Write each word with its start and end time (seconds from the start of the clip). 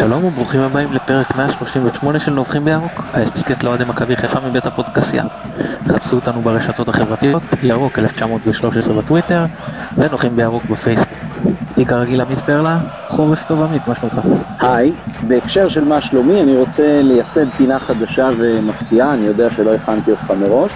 שלום 0.00 0.24
וברוכים 0.24 0.60
הבאים 0.60 0.92
לפרק 0.92 1.36
138 1.36 2.18
של 2.18 2.32
נובחים 2.32 2.64
בירוק, 2.64 3.04
ההסכת 3.12 3.64
לאוהדי 3.64 3.84
מכבי 3.84 4.16
חיפה 4.16 4.40
מבית 4.40 4.66
הפודקסייה. 4.66 5.24
חפשו 5.88 6.16
אותנו 6.16 6.42
ברשתות 6.42 6.88
החברתיות, 6.88 7.42
ירוק 7.62 7.98
1913 7.98 8.94
בטוויטר, 8.94 9.44
ונובחים 9.96 10.36
בירוק 10.36 10.64
בפייסבוק. 10.64 11.18
אני 11.76 11.86
כרגיל 11.86 12.20
עמית 12.20 12.38
פרלה, 12.38 12.78
חורף 13.08 13.44
טוב 13.44 13.62
עמית, 13.62 13.88
מה 13.88 13.94
שלומך? 13.94 14.20
היי, 14.60 14.92
בהקשר 15.22 15.68
של 15.68 15.84
מה 15.84 16.00
שלומי, 16.00 16.42
אני 16.42 16.56
רוצה 16.56 17.02
לייסד 17.02 17.46
פינה 17.56 17.78
חדשה 17.78 18.30
ומפתיעה, 18.38 19.14
אני 19.14 19.26
יודע 19.26 19.50
שלא 19.50 19.74
הכנתי 19.74 20.10
אותך 20.10 20.32
מראש, 20.40 20.72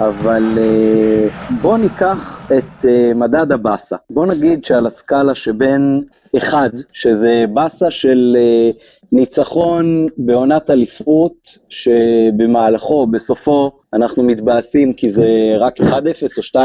אבל 0.00 0.58
אה, 0.58 1.28
בוא 1.62 1.78
ניקח 1.78 2.40
את 2.58 2.84
אה, 2.88 3.12
מדד 3.14 3.52
הבאסה. 3.52 3.96
בוא 4.10 4.26
נגיד 4.26 4.64
שעל 4.64 4.86
הסקאלה 4.86 5.34
שבין 5.34 6.02
1, 6.38 6.70
שזה 6.92 7.44
באסה 7.54 7.90
של 7.90 8.36
אה, 8.38 8.70
ניצחון 9.12 10.06
בעונת 10.18 10.70
אליפות, 10.70 11.58
שבמהלכו, 11.68 13.06
בסופו, 13.06 13.70
אנחנו 13.94 14.22
מתבאסים 14.22 14.92
כי 14.92 15.10
זה 15.10 15.26
רק 15.58 15.80
1-0 15.80 15.84
או 15.84 16.42
2-0 16.42 16.58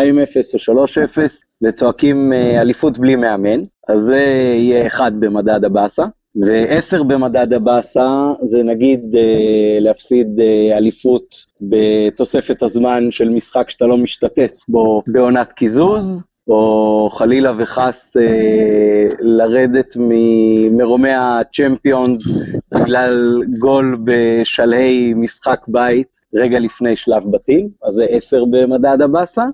או 0.70 0.86
3-0, 0.86 1.18
וצועקים 1.64 2.34
אליפות 2.34 3.00
בלי 3.00 3.16
מאמן, 3.16 3.62
אז 3.90 4.02
זה 4.02 4.20
יהיה 4.58 4.88
1 4.88 5.12
במדד 5.20 5.66
הבאסה. 5.66 6.06
ועשר 6.36 7.04
במדד 7.04 7.54
הבאסה 7.54 8.32
זה 8.42 8.64
נגיד 8.64 9.16
אה, 9.16 9.78
להפסיד 9.80 10.40
אה, 10.40 10.78
אליפות 10.78 11.46
בתוספת 11.62 12.64
הזמן 12.64 13.12
של 13.12 13.30
משחק 13.30 13.70
שאתה 13.70 13.86
לא 13.86 13.98
משתתף 13.98 14.52
בו 14.68 15.04
בעונת 15.08 15.54
קיזוז, 15.54 16.24
או 16.48 17.10
חלילה 17.12 17.54
וחס 17.58 18.18
אה, 18.18 19.08
לרדת 19.20 19.96
ממרומי 20.00 21.14
הצ'מפיונס 21.14 22.28
בגלל 22.72 23.42
גול 23.60 23.98
בשלהי 24.04 25.14
משחק 25.14 25.60
בית 25.68 26.18
רגע 26.36 26.60
לפני 26.60 26.96
שלב 26.96 27.24
בתים, 27.32 27.70
אז 27.84 27.94
זה 27.94 28.06
עשר 28.10 28.46
במדד 28.46 29.02
הבאסה. 29.02 29.46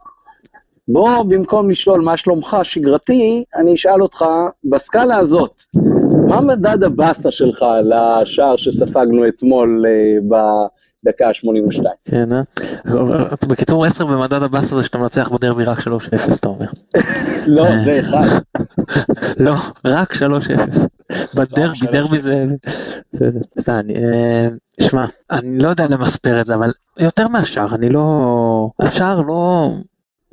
בוא, 0.88 1.24
במקום 1.24 1.70
לשאול 1.70 2.02
מה 2.02 2.18
שלומך 2.18 2.58
שגרתי, 2.64 3.44
אני 3.56 3.74
אשאל 3.74 4.02
אותך, 4.02 4.26
בסקאלה 4.64 5.18
הזאת, 5.18 5.64
מה 6.28 6.42
מדד 6.42 6.84
הבאסה 6.84 7.32
שלך 7.32 7.66
לשער 7.84 8.58
שספגנו 8.58 9.28
אתמול 9.28 9.86
אה, 9.88 10.38
בדקה 11.04 11.28
ה-82? 11.28 11.84
כן, 12.06 12.30
אה? 12.34 12.42
בקיצור 13.48 13.86
10 13.86 14.06
במדד 14.06 14.44
הבאסה 14.44 14.76
זה 14.76 14.84
שאתה 14.84 14.98
מנצח 14.98 15.30
בדרבי 15.30 15.64
רק 15.64 15.80
3-0, 15.80 15.90
אתה 16.40 16.50
אומר. 16.50 16.68
לא, 17.48 17.66
זה 17.84 18.00
אחד. 18.00 18.40
לא, 19.46 19.56
רק 19.86 20.14
3-0. 20.14 20.18
בדרבי, 21.36 21.88
דרבי 21.92 22.20
זה... 22.20 22.46
סתם, 23.60 23.82
אה, 23.96 24.48
שמע, 24.82 25.06
אני 25.32 25.60
לא 25.60 25.70
יודע 25.70 25.88
למספר 25.90 26.42
את 26.42 26.46
זה, 26.46 26.56
אבל 26.56 26.72
יותר 26.98 27.28
מהשער, 27.28 27.76
אני 27.76 27.90
לא... 27.90 28.70
השער 28.80 29.22
לא 29.22 29.72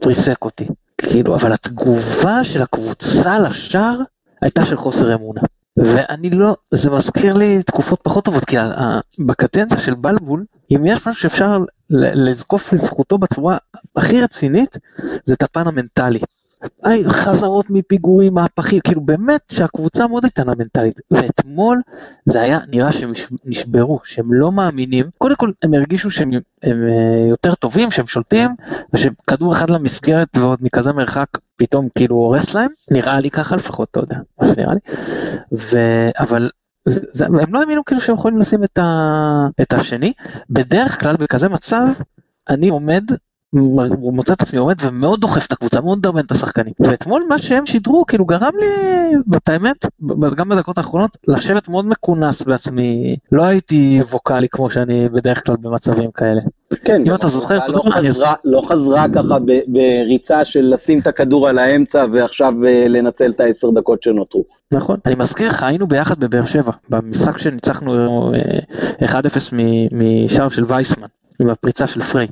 ריסק 0.07 0.45
אותי. 0.45 0.67
כאילו, 0.99 1.35
אבל 1.35 1.53
התגובה 1.53 2.45
של 2.45 2.63
הקבוצה 2.63 3.39
לשער 3.39 4.01
הייתה 4.43 4.65
של 4.65 4.77
חוסר 4.77 5.15
אמונה. 5.15 5.41
ואני 5.77 6.31
לא, 6.31 6.57
זה 6.71 6.91
מזכיר 6.91 7.35
לי 7.35 7.63
תקופות 7.63 8.01
פחות 8.03 8.25
טובות, 8.25 8.45
כי 8.45 8.57
בקדנציה 9.19 9.79
של 9.79 9.95
בלבול, 9.95 10.45
אם 10.71 10.87
יש 10.87 11.07
משהו 11.07 11.23
שאפשר 11.23 11.59
לזקוף 11.91 12.73
לזכותו 12.73 13.19
בצורה 13.19 13.57
הכי 13.97 14.23
רצינית, 14.23 14.77
זה 15.25 15.35
את 15.35 15.43
הפן 15.43 15.67
המנטלי. 15.67 16.21
חזרות 17.09 17.67
מפיגורים, 17.71 18.35
מהפכים, 18.35 18.81
כאילו 18.81 19.01
באמת 19.01 19.41
שהקבוצה 19.53 20.07
מאוד 20.07 20.25
איתנה 20.25 20.53
מנטלית. 20.59 21.01
ואתמול 21.11 21.81
זה 22.25 22.41
היה 22.41 22.59
נראה 22.69 22.93
שהם 22.93 23.13
נשברו, 23.45 24.01
שהם 24.05 24.33
לא 24.33 24.53
מאמינים. 24.53 25.07
קודם 25.19 25.37
כל 25.37 25.51
הם 25.63 25.75
הרגישו 25.75 26.11
שהם 26.11 26.31
הם 26.63 26.89
אה, 26.91 27.29
יותר 27.29 27.55
טובים, 27.55 27.91
שהם 27.91 28.07
שולטים, 28.07 28.51
ושכדור 28.93 29.53
אחד 29.53 29.71
למסגרת 29.71 30.37
ועוד 30.37 30.59
מכזה 30.63 30.93
מרחק 30.93 31.29
פתאום 31.57 31.89
כאילו 31.99 32.17
הורס 32.17 32.55
להם. 32.55 32.71
נראה 32.91 33.21
לי 33.21 33.31
ככה 33.31 33.57
לפחות, 33.57 33.89
אתה 33.91 34.01
יודע, 34.01 34.17
מה 34.41 34.49
שנראה 34.49 34.75
לי. 34.75 34.81
ו... 35.53 35.79
אבל 36.19 36.51
זה, 36.89 37.01
זה, 37.13 37.27
הם 37.27 37.55
לא 37.55 37.61
האמינו 37.61 37.85
כאילו 37.85 38.01
שהם 38.01 38.15
יכולים 38.15 38.39
לשים 38.39 38.65
את, 38.65 38.79
ה, 38.79 39.47
את 39.61 39.73
השני. 39.73 40.13
בדרך 40.51 41.01
כלל 41.01 41.17
בכזה 41.17 41.49
מצב 41.49 41.87
אני 42.49 42.69
עומד 42.69 43.05
הוא 43.61 44.13
מוצא 44.13 44.33
את 44.33 44.43
עצמי 44.43 44.59
עומד 44.59 44.77
ומאוד 44.81 45.21
דוחף 45.21 45.47
את 45.47 45.53
הקבוצה, 45.53 45.81
מאוד 45.81 45.99
מדרבן 45.99 46.21
את 46.21 46.31
השחקנים. 46.31 46.73
ואתמול 46.81 47.23
מה 47.29 47.39
שהם 47.39 47.67
שידרו 47.67 48.07
כאילו 48.07 48.25
גרם 48.25 48.53
לי, 48.61 48.67
את 49.37 49.49
האמת, 49.49 49.87
גם 50.37 50.49
בדקות 50.49 50.79
האחרונות, 50.79 51.19
לשבת 51.29 51.69
מאוד 51.69 51.87
מכונס 51.87 52.43
בעצמי. 52.43 53.17
לא 53.33 53.45
הייתי 53.45 54.01
ווקאלי 54.11 54.49
כמו 54.49 54.71
שאני 54.71 55.09
בדרך 55.09 55.47
כלל 55.47 55.57
במצבים 55.61 56.11
כאלה. 56.11 56.41
כן, 56.85 57.03
אם 57.07 57.15
אתה 57.15 57.29
זוכר, 57.29 57.59
לא 57.69 57.83
חזרה, 57.91 58.35
לא 58.45 58.63
חזרה 58.69 59.07
ככה 59.15 59.39
בריצה 59.67 60.45
של 60.45 60.71
לשים 60.73 60.99
את 60.99 61.07
הכדור 61.07 61.49
על 61.49 61.59
האמצע 61.59 62.05
ועכשיו 62.13 62.55
אה, 62.67 62.89
לנצל 62.89 63.31
את 63.31 63.41
העשר 63.41 63.71
דקות 63.71 64.03
שנותרו. 64.03 64.45
נכון, 64.73 64.97
אני 65.07 65.15
מזכיר 65.15 65.49
לך, 65.49 65.63
היינו 65.63 65.87
ביחד 65.87 66.21
בבאר 66.21 66.45
שבע, 66.45 66.73
במשחק 66.89 67.39
שניצחנו 67.39 68.31
1-0 69.03 69.15
אה, 69.15 69.87
משער 69.93 70.49
של 70.49 70.65
וייסמן. 70.69 71.07
עם 71.41 71.51
הפריצה 71.51 71.87
של 71.87 72.03
פריי. 72.03 72.27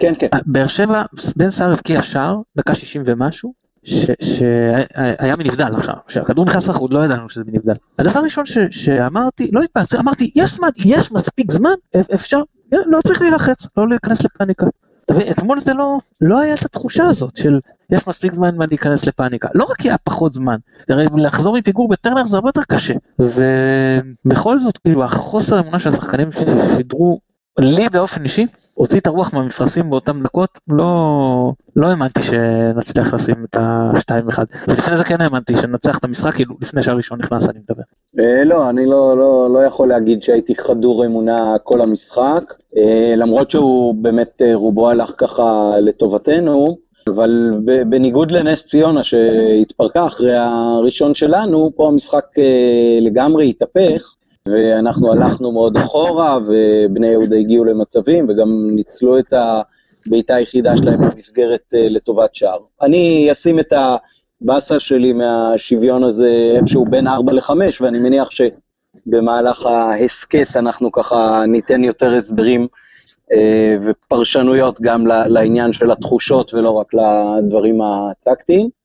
כן, 0.00 0.14
כן. 0.18 0.26
באר 0.46 0.66
שבע, 0.66 1.02
בן 1.36 1.50
סער 1.50 1.72
הבקיע 1.72 2.02
שער, 2.02 2.40
דקה 2.56 2.74
60 2.74 3.02
ומשהו, 3.06 3.52
שהיה 3.84 5.36
מנבדל 5.38 5.70
עכשיו, 5.74 5.94
כשהכדור 6.06 6.44
נכנס 6.44 6.68
לחוד 6.68 6.92
לא 6.92 7.04
ידענו 7.04 7.28
שזה 7.28 7.42
מנבדל. 7.46 7.74
הדבר 7.98 8.20
הראשון 8.20 8.44
שאמרתי, 8.70 9.50
לא 9.52 9.62
התפעצתי, 9.62 9.98
אמרתי, 9.98 10.30
יש 10.34 10.54
זמן, 10.54 10.68
יש 10.84 11.12
מספיק 11.12 11.52
זמן, 11.52 11.74
אפשר, 12.14 12.40
לא 12.72 12.98
צריך 13.06 13.22
להילחץ, 13.22 13.66
לא 13.76 13.88
להיכנס 13.88 14.24
לפאניקה. 14.24 14.66
אתמול 15.30 15.60
זה 15.60 15.74
לא, 15.74 15.98
לא 16.20 16.40
היה 16.40 16.54
את 16.54 16.64
התחושה 16.64 17.04
הזאת 17.04 17.36
של 17.36 17.60
יש 17.90 18.08
מספיק 18.08 18.32
זמן 18.32 18.56
מה 18.56 18.66
להיכנס 18.66 19.06
לפאניקה. 19.06 19.48
לא 19.54 19.64
רק 19.64 19.80
היה 19.80 19.98
פחות 19.98 20.34
זמן, 20.34 20.56
הרי 20.88 21.06
לחזור 21.16 21.58
מפיגור 21.58 21.88
בטרנר 21.88 22.26
זה 22.26 22.36
הרבה 22.36 22.48
יותר 22.48 22.62
קשה. 22.68 22.94
ובכל 23.18 24.60
זאת, 24.60 24.78
כאילו, 24.78 25.04
החוסר 25.04 25.56
האמונה 25.56 25.78
של 25.78 25.88
השחקנים 25.88 26.28
שידרו 26.32 27.20
לי 27.58 27.88
באופן 27.88 28.24
אישי, 28.24 28.46
הוציא 28.74 29.00
את 29.00 29.06
הרוח 29.06 29.32
מהמפרשים 29.32 29.90
באותן 29.90 30.22
דקות, 30.22 30.58
לא, 30.68 31.52
לא 31.76 31.86
האמנתי 31.86 32.22
שנצליח 32.22 33.14
לשים 33.14 33.44
את 33.50 33.56
ה-2-1. 33.56 34.38
ולפני 34.68 34.96
זה 34.96 35.04
כן 35.04 35.20
האמנתי 35.20 35.56
שנצח 35.56 35.98
את 35.98 36.04
המשחק, 36.04 36.34
כאילו 36.34 36.54
לפני 36.60 36.82
שהראשון 36.82 37.18
נכנס 37.18 37.48
אני 37.48 37.58
מדבר. 37.68 37.82
אה, 38.18 38.44
לא, 38.44 38.70
אני 38.70 38.86
לא, 38.86 39.18
לא, 39.18 39.50
לא 39.52 39.58
יכול 39.58 39.88
להגיד 39.88 40.22
שהייתי 40.22 40.54
חדור 40.54 41.06
אמונה 41.06 41.56
כל 41.62 41.80
המשחק, 41.80 42.54
אה, 42.76 43.14
למרות 43.16 43.50
שהוא 43.50 43.94
באמת 43.94 44.42
אה, 44.42 44.54
רובו 44.54 44.90
הלך 44.90 45.12
ככה 45.18 45.72
לטובתנו. 45.80 46.88
אבל 47.08 47.52
בניגוד 47.86 48.30
לנס 48.30 48.64
ציונה 48.64 49.04
שהתפרקה 49.04 50.06
אחרי 50.06 50.36
הראשון 50.36 51.14
שלנו, 51.14 51.70
פה 51.76 51.88
המשחק 51.88 52.24
לגמרי 53.00 53.50
התהפך, 53.50 54.14
ואנחנו 54.46 55.12
הלכנו 55.12 55.52
מאוד 55.52 55.76
אחורה, 55.76 56.38
ובני 56.46 57.06
יהודה 57.06 57.36
הגיעו 57.36 57.64
למצבים, 57.64 58.26
וגם 58.28 58.70
ניצלו 58.70 59.18
את 59.18 59.34
הבעיטה 60.06 60.34
היחידה 60.34 60.76
שלהם 60.76 61.00
במסגרת 61.00 61.74
אה, 61.74 61.88
לטובת 61.88 62.34
שער. 62.34 62.58
אני 62.82 63.28
אשים 63.32 63.58
את 63.58 63.72
הבאסה 64.42 64.80
שלי 64.80 65.12
מהשוויון 65.12 66.04
הזה 66.04 66.52
איפשהו 66.56 66.84
בין 66.84 67.06
4 67.06 67.32
ל-5, 67.32 67.50
ואני 67.80 67.98
מניח 67.98 68.28
שבמהלך 68.30 69.66
ההסכת 69.66 70.56
אנחנו 70.56 70.92
ככה 70.92 71.42
ניתן 71.46 71.84
יותר 71.84 72.14
הסברים 72.14 72.66
אה, 73.32 73.76
ופרשנויות 73.84 74.80
גם 74.80 75.06
לעניין 75.06 75.72
של 75.72 75.90
התחושות 75.90 76.54
ולא 76.54 76.70
רק 76.70 76.94
לדברים 76.94 77.80
הטקטיים. 77.82 78.77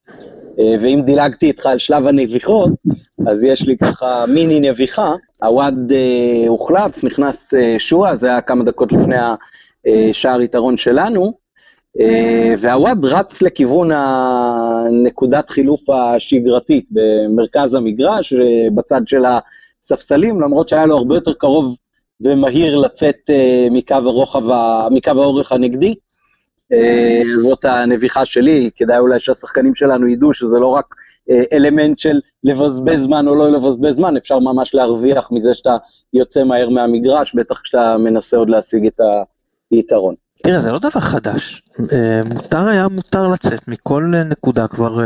אה, 0.58 0.74
ואם 0.80 1.02
דילגתי 1.06 1.46
איתך 1.46 1.66
על 1.66 1.78
שלב 1.78 2.06
הנביחות, 2.06 2.70
אז 3.26 3.44
יש 3.44 3.62
לי 3.62 3.76
ככה 3.76 4.24
מיני 4.28 4.70
נביחה. 4.70 5.14
הוואד 5.42 5.92
אה, 5.92 6.48
הוחלף, 6.48 7.04
נכנס 7.04 7.54
אה, 7.54 7.76
שואה, 7.78 8.16
זה 8.16 8.26
היה 8.26 8.40
כמה 8.40 8.64
דקות 8.64 8.92
לפני 8.92 9.16
השער 9.86 10.40
יתרון 10.40 10.76
שלנו, 10.76 11.44
אה, 12.00 12.54
והוואד 12.58 13.04
רץ 13.04 13.42
לכיוון 13.42 13.90
הנקודת 13.92 15.50
חילוף 15.50 15.90
השגרתית 15.90 16.88
במרכז 16.90 17.74
המגרש, 17.74 18.32
אה, 18.32 18.66
בצד 18.74 19.00
של 19.06 19.22
הספסלים, 19.24 20.40
למרות 20.40 20.68
שהיה 20.68 20.86
לו 20.86 20.96
הרבה 20.96 21.14
יותר 21.14 21.32
קרוב 21.32 21.76
ומהיר 22.20 22.76
לצאת 22.76 23.16
אה, 23.30 23.66
מקו 23.70 23.94
הרוחב, 23.94 24.42
מקו 24.90 25.10
האורך 25.10 25.52
הנגדי. 25.52 25.94
אה, 26.74 27.22
זאת 27.42 27.64
הנביחה 27.64 28.24
שלי, 28.24 28.70
כדאי 28.76 28.98
אולי 28.98 29.20
שהשחקנים 29.20 29.74
שלנו 29.74 30.08
ידעו 30.08 30.34
שזה 30.34 30.58
לא 30.60 30.66
רק 30.66 30.94
אה, 31.30 31.42
אלמנט 31.52 31.98
של 31.98 32.20
לבזבז 32.44 33.00
זמן 33.00 33.28
או 33.28 33.34
לא 33.34 33.52
לבזבז 33.52 33.94
זמן, 33.94 34.16
אפשר 34.16 34.38
ממש 34.38 34.74
להרוויח 34.74 35.32
מזה 35.32 35.54
שאתה 35.54 35.76
יוצא 36.12 36.44
מהר 36.44 36.68
מהמגרש, 36.68 37.34
בטח 37.34 37.60
כשאתה 37.60 37.96
מנסה 37.98 38.36
עוד 38.36 38.50
להשיג 38.50 38.86
את 38.86 39.00
היתרון. 39.70 40.14
תראה, 40.42 40.60
זה 40.60 40.72
לא 40.72 40.78
דבר 40.78 41.00
חדש. 41.00 41.62
אה, 41.92 42.20
מותר 42.34 42.68
היה 42.68 42.88
מותר 42.88 43.28
לצאת 43.28 43.68
מכל 43.68 44.12
נקודה 44.28 44.68
כבר 44.68 44.98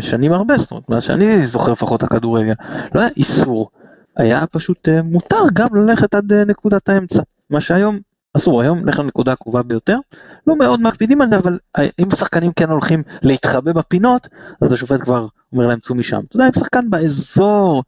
שנים 0.00 0.32
הרבה, 0.32 0.56
זאת 0.56 0.70
אומרת, 0.70 0.88
מאז 0.88 1.02
שאני 1.02 1.46
זוכר 1.46 1.72
לפחות 1.72 2.02
הכדורגל. 2.02 2.52
לא 2.94 3.00
היה 3.00 3.10
איסור 3.16 3.70
היה 4.16 4.46
פשוט 4.46 4.88
מותר 5.04 5.42
גם 5.52 5.68
ללכת 5.74 6.14
עד 6.14 6.32
נקודת 6.32 6.88
האמצע, 6.88 7.22
מה 7.50 7.60
שהיום 7.60 7.98
אסור 8.36 8.62
היום, 8.62 8.86
לך 8.86 8.98
לנקודה 8.98 9.32
הקרובה 9.32 9.62
ביותר, 9.62 9.98
לא 10.46 10.56
מאוד 10.56 10.80
מקפידים 10.80 11.22
על 11.22 11.28
זה, 11.28 11.36
אבל 11.36 11.58
אם 11.78 12.10
שחקנים 12.10 12.52
כן 12.52 12.70
הולכים 12.70 13.02
להתחבא 13.22 13.72
בפינות, 13.72 14.28
אז 14.60 14.72
השופט 14.72 15.00
כבר 15.00 15.26
אומר 15.52 15.66
להם 15.66 15.78
צאו 15.78 15.94
משם. 15.94 16.20
אתה 16.28 16.36
יודע, 16.36 16.46
אם 16.46 16.52
שחקן 16.52 16.90
באזור 16.90 17.82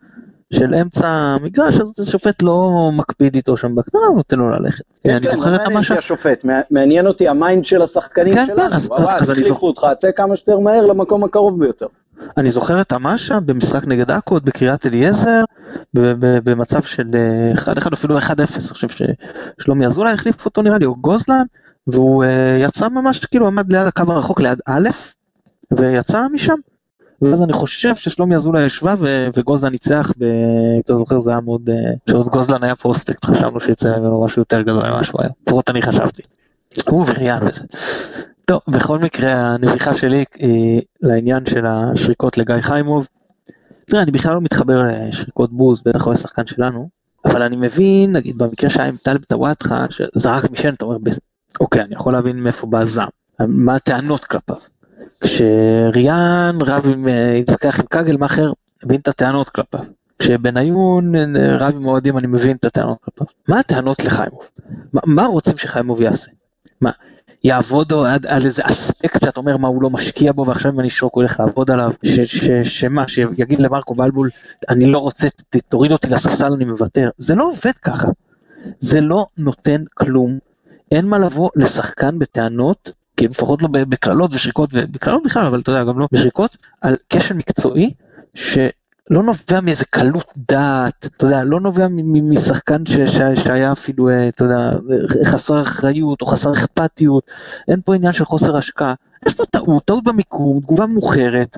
של 0.53 0.75
אמצע 0.75 1.09
המגרש, 1.09 1.81
אז 1.81 1.93
השופט 2.00 2.43
לא 2.43 2.91
מקפיד 2.95 3.35
איתו 3.35 3.56
שם 3.56 3.75
בקטנה, 3.75 4.00
הוא 4.09 4.17
נותן 4.17 4.39
לו 4.39 4.50
ללכת. 4.50 4.85
כן, 5.05 5.15
אני 5.15 5.27
זוכר 5.27 5.56
את 5.56 5.61
המשהו... 5.67 5.97
השופט, 5.97 6.45
מעניין 6.71 7.06
אותי 7.06 7.29
ה 7.29 7.36
mind 7.36 7.65
של 7.65 7.83
השחקנים 7.83 8.35
כן, 8.35 8.47
שלנו, 8.47 8.69
כן, 8.71 8.75
אז, 8.75 8.91
אז 9.09 9.31
אני 9.31 9.43
זוכר 9.43 9.67
אותך, 9.67 9.87
צא 9.99 10.09
כמה 10.17 10.37
שיותר 10.37 10.59
מהר 10.59 10.87
למקום 10.87 11.25
הקרוב 11.25 11.61
ביותר. 11.61 11.87
אני 12.37 12.50
זוכר 12.50 12.81
את 12.81 12.93
המשה 12.93 13.41
במשחק 13.41 13.87
נגד 13.87 14.11
עכו 14.11 14.39
בקריית 14.45 14.87
אליעזר, 14.87 15.45
במצב 16.44 16.82
של 16.82 17.11
1-1 17.56 17.94
אפילו 17.94 18.19
1-0, 18.19 18.23
אני 18.29 18.62
חושב 18.69 18.88
ששלומי 18.88 19.87
אזולאי 19.87 20.12
החליף 20.12 20.44
אותו 20.44 20.62
נראה 20.62 20.79
לי, 20.79 20.85
או 20.85 20.97
גוזלן, 20.97 21.44
והוא 21.87 22.25
אה, 22.25 22.59
יצא 22.61 22.88
ממש 22.88 23.25
כאילו 23.25 23.47
עמד 23.47 23.73
ליד 23.73 23.87
הקו 23.87 24.03
הרחוק 24.09 24.41
ליד 24.41 24.61
א', 24.67 24.88
ויצא 25.70 26.26
משם. 26.32 26.55
ואז 27.23 27.43
אני 27.43 27.53
חושב 27.53 27.97
ששלומי 27.97 28.37
אזולאי 28.37 28.67
ישבה 28.67 28.94
וגוזלן 29.37 29.70
ניצח, 29.70 30.12
אתה 30.85 30.97
זוכר 30.97 31.19
זה 31.19 31.31
היה 31.31 31.41
מאוד, 31.41 31.71
אה, 31.71 31.75
שעוד 32.11 32.26
גוזלן 32.26 32.64
היה 32.64 32.76
פרוספקט, 32.76 33.25
חשבנו 33.25 33.61
שיצא 33.61 33.88
ממנו 33.88 34.25
משהו 34.25 34.41
יותר 34.41 34.62
גדול 34.62 34.88
ממה 34.88 35.05
שהוא 35.05 35.21
היה, 35.23 35.31
לפחות 35.47 35.71
אני 35.71 35.82
חשבתי. 35.82 36.23
הוא 36.88 37.05
וריאן 37.09 37.38
וזה. 37.47 37.61
טוב, 38.44 38.61
בכל 38.69 38.99
מקרה 38.99 39.32
הנביכה 39.32 39.94
שלי 39.94 40.25
היא 40.35 40.82
לעניין 41.03 41.47
של 41.47 41.67
השריקות 41.67 42.38
לגיא 42.38 42.55
חיימוב. 42.61 43.06
תראה, 43.88 44.02
אני 44.02 44.11
בכלל 44.11 44.35
לא 44.35 44.40
מתחבר 44.40 44.82
לשריקות 45.08 45.52
בוז, 45.52 45.82
בטח 45.85 46.06
לא 46.06 46.12
לשחקן 46.12 46.46
שלנו, 46.46 46.88
אבל 47.25 47.43
אני 47.43 47.56
מבין, 47.56 48.12
נגיד 48.12 48.38
במקרה 48.38 48.70
שהיה 48.70 48.88
עם 48.88 48.96
טלב 49.02 49.25
טוואטחה, 49.25 49.87
שזרק 49.90 50.50
משן, 50.50 50.75
אתה 50.75 50.85
אומר, 50.85 50.96
אוקיי, 51.61 51.82
אני 51.82 51.94
יכול 51.94 52.12
להבין 52.12 52.37
מאיפה 52.37 52.67
בא 52.67 52.81
הזעם, 52.81 53.08
מה 53.40 53.75
הטענות 53.75 54.25
כלפיו. 54.25 54.56
כשריאן 55.20 56.58
רב 56.61 56.87
עם, 56.93 57.08
אה, 57.08 57.35
התווכח 57.35 57.81
עם 57.81 57.87
כגלמאכר, 57.87 58.52
הבין 58.82 59.00
את 59.00 59.08
הטענות 59.08 59.49
כלפיו. 59.49 59.81
כשבניון 60.19 61.14
אה, 61.14 61.56
רב 61.56 61.76
עם 61.76 61.87
אוהדים, 61.87 62.19
אני 62.19 62.26
מבין 62.26 62.56
את 62.56 62.64
הטענות 62.64 62.99
כלפיו. 63.02 63.26
מה 63.49 63.58
הטענות 63.58 64.05
לחיימוב? 64.05 64.43
מה, 64.93 65.00
מה 65.06 65.26
רוצים 65.26 65.58
שחיימוב 65.58 66.02
יעשה? 66.02 66.31
מה, 66.81 66.90
יעבוד 67.44 67.93
על, 67.93 68.19
על 68.29 68.44
איזה 68.44 68.62
אספקט 68.64 69.25
שאתה 69.25 69.40
אומר 69.40 69.56
מה 69.56 69.69
הוא 69.69 69.82
לא 69.82 69.90
משקיע 69.90 70.32
בו 70.32 70.46
ועכשיו 70.46 70.73
אם 70.73 70.81
אני 70.81 70.88
הוא 71.00 71.11
הולך 71.12 71.40
לעבוד 71.40 71.70
עליו, 71.70 71.93
שמה, 72.64 73.08
שיגיד 73.08 73.61
למרקו 73.61 73.94
בלבול 73.94 74.31
אני 74.69 74.93
לא 74.93 74.99
רוצה, 74.99 75.26
תוריד 75.69 75.93
אותי 75.93 76.08
לספסל 76.08 76.52
אני 76.52 76.64
מוותר, 76.64 77.11
זה 77.17 77.35
לא 77.35 77.49
עובד 77.49 77.79
ככה, 77.82 78.08
זה 78.79 79.00
לא 79.00 79.26
נותן 79.38 79.85
כלום, 79.94 80.38
אין 80.90 81.06
מה 81.06 81.19
לבוא 81.19 81.50
לשחקן 81.56 82.19
בטענות, 82.19 82.90
כי 83.17 83.29
לפחות 83.29 83.62
לא 83.62 83.69
בקללות 83.69 84.35
ושריקות, 84.35 84.70
ובקללות 84.73 85.23
בכלל, 85.23 85.44
אבל 85.44 85.61
אתה 85.61 85.70
יודע, 85.70 85.85
גם 85.85 85.99
לא 85.99 86.08
בשריקות, 86.12 86.56
על 86.81 86.96
כשל 87.11 87.35
מקצועי, 87.35 87.94
ש... 88.35 88.58
לא 89.11 89.23
נובע 89.23 89.61
מאיזה 89.63 89.85
קלות 89.85 90.33
דעת, 90.37 91.09
אתה 91.17 91.27
יודע, 91.27 91.45
לא 91.45 91.61
נובע 91.61 91.87
משחקן 92.23 92.83
שהיה 93.35 93.73
אפילו, 93.73 94.09
אה, 94.09 94.29
אתה 94.29 94.45
יודע, 94.45 94.71
חסר 95.25 95.63
אחריות 95.63 96.21
או 96.21 96.27
חסר 96.27 96.53
אכפתיות, 96.53 97.25
אין 97.69 97.81
פה 97.85 97.95
עניין 97.95 98.13
של 98.13 98.25
חוסר 98.25 98.57
השקעה, 98.57 98.95
יש 99.27 99.35
פה 99.35 99.45
טעות, 99.47 99.85
טעות 99.85 100.05
במיקום, 100.05 100.61
תגובה 100.61 100.87
מאוחרת, 100.87 101.57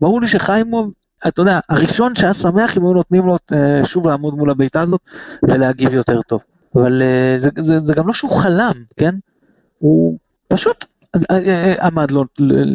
ברור 0.00 0.20
לי 0.20 0.28
שחיימוב, 0.28 0.92
אתה 1.28 1.42
יודע, 1.42 1.60
הראשון 1.68 2.16
שהיה 2.16 2.34
שמח 2.34 2.76
אם 2.76 2.82
היו 2.82 2.92
נותנים 2.92 3.26
לו 3.26 3.36
אה, 3.52 3.84
שוב 3.84 4.06
לעמוד 4.06 4.34
מול 4.34 4.50
הביתה 4.50 4.80
הזאת 4.80 5.00
ולהגיב 5.42 5.94
יותר 5.94 6.22
טוב, 6.22 6.40
אבל 6.74 7.02
אה, 7.02 7.38
זה, 7.38 7.50
זה, 7.58 7.80
זה 7.80 7.94
גם 7.94 8.06
לא 8.06 8.12
שהוא 8.12 8.30
חלם, 8.30 8.72
כן? 8.96 9.14
הוא 9.78 10.18
פשוט 10.48 10.84
עמד 11.82 12.10
לו, 12.10 12.24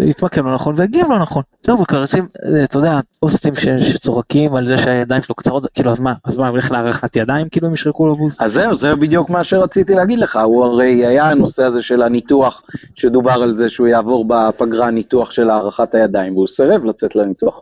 התמקם 0.09 0.45
לא 0.47 0.55
נכון 0.55 0.75
והגיב 0.77 1.07
לא 1.09 1.19
נכון. 1.19 1.43
זהו, 1.65 1.79
וכרצים, 1.79 2.27
אתה 2.63 2.77
יודע, 2.77 2.99
אוסטים 3.23 3.53
שצוחקים 3.55 4.55
על 4.55 4.65
זה 4.65 4.77
שהידיים 4.77 5.21
שלו 5.21 5.35
קצרות, 5.35 5.65
כאילו 5.73 5.91
אז 5.91 5.99
מה, 5.99 6.13
אז 6.25 6.37
מה, 6.37 6.47
הוא 6.47 6.51
הולך 6.51 6.71
להערכת 6.71 7.15
ידיים 7.15 7.49
כאילו 7.49 7.67
הם 7.67 7.73
ישרקו 7.73 8.07
לו 8.07 8.15
בוז? 8.15 8.35
אז 8.39 8.53
זהו, 8.53 8.77
זה 8.77 8.95
בדיוק 8.95 9.29
מה 9.29 9.43
שרציתי 9.43 9.93
להגיד 9.93 10.19
לך, 10.19 10.39
הוא 10.43 10.65
הרי 10.65 11.05
היה 11.05 11.29
הנושא 11.29 11.63
הזה 11.63 11.81
של 11.81 12.01
הניתוח, 12.01 12.63
שדובר 12.95 13.31
על 13.31 13.57
זה 13.57 13.69
שהוא 13.69 13.87
יעבור 13.87 14.25
בפגרה 14.27 14.91
ניתוח 14.91 15.31
של 15.31 15.49
הארכת 15.49 15.95
הידיים, 15.95 16.35
והוא 16.35 16.47
סירב 16.47 16.85
לצאת 16.85 17.15
לניתוח. 17.15 17.61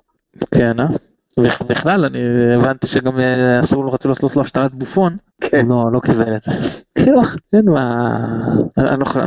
כן, 0.52 0.80
אה? 0.80 0.86
בכלל 1.40 2.06
אני 2.06 2.20
הבנתי 2.56 2.88
שגם 2.88 3.20
אה, 3.20 3.60
אסור 3.60 3.86
לו 3.86 3.92
רצו 3.92 4.10
לעשות 4.10 4.36
לו 4.36 4.42
השתלת 4.42 4.76
בופון, 4.76 5.16
כן. 5.42 5.66
לא, 5.66 5.86
לא 5.92 6.00
קיבל 6.00 6.36
את 6.36 6.44
זה. 6.44 6.52
כאילו, 6.98 7.22
כן, 7.52 7.62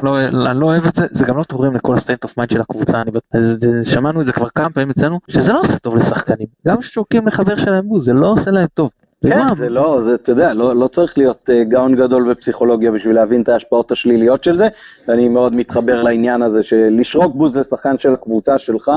לא, 0.02 0.18
אני 0.50 0.60
לא 0.60 0.66
אוהב 0.66 0.86
את 0.86 0.94
זה, 0.94 1.06
זה 1.10 1.26
גם 1.26 1.36
לא 1.36 1.42
תורם 1.42 1.74
לכל 1.74 1.94
ה 1.94 1.99
state 1.99 2.24
of 2.24 2.38
mind 2.38 2.50
של 2.50 2.60
הקבוצה, 2.60 3.02
אז 3.32 3.66
שמענו 3.82 4.20
את 4.20 4.26
זה 4.26 4.32
כבר 4.32 4.48
כמה 4.48 4.70
פעמים 4.70 4.90
אצלנו, 4.90 5.20
שזה 5.28 5.52
לא 5.52 5.60
עושה 5.60 5.78
טוב 5.78 5.96
לשחקנים, 5.96 6.46
גם 6.66 6.82
ששורקים 6.82 7.26
לחבר 7.26 7.56
שלהם 7.56 7.86
בוז, 7.86 8.04
זה 8.04 8.12
לא 8.12 8.32
עושה 8.32 8.50
להם 8.50 8.66
טוב. 8.74 8.90
כן, 9.28 9.54
זה 9.54 9.68
לא, 9.68 10.00
זה, 10.04 10.14
אתה 10.14 10.32
יודע, 10.32 10.54
לא, 10.54 10.76
לא 10.76 10.88
צריך 10.88 11.18
להיות 11.18 11.48
uh, 11.50 11.68
גאון 11.68 11.96
גדול 11.96 12.30
בפסיכולוגיה 12.30 12.90
בשביל 12.90 13.14
להבין 13.14 13.42
את 13.42 13.48
ההשפעות 13.48 13.92
השליליות 13.92 14.44
של 14.44 14.56
זה, 14.56 14.68
ואני 15.08 15.28
מאוד 15.28 15.54
מתחבר 15.54 16.02
לעניין 16.02 16.42
הזה 16.42 16.62
שלשרוק 16.62 17.34
בוז 17.34 17.56
לשחקן 17.56 17.98
של 17.98 18.12
הקבוצה 18.12 18.58
שלך, 18.58 18.90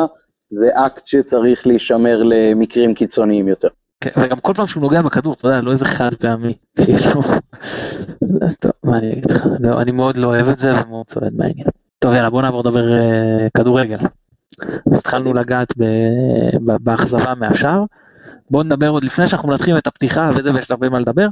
זה 0.52 0.68
אקט 0.74 1.08
שצריך 1.08 1.68
להישמר 1.68 2.24
למקרים 2.24 2.94
קיצוניים 2.94 3.48
יותר. 3.48 3.68
כן, 4.02 4.10
וגם 4.18 4.40
כל 4.40 4.54
פעם 4.54 4.68
שהוא 4.68 4.82
נוגע 4.82 5.02
בכדור, 5.02 5.34
אתה 5.34 5.48
יודע, 5.48 5.62
לא 5.62 5.72
איזה 5.72 5.86
חד 5.86 6.14
פעמי, 6.14 6.54
כאילו, 6.76 7.22
טוב, 8.62 8.72
מה 8.84 8.98
אני 8.98 9.14
אגיד 9.14 9.32
לך, 9.32 9.48
לא, 9.60 9.82
אני 9.82 9.92
מאוד 9.92 10.18
לא 10.18 10.28
אוהב 10.28 10.50
את 10.50 10.58
זה 10.58 10.72
ומאוד 10.82 11.06
צולד 11.06 11.34
מהעניין. 11.38 11.68
טוב, 12.00 12.14
יאללה, 12.14 12.30
בוא 12.30 12.42
נעבור 12.42 12.60
לדבר 12.60 12.84
uh, 12.84 13.50
כדורגל. 13.58 13.98
התחלנו 14.94 15.34
לגעת 15.34 15.74
באכזבה 16.60 17.36
מהשאר. 17.36 17.84
בואו 18.52 18.64
נדבר 18.64 18.90
עוד 18.90 19.04
לפני 19.04 19.28
שאנחנו 19.28 19.50
מנתחים 19.50 19.78
את 19.78 19.88
הפתיחה 19.88 20.30
וזה 20.36 20.54
ויש 20.54 20.72
הרבה 20.72 20.90
מה 20.90 21.00
לדבר, 21.00 21.28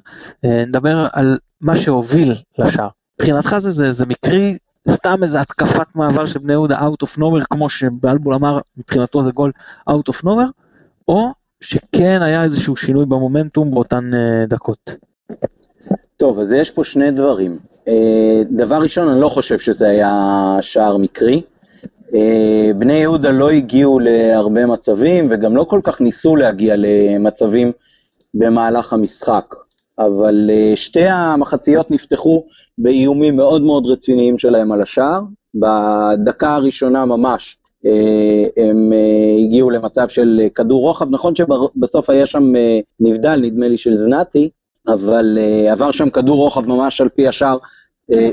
uh, 0.46 0.50
נדבר 0.68 1.08
על 1.14 1.38
מה 1.62 1.76
שהוביל 1.76 2.34
לשער. 2.60 2.90
מבחינתך 3.20 3.58
זה, 3.58 3.72
זה, 3.72 3.92
זה 3.92 4.06
מקרי 4.06 4.58
סתם 4.90 5.24
איזה 5.24 5.42
התקפת 5.42 5.88
מעבר 5.96 6.26
של 6.26 6.40
בני 6.40 6.54
יהודה 6.54 6.80
out 6.80 7.08
of 7.08 7.20
nowhere, 7.20 7.46
כמו 7.50 7.70
שבלבול 7.70 8.34
אמר, 8.34 8.60
מבחינתו 8.78 9.24
זה 9.24 9.32
גול 9.32 9.52
out 9.90 10.14
of 10.14 10.26
nowhere, 10.26 10.52
או 11.08 11.32
שכן 11.62 12.22
היה 12.22 12.44
איזשהו 12.44 12.76
שינוי 12.76 13.06
במומנטום 13.06 13.72
באותן 13.72 14.12
uh, 14.14 14.50
דקות. 14.50 14.92
טוב, 16.18 16.40
אז 16.40 16.54
יש 16.54 16.72
פה 16.72 16.84
שני 16.84 17.12
דברים. 17.12 17.58
Uh, 17.86 17.90
דבר 18.52 18.76
ראשון, 18.76 19.08
אני 19.08 19.22
לא 19.22 19.30
חושב 19.30 19.60
שזה 19.60 19.90
היה 19.90 20.58
שער 20.62 20.98
מקרי. 20.98 21.42
Uh, 22.10 22.14
בני 22.78 22.94
יהודה 22.94 23.32
לא 23.32 23.50
הגיעו 23.50 24.00
להרבה 24.00 24.66
מצבים, 24.66 25.28
וגם 25.30 25.56
לא 25.56 25.64
כל 25.64 25.80
כך 25.84 26.02
ניסו 26.02 26.36
להגיע 26.36 26.76
למצבים 26.78 27.72
במהלך 28.34 28.94
המשחק. 28.94 29.56
אבל 30.00 30.50
uh, 30.50 30.76
שתי 30.76 31.08
המחציות 31.08 31.92
נפתחו 31.92 32.46
באיומים 32.78 33.36
מאוד 33.36 33.62
מאוד 33.62 33.86
רציניים 33.86 34.38
שלהם 34.38 34.72
על 34.72 34.82
השער. 34.82 35.22
בדקה 35.56 36.56
הראשונה 36.56 37.06
ממש 37.06 37.58
אה, 37.86 38.48
הם 38.58 38.94
אה, 38.94 39.44
הגיעו 39.44 39.70
למצב 39.70 40.08
של 40.08 40.42
כדור 40.56 40.82
רוחב, 40.82 41.08
נכון 41.12 41.34
שבסוף 41.36 42.10
היה 42.10 42.26
שם 42.26 42.56
אה, 42.56 42.80
נבדל, 43.00 43.40
נדמה 43.42 43.68
לי 43.68 43.78
של 43.78 43.96
זנתי, 43.98 44.50
אבל 44.88 45.38
עבר 45.72 45.92
שם 45.92 46.10
כדור 46.10 46.38
רוחב 46.38 46.70
ממש 46.70 47.02
על 47.02 47.10
פי 47.10 47.28
השער, 47.28 47.58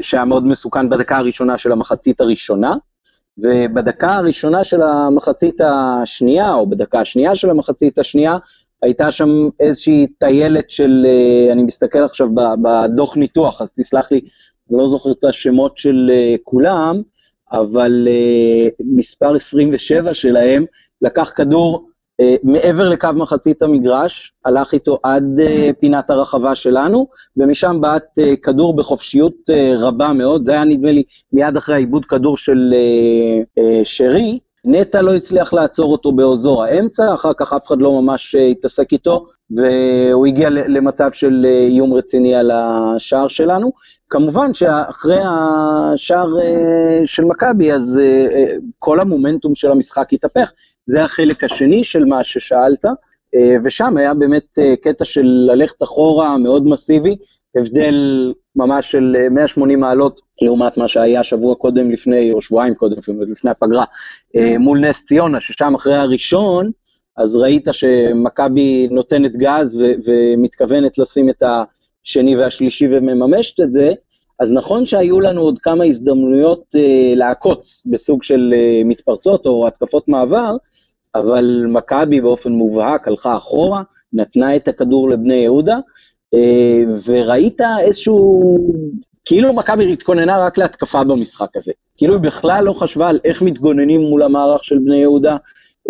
שהיה 0.00 0.25
מאוד 0.25 0.47
מסוכן 0.47 0.88
בדקה 0.88 1.16
הראשונה 1.16 1.59
של 1.59 1.73
המחצית 1.73 2.21
הראשונה, 2.21 2.75
ובדקה 3.38 4.16
הראשונה 4.16 4.64
של 4.64 4.83
המחצית 4.83 5.61
השנייה, 5.61 6.54
או 6.54 6.66
בדקה 6.66 7.00
השנייה 7.00 7.35
של 7.35 7.50
המחצית 7.50 7.99
השנייה, 7.99 8.38
הייתה 8.83 9.11
שם 9.11 9.49
איזושהי 9.61 10.07
טיילת 10.07 10.71
של, 10.71 11.07
אה, 11.09 11.53
אני 11.53 11.62
מסתכל 11.62 11.99
עכשיו 11.99 12.29
בדוח 12.62 13.17
ניתוח, 13.17 13.62
אז 13.62 13.73
תסלח 13.73 14.12
לי, 14.12 14.21
אני 14.71 14.79
לא 14.79 14.89
זוכר 14.89 15.11
את 15.11 15.25
השמות 15.25 15.79
של 15.79 16.11
אה, 16.12 16.35
כולם, 16.43 17.03
אבל 17.53 18.09
אה, 18.11 18.69
מספר 18.81 19.35
27 19.35 20.15
שלהם 20.15 20.65
לקח 21.03 21.33
כדור 21.37 21.89
מעבר 22.43 22.89
לקו 22.89 23.09
מחצית 23.15 23.62
המגרש, 23.62 24.33
הלך 24.45 24.75
איתו 24.75 24.99
עד 25.03 25.41
פינת 25.81 26.11
הרחבה 26.11 26.55
שלנו, 26.55 27.07
ומשם 27.37 27.79
בעט 27.81 28.05
כדור 28.43 28.77
בחופשיות 28.77 29.35
רבה 29.79 30.12
מאוד, 30.12 30.45
זה 30.45 30.53
היה 30.53 30.65
נדמה 30.65 30.93
לי 30.93 31.03
מיד 31.33 31.57
אחרי 31.57 31.75
העיבוד 31.75 32.05
כדור 32.05 32.37
של 32.37 32.75
שרי, 33.85 34.39
נטע 34.64 35.02
לא 35.02 35.14
הצליח 35.14 35.52
לעצור 35.52 35.92
אותו 35.92 36.12
באזור 36.12 36.64
האמצע, 36.64 37.14
אחר 37.14 37.33
כך 37.37 37.52
אף 37.52 37.66
אחד 37.66 37.81
לא 37.81 38.02
ממש 38.02 38.35
אה, 38.35 38.47
התעסק 38.47 38.92
איתו, 38.92 39.26
והוא 39.50 40.26
הגיע 40.26 40.50
למצב 40.50 41.12
של 41.12 41.47
אה, 41.49 41.66
איום 41.66 41.92
רציני 41.92 42.35
על 42.35 42.50
השער 42.50 43.28
שלנו. 43.28 43.73
כמובן 44.11 44.54
שאחרי 44.54 45.21
השער 45.25 46.40
אה, 46.40 47.00
של 47.04 47.25
מכבי, 47.25 47.73
אז 47.73 48.00
כל 48.78 49.00
המומנטום 49.00 49.54
של 49.54 49.71
המשחק 49.71 50.12
התהפך. 50.12 50.52
זה 50.87 51.04
החלק 51.04 51.45
השני 51.45 51.85
של 51.85 52.04
מה 52.04 52.25
ששאלת. 52.25 52.85
ושם 53.64 53.97
היה 53.97 54.14
באמת 54.14 54.59
קטע 54.83 55.04
של 55.04 55.25
ללכת 55.25 55.83
אחורה 55.83 56.38
מאוד 56.38 56.66
מסיבי, 56.66 57.16
הבדל 57.57 58.33
ממש 58.56 58.90
של 58.90 59.16
180 59.30 59.80
מעלות 59.80 60.21
לעומת 60.42 60.76
מה 60.76 60.88
שהיה 60.88 61.25
שבוע 61.25 61.54
קודם 61.54 61.90
לפני, 61.90 62.32
או 62.32 62.42
שבועיים 62.42 62.75
קודם 62.75 62.97
לפני 63.28 63.50
הפגרה, 63.50 63.85
מול 64.59 64.78
נס 64.78 65.04
ציונה, 65.04 65.40
ששם 65.40 65.75
אחרי 65.75 65.94
הראשון, 65.94 66.71
אז 67.16 67.37
ראית 67.37 67.68
שמכבי 67.73 68.88
נותנת 68.90 69.37
גז 69.37 69.76
ו- 69.80 69.92
ומתכוונת 70.04 70.99
לשים 70.99 71.30
את 71.30 71.42
השני 71.42 72.37
והשלישי 72.37 72.88
ומממשת 72.90 73.61
את 73.61 73.73
זה, 73.73 73.92
אז 74.38 74.52
נכון 74.52 74.87
שהיו 74.87 75.21
לנו 75.21 75.40
עוד 75.40 75.59
כמה 75.59 75.85
הזדמנויות 75.85 76.64
אה, 76.75 77.12
לעקוץ 77.16 77.82
בסוג 77.87 78.23
של 78.23 78.54
אה, 78.56 78.82
מתפרצות 78.85 79.47
או 79.47 79.66
התקפות 79.66 80.09
מעבר, 80.09 80.56
אבל 81.14 81.64
מכבי 81.68 82.21
באופן 82.21 82.52
מובהק 82.52 83.09
הלכה 83.09 83.37
אחורה, 83.37 83.82
נתנה 84.12 84.56
את 84.56 84.68
הכדור 84.68 85.11
לבני 85.11 85.35
יהודה, 85.35 85.75
אה, 85.75 85.80
וראית 87.05 87.61
איזשהו, 87.81 88.59
כאילו 89.25 89.53
מכבי 89.53 89.93
התכוננה 89.93 90.47
רק 90.47 90.59
להתקפה 90.59 91.05
במשחק 91.05 91.57
הזה. 91.57 91.73
כאילו 91.97 92.15
היא 92.15 92.23
בכלל 92.23 92.65
לא 92.65 92.73
חשבה 92.73 93.09
על 93.09 93.21
איך 93.25 93.43
מתגוננים 93.43 94.01
מול 94.01 94.23
המערך 94.23 94.65
של 94.65 94.79
בני 94.79 94.97
יהודה, 94.97 95.37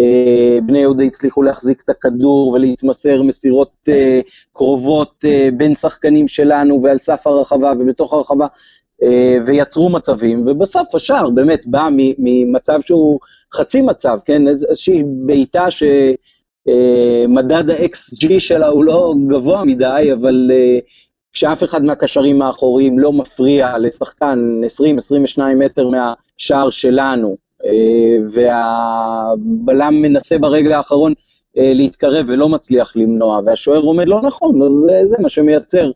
אה, 0.01 0.59
בני 0.67 0.79
יהודה 0.79 1.05
הצליחו 1.05 1.43
להחזיק 1.43 1.83
את 1.85 1.89
הכדור 1.89 2.49
ולהתמסר 2.49 3.23
מסירות 3.23 3.73
אה, 3.89 4.21
קרובות 4.53 5.25
אה, 5.25 5.49
בין 5.57 5.75
שחקנים 5.75 6.29
שלנו 6.29 6.83
ועל 6.83 6.99
סף 6.99 7.27
הרחבה 7.27 7.73
ובתוך 7.79 8.13
הרחבה, 8.13 8.47
ויצרו 9.47 9.89
מצבים, 9.89 10.47
ובסוף 10.47 10.95
השער 10.95 11.31
באמת 11.31 11.67
בא 11.67 11.89
ממצב 12.19 12.81
שהוא 12.81 13.21
חצי 13.55 13.83
מצב, 13.83 14.19
כן, 14.25 14.49
איזושהי 14.49 15.03
בעיטה 15.07 15.67
שמדד 16.69 17.71
ה-XG 17.71 18.27
שלה 18.39 18.67
הוא 18.67 18.85
לא 18.85 19.15
גבוה 19.29 19.65
מדי, 19.65 20.11
אבל 20.13 20.51
כשאף 21.33 21.65
אחד 21.65 21.85
מהקשרים 21.85 22.43
האחוריים 22.43 22.99
לא 22.99 23.13
מפריע 23.13 23.79
לשחקן 23.79 24.61
20-22 25.39 25.41
מטר 25.57 25.89
מהשער 25.89 26.71
שלנו, 26.71 27.37
אה, 27.65 28.17
והבלם 28.31 29.95
מנסה 30.03 30.39
ברגע 30.39 30.77
האחרון 30.77 31.13
אה, 31.59 31.73
להתקרב 31.75 32.27
ולא 32.29 32.49
מצליח 32.49 32.93
למנוע, 32.97 33.41
והשוער 33.47 33.81
עומד 33.81 34.09
לא 34.09 34.23
נכון, 34.23 34.63
אז 34.63 35.09
זה 35.09 35.17
מה 35.19 35.29
שמייצר 35.29 35.91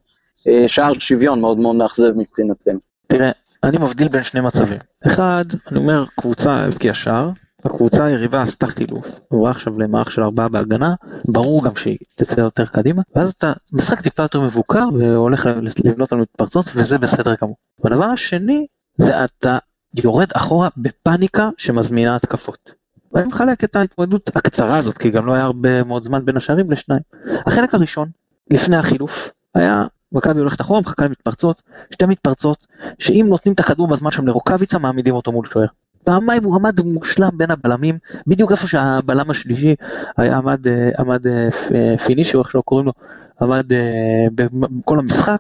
אה, 0.49 0.65
שער 0.69 0.93
שוויון 0.99 1.41
מאוד 1.41 1.59
מאוד 1.59 1.77
מאכזב 1.77 2.13
מבחינתנו. 2.17 2.79
תראה, 3.07 3.31
אני 3.65 3.79
מבדיל 3.79 4.09
בין 4.09 4.23
שני 4.23 4.41
מצבים. 4.41 4.79
אחד, 5.07 5.45
אני 5.71 5.79
אומר, 5.79 6.05
קבוצה 6.21 6.53
הבקיעה 6.53 6.95
שער, 6.95 7.31
הקבוצה 7.67 8.05
היריבה 8.05 8.43
עשתה 8.43 8.67
חילוף, 8.67 9.21
עברה 9.31 9.51
עכשיו 9.51 9.79
למערך 9.79 10.11
של 10.11 10.23
ארבעה 10.23 10.49
בהגנה, 10.49 10.95
ברור 11.25 11.65
גם 11.65 11.77
שהיא 11.77 11.97
תצא 12.15 12.41
יותר 12.41 12.67
קדימה, 12.67 13.03
ואז 13.17 13.31
אתה 13.31 13.53
משחק 13.73 14.01
טיפה 14.01 14.23
יותר 14.23 14.41
מבוקר 14.41 14.85
והולך 14.99 15.49
לבנות 15.85 16.13
על 16.13 16.19
מתפרצות 16.19 16.67
וזה 16.75 16.99
בסדר 16.99 17.35
גמור. 17.43 17.57
והדבר 17.85 18.05
השני, 18.05 18.67
זה 18.97 19.25
אתה 19.25 19.59
יורד 19.95 20.29
אחורה 20.35 20.69
בפאניקה 20.77 21.51
שמזמינה 21.59 22.17
התקפות. 22.17 22.71
ואני 23.13 23.29
מחלק 23.29 23.65
את 23.65 23.77
ההתמודדות 23.77 24.37
הקצרה 24.37 24.79
הזאת, 24.79 24.99
כי 24.99 25.11
גם 25.11 25.27
לא 25.27 25.33
היה 25.33 25.45
הרבה 25.45 25.85
מאוד 25.85 26.05
זמן 26.05 26.25
בין 26.25 26.37
השערים 26.37 26.71
לשניים. 26.71 27.03
החלק 27.47 27.75
הראשון, 27.75 28.09
לפני 28.51 28.77
החילוף, 28.77 29.31
היה 29.55 29.87
מכבי 30.13 30.41
הולכת 30.41 30.61
אחורה, 30.61 30.81
מחכה 30.81 31.05
למתפרצות, 31.05 31.63
שתי 31.91 32.07
מתפרצות, 32.07 32.67
שאם 32.99 33.27
נותנים 33.29 33.55
את 33.55 33.61
הכדור 33.61 33.89
בזמן 33.89 34.11
שם 34.11 34.27
לרוקאביצה, 34.27 34.79
מעמידים 34.79 35.15
אותו 35.15 35.33
מול 35.33 35.47
שוער. 35.53 35.67
פעמיים 36.07 36.45
הוא 36.45 36.55
עמד 36.55 36.81
מושלם 36.81 37.31
בין 37.37 37.51
הבלמים, 37.51 37.99
בדיוק 38.27 38.53
איפה 38.53 38.67
שהבלם 38.67 39.31
השלישי 39.31 39.75
היה 40.17 40.37
עמד, 40.37 40.69
אה, 40.69 40.91
עמד 40.99 41.27
אה, 41.27 41.99
פינישי, 41.99 42.37
או 42.37 42.43
איך 42.43 42.51
שלא 42.51 42.61
קוראים 42.61 42.87
לו, 42.87 42.93
עמד 43.41 43.73
אה, 43.73 44.27
בכל 44.35 44.99
המשחק, 44.99 45.39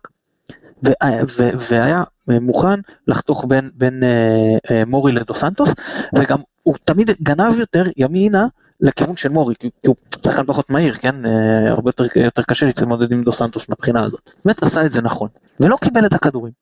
והיה 1.69 2.03
מוכן 2.29 2.81
לחתוך 3.09 3.45
בין, 3.49 3.71
בין 3.75 4.03
אה, 4.03 4.57
אה, 4.71 4.85
מורי 4.85 5.13
לדו 5.13 5.35
סנטוס, 5.35 5.75
וגם 6.19 6.39
הוא 6.63 6.75
תמיד 6.85 7.11
גנב 7.23 7.59
יותר 7.59 7.85
ימינה 7.97 8.47
לכיוון 8.81 9.17
של 9.17 9.29
מורי, 9.29 9.55
כי 9.59 9.71
הוא 9.87 9.97
שחקן 10.25 10.47
פחות 10.47 10.71
מהיר, 10.71 10.95
כן? 10.95 11.27
אה, 11.27 11.71
הרבה 11.71 11.89
יותר, 11.89 12.05
יותר 12.17 12.43
קשה 12.43 12.67
להתמודד 12.67 13.13
עם 13.13 13.25
דו 13.25 13.33
סנטוס 13.33 13.69
מהבחינה 13.69 14.05
הזאת. 14.05 14.31
באמת 14.45 14.63
עשה 14.63 14.87
את 14.87 14.91
זה 14.91 15.03
נכון, 15.03 15.29
ולא 15.61 15.77
קיבל 15.81 16.07
את 16.07 16.13
הכדורים. 16.13 16.53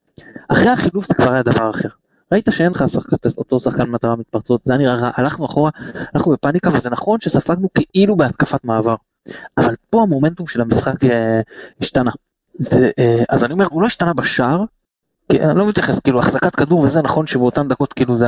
אחרי 0.48 0.68
החילוף 0.68 1.08
זה 1.08 1.14
כבר 1.14 1.32
היה 1.32 1.42
דבר 1.42 1.70
אחר. 1.70 1.88
ראית 2.34 2.48
שאין 2.50 2.72
לך 2.72 2.84
שחק, 2.88 3.26
אותו 3.38 3.60
שחקן 3.60 3.84
מטרה 3.84 4.16
מתפרצות, 4.16 4.60
זה 4.64 4.72
היה 4.72 4.78
נראה 4.78 4.94
רע, 4.94 5.10
הלכנו 5.14 5.46
אחורה, 5.46 5.70
אנחנו 6.14 6.32
בפאניקה, 6.32 6.70
וזה 6.72 6.90
נכון 6.90 7.20
שספגנו 7.20 7.68
כאילו 7.72 8.16
בהתקפת 8.16 8.64
מעבר. 8.64 8.94
אבל 9.58 9.74
פה 9.90 10.02
המומנטום 10.02 10.46
של 10.46 10.60
המשחק 10.60 11.04
אה, 11.04 11.40
השתנה. 11.80 12.10
זה, 12.54 12.90
אה, 12.98 13.24
אז 13.28 13.44
אני 13.44 13.52
אומר, 13.52 13.66
הוא 13.70 13.82
לא 13.82 13.86
השתנה 13.86 14.14
בשער, 14.14 14.64
כי 15.28 15.40
אני 15.40 15.58
לא 15.58 15.68
מתייחס, 15.68 16.00
כאילו 16.00 16.18
החזקת 16.18 16.56
כדור 16.56 16.80
וזה 16.80 17.02
נכון 17.02 17.26
שבאותן 17.26 17.68
דקות 17.68 17.92
כאילו 17.92 18.16
זה 18.18 18.26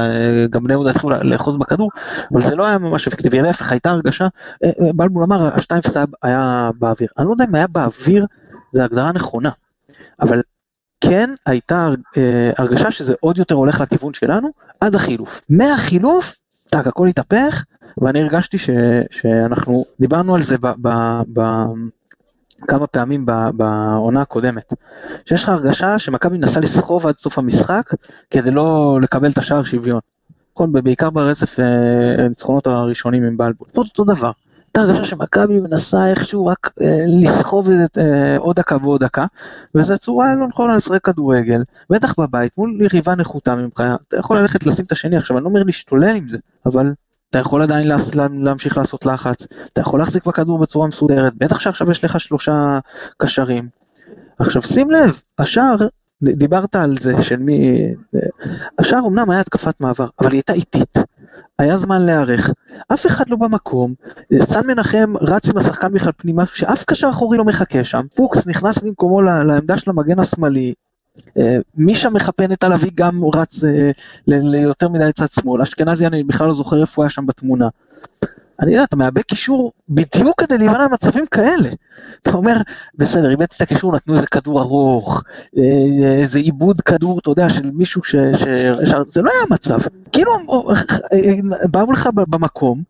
גם 0.50 0.64
בני 0.64 0.72
יהודה 0.72 0.90
התחילו 0.90 1.12
לאחוז 1.22 1.56
בכדור, 1.56 1.90
אבל 2.32 2.42
זה 2.44 2.54
לא 2.54 2.66
היה 2.66 2.78
ממש 2.78 3.06
אפקטיבי, 3.06 3.42
להפך 3.42 3.72
הייתה 3.72 3.90
הרגשה, 3.90 4.28
אה, 4.64 4.70
אה, 4.80 4.92
בלבול 4.94 5.22
אמר 5.22 5.56
השתיים 5.56 5.82
2 5.82 6.06
היה 6.22 6.70
באוויר, 6.78 7.08
אני 7.18 7.26
לא 7.26 7.32
יודע 7.32 7.44
אם 7.44 7.54
היה 7.54 7.66
באוויר, 7.66 8.26
זו 8.72 8.82
הגדרה 8.82 9.12
נכונה, 9.12 9.50
אבל 10.20 10.40
כן 11.00 11.30
הייתה 11.46 11.88
אה, 12.16 12.50
הרגשה 12.58 12.90
שזה 12.90 13.14
עוד 13.20 13.38
יותר 13.38 13.54
הולך 13.54 13.80
לכיוון 13.80 14.14
שלנו 14.14 14.48
עד 14.80 14.94
החילוף. 14.94 15.40
מהחילוף, 15.48 16.36
טאק, 16.70 16.86
הכל 16.86 17.08
התהפך, 17.08 17.64
ואני 17.98 18.22
הרגשתי 18.22 18.58
ש, 18.58 18.70
שאנחנו 19.10 19.84
דיברנו 20.00 20.34
על 20.34 20.42
זה 20.42 20.58
ב, 20.58 20.66
ב, 20.82 20.88
ב, 21.32 21.40
כמה 22.68 22.86
פעמים 22.86 23.26
בעונה 23.54 24.22
הקודמת, 24.22 24.72
שיש 25.26 25.42
לך 25.42 25.48
הרגשה 25.48 25.98
שמכבי 25.98 26.38
נסה 26.38 26.60
לסחוב 26.60 27.06
עד 27.06 27.16
סוף 27.16 27.38
המשחק 27.38 27.90
כדי 28.30 28.50
לא 28.50 28.98
לקבל 29.02 29.30
את 29.30 29.38
השער 29.38 29.64
שוויון. 29.64 30.00
בעיקר 30.60 31.10
ברצף 31.10 31.60
אה, 31.60 32.24
הניצחונות 32.24 32.66
הראשונים 32.66 33.24
עם 33.24 33.36
בלבול. 33.36 33.68
אותו 33.76 34.04
דבר. 34.04 34.30
הייתה 34.76 34.92
הרגשה 34.92 35.10
שמכבי 35.10 35.60
מנסה 35.60 36.06
איכשהו 36.06 36.46
רק 36.46 36.70
אה, 36.82 37.04
לסחוב 37.22 37.70
את, 37.70 37.98
אה, 37.98 38.36
עוד 38.38 38.56
דקה 38.56 38.76
ועוד 38.82 39.04
דקה, 39.04 39.26
וזו 39.74 39.98
צורה 39.98 40.34
לא 40.34 40.46
נכונה 40.46 40.76
לשחק 40.76 41.04
כדורגל, 41.04 41.62
בטח 41.90 42.14
בבית, 42.20 42.58
מול 42.58 42.78
יריבה 42.80 43.14
נחותה 43.14 43.54
ממך, 43.54 43.84
אתה 44.08 44.16
יכול 44.16 44.38
ללכת 44.38 44.66
לשים 44.66 44.84
את 44.84 44.92
השני 44.92 45.16
עכשיו, 45.16 45.36
אני 45.36 45.44
לא 45.44 45.48
אומר 45.48 45.62
להשתולל 45.62 46.16
עם 46.16 46.28
זה, 46.28 46.38
אבל 46.66 46.92
אתה 47.30 47.38
יכול 47.38 47.62
עדיין 47.62 47.88
לה, 47.88 47.96
להמשיך 48.42 48.76
לעשות 48.76 49.06
לחץ, 49.06 49.46
אתה 49.72 49.80
יכול 49.80 50.00
להחזיק 50.00 50.26
בכדור 50.26 50.58
בצורה 50.58 50.88
מסודרת, 50.88 51.32
בטח 51.36 51.60
שעכשיו 51.60 51.90
יש 51.90 52.04
לך 52.04 52.20
שלושה 52.20 52.78
קשרים. 53.16 53.68
עכשיו 54.38 54.62
שים 54.62 54.90
לב, 54.90 55.20
השער, 55.38 55.76
דיברת 56.22 56.76
על 56.76 56.98
זה 57.00 57.22
של 57.22 57.36
מי... 57.36 57.80
השער 58.78 59.06
אמנם 59.06 59.30
היה 59.30 59.40
התקפת 59.40 59.80
מעבר, 59.80 60.06
אבל 60.20 60.30
היא 60.30 60.36
הייתה 60.36 60.52
איטית. 60.52 60.98
היה 61.58 61.76
זמן 61.76 62.02
להיערך, 62.02 62.50
אף 62.88 63.06
אחד 63.06 63.30
לא 63.30 63.36
במקום, 63.36 63.94
סן 64.42 64.66
מנחם 64.66 65.14
רץ 65.20 65.48
עם 65.48 65.56
השחקן 65.56 65.92
בכלל 65.92 66.12
פנימה, 66.16 66.44
שאף 66.54 66.84
קשר 66.84 67.10
אחורי 67.10 67.38
לא 67.38 67.44
מחכה 67.44 67.84
שם, 67.84 68.06
פוקס 68.14 68.46
נכנס 68.46 68.78
במקומו 68.78 69.22
לעמדה 69.22 69.78
של 69.78 69.90
המגן 69.90 70.18
השמאלי, 70.18 70.74
אה, 71.38 71.58
מי 71.74 71.94
מחפן 72.12 72.52
את 72.52 72.62
הלוי 72.64 72.90
גם 72.94 73.20
רץ 73.34 73.64
אה, 73.64 73.90
ליותר 74.26 74.88
מדי 74.88 75.12
צד 75.14 75.32
שמאל, 75.32 75.62
אשכנזי 75.62 76.06
אני 76.06 76.24
בכלל 76.24 76.46
לא 76.46 76.54
זוכר 76.54 76.80
איפה 76.80 76.92
הוא 76.96 77.04
היה 77.04 77.10
שם 77.10 77.26
בתמונה. 77.26 77.68
אני 78.60 78.72
יודע, 78.72 78.84
אתה 78.84 78.96
מאבד 78.96 79.22
קישור 79.22 79.72
בדיוק 79.88 80.40
כדי 80.40 80.58
להימנע 80.58 80.88
ממצבים 80.88 81.26
כאלה. 81.26 81.68
אתה 82.22 82.30
אומר, 82.30 82.56
בסדר, 82.94 83.30
איבדתי 83.30 83.56
את 83.56 83.62
הקישור, 83.62 83.94
נתנו 83.94 84.14
איזה 84.14 84.26
כדור 84.26 84.60
ארוך, 84.60 85.22
אה, 85.58 86.20
איזה 86.20 86.38
עיבוד 86.38 86.80
כדור, 86.80 87.18
אתה 87.18 87.30
יודע, 87.30 87.50
של 87.50 87.70
מישהו 87.70 88.04
ש... 88.04 88.16
ש... 88.16 88.44
ש... 88.84 88.94
זה 89.06 89.22
לא 89.22 89.30
היה 89.30 89.46
מצב. 89.50 89.78
כאילו, 90.12 90.32
באו 91.70 91.92
לך 91.92 92.08
במקום, 92.14 92.82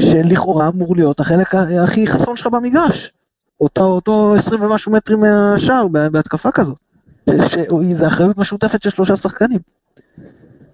שלכאורה 0.00 0.68
אמור 0.68 0.96
להיות 0.96 1.20
החלק 1.20 1.54
הכי 1.54 2.06
חסון 2.06 2.36
שלך 2.36 2.46
במגרש. 2.46 3.12
אותו, 3.60 3.84
אותו 3.84 4.34
20 4.34 4.62
ומשהו 4.62 4.92
מטרים 4.92 5.20
מהשער 5.20 5.88
בהתקפה 5.88 6.50
כזאת. 6.50 6.76
שזה 7.48 8.06
אחריות 8.06 8.38
משותפת 8.38 8.82
של 8.82 8.90
שלושה 8.90 9.16
שחקנים. 9.16 9.58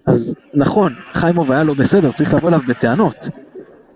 אז 0.06 0.34
נכון, 0.54 0.94
חיימוב 1.14 1.52
היה 1.52 1.64
לא 1.64 1.74
בסדר, 1.74 2.12
צריך 2.12 2.34
לבוא 2.34 2.48
אליו 2.48 2.60
בטענות. 2.68 3.28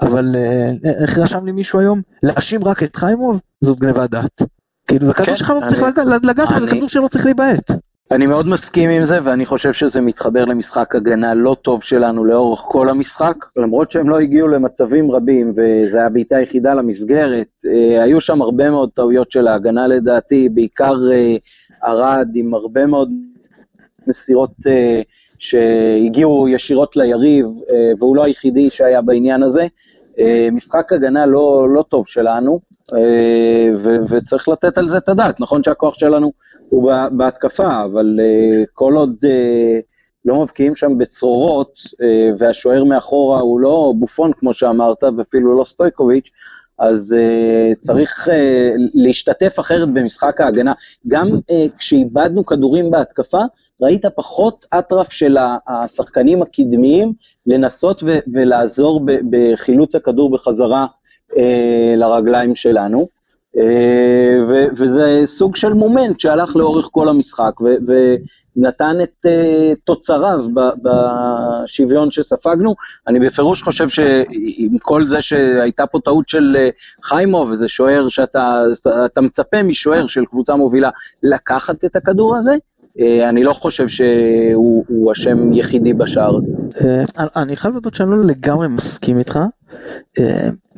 אבל 0.03 0.37
אה, 0.37 0.71
איך 1.03 1.19
רשם 1.19 1.47
לי 1.47 1.53
מישהו 1.53 1.81
היום? 1.81 2.01
להאשים 2.23 2.65
רק 2.65 2.83
את 2.83 2.97
חיימוב? 2.97 3.41
זאת 3.61 3.79
גניבת 3.79 4.11
דעת. 4.11 4.43
כאילו 4.89 5.07
זה 5.07 5.15
כדור 5.15 5.27
כן, 5.27 5.37
שחיימוב 5.37 5.69
צריך 5.69 5.83
לגעת, 6.23 6.49
זה 6.61 6.67
כדור 6.71 6.89
שלא 6.89 7.09
צריך 7.09 7.25
להיבעט. 7.25 7.71
אני 8.11 8.27
מאוד 8.27 8.49
מסכים 8.49 8.91
עם 8.91 9.05
זה, 9.05 9.19
ואני 9.23 9.47
חושב 9.47 9.73
שזה 9.73 10.01
מתחבר 10.01 10.45
למשחק 10.45 10.95
הגנה 10.95 11.35
לא 11.35 11.57
טוב 11.63 11.83
שלנו 11.83 12.25
לאורך 12.25 12.61
כל 12.61 12.89
המשחק, 12.89 13.35
למרות 13.57 13.91
שהם 13.91 14.09
לא 14.09 14.19
הגיעו 14.19 14.49
למצבים 14.49 15.11
רבים, 15.11 15.53
וזו 15.57 15.99
הייתה 15.99 16.09
בעיטה 16.09 16.41
יחידה 16.41 16.75
למסגרת, 16.75 17.47
אה, 17.67 18.03
היו 18.03 18.21
שם 18.21 18.43
הרבה 18.43 18.71
מאוד 18.71 18.91
טעויות 18.95 19.33
של 19.33 19.49
ההגנה 19.49 19.87
לדעתי, 19.87 20.49
בעיקר 20.49 20.95
אה, 21.13 21.37
ערד 21.83 22.29
עם 22.35 22.55
הרבה 22.55 22.87
מאוד 22.87 23.11
מסירות 24.07 24.53
שהגיעו 25.39 26.49
ישירות 26.49 26.97
ליריב, 26.97 27.47
והוא 27.99 28.17
לא 28.17 28.25
היחידי 28.25 28.71
שהיה 28.71 29.03
בעניין 29.03 29.43
הזה. 29.43 29.67
Uh, 30.13 30.51
משחק 30.53 30.93
הגנה 30.93 31.27
לא, 31.27 31.67
לא 31.75 31.85
טוב 31.89 32.07
שלנו, 32.07 32.61
וצריך 34.09 34.49
לתת 34.49 34.79
על 34.79 34.89
זה 34.89 34.97
את 34.97 35.09
הדעת. 35.09 35.41
נכון 35.41 35.63
שהכוח 35.63 35.95
שלנו 35.95 36.33
הוא 36.69 36.93
בהתקפה, 37.13 37.85
אבל 37.85 38.21
כל 38.73 38.95
עוד 38.95 39.17
לא 40.25 40.43
מבקיעים 40.43 40.77
שם 40.77 40.99
בצרורות, 40.99 41.75
והשוער 42.39 42.85
מאחורה 42.85 43.41
הוא 43.41 43.61
לא 43.61 43.93
בופון, 43.99 44.33
כמו 44.33 44.55
שאמרת, 44.55 45.05
ואפילו 45.17 45.59
לא 45.59 45.65
סטויקוביץ', 45.65 46.31
אז 46.79 47.17
uh, 47.19 47.81
צריך 47.81 48.29
uh, 48.29 48.33
להשתתף 48.95 49.61
אחרת 49.61 49.89
במשחק 49.89 50.41
ההגנה. 50.41 50.73
גם 51.09 51.29
uh, 51.29 51.53
כשאיבדנו 51.79 52.47
כדורים 52.47 52.91
בהתקפה, 52.91 53.43
ראית 53.81 54.07
פחות 54.07 54.67
אטרף 54.79 55.13
של 55.13 55.37
השחקנים 55.69 56.43
הקדמיים 56.43 57.13
לנסות 57.47 58.03
ו- 58.03 58.19
ולעזור 58.33 59.01
ב- 59.05 59.19
בחילוץ 59.31 59.95
הכדור 59.95 60.31
בחזרה 60.31 60.87
uh, 61.33 61.37
לרגליים 61.97 62.55
שלנו. 62.55 63.09
Uh, 63.57 63.61
ו- 64.49 64.67
וזה 64.77 65.23
סוג 65.25 65.57
של 65.57 65.73
מומנט 65.73 66.21
שהלך 66.21 66.57
לאורך 66.57 66.89
כל 66.93 67.09
המשחק, 67.09 67.61
ו- 67.61 68.17
נתן 68.57 68.97
את 69.03 69.27
uh, 69.27 69.31
תוצריו 69.85 70.45
בשוויון 70.83 72.11
שספגנו. 72.11 72.75
אני 73.09 73.21
בפירוש 73.21 73.63
חושב 73.63 73.89
שעם 73.89 74.79
כל 74.83 75.09
זה 75.09 75.23
שהייתה 75.23 75.87
פה 75.87 75.99
טעות 76.05 76.29
של 76.29 76.57
uh, 76.57 77.05
חיימוב, 77.05 77.51
וזה 77.51 77.69
שוער 77.69 78.09
שאתה 78.09 78.63
אתה 79.05 79.21
מצפה 79.21 79.63
משוער 79.63 80.07
של 80.07 80.25
קבוצה 80.25 80.57
מובילה 80.57 80.91
לקחת 81.23 81.85
את 81.85 81.97
הכדור 81.97 82.37
הזה, 82.37 82.57
אני 83.01 83.45
לא 83.45 83.53
חושב 83.53 83.89
שהוא 83.89 85.13
אשם 85.13 85.53
יחידי 85.53 85.93
בשער 85.93 86.37
הזה. 86.37 86.51
אני 87.37 87.57
חייב 87.57 87.77
לדעת 87.77 87.95
שאני 87.95 88.11
לא 88.11 88.25
לגמרי 88.25 88.69
מסכים 88.69 89.19
איתך. 89.19 89.39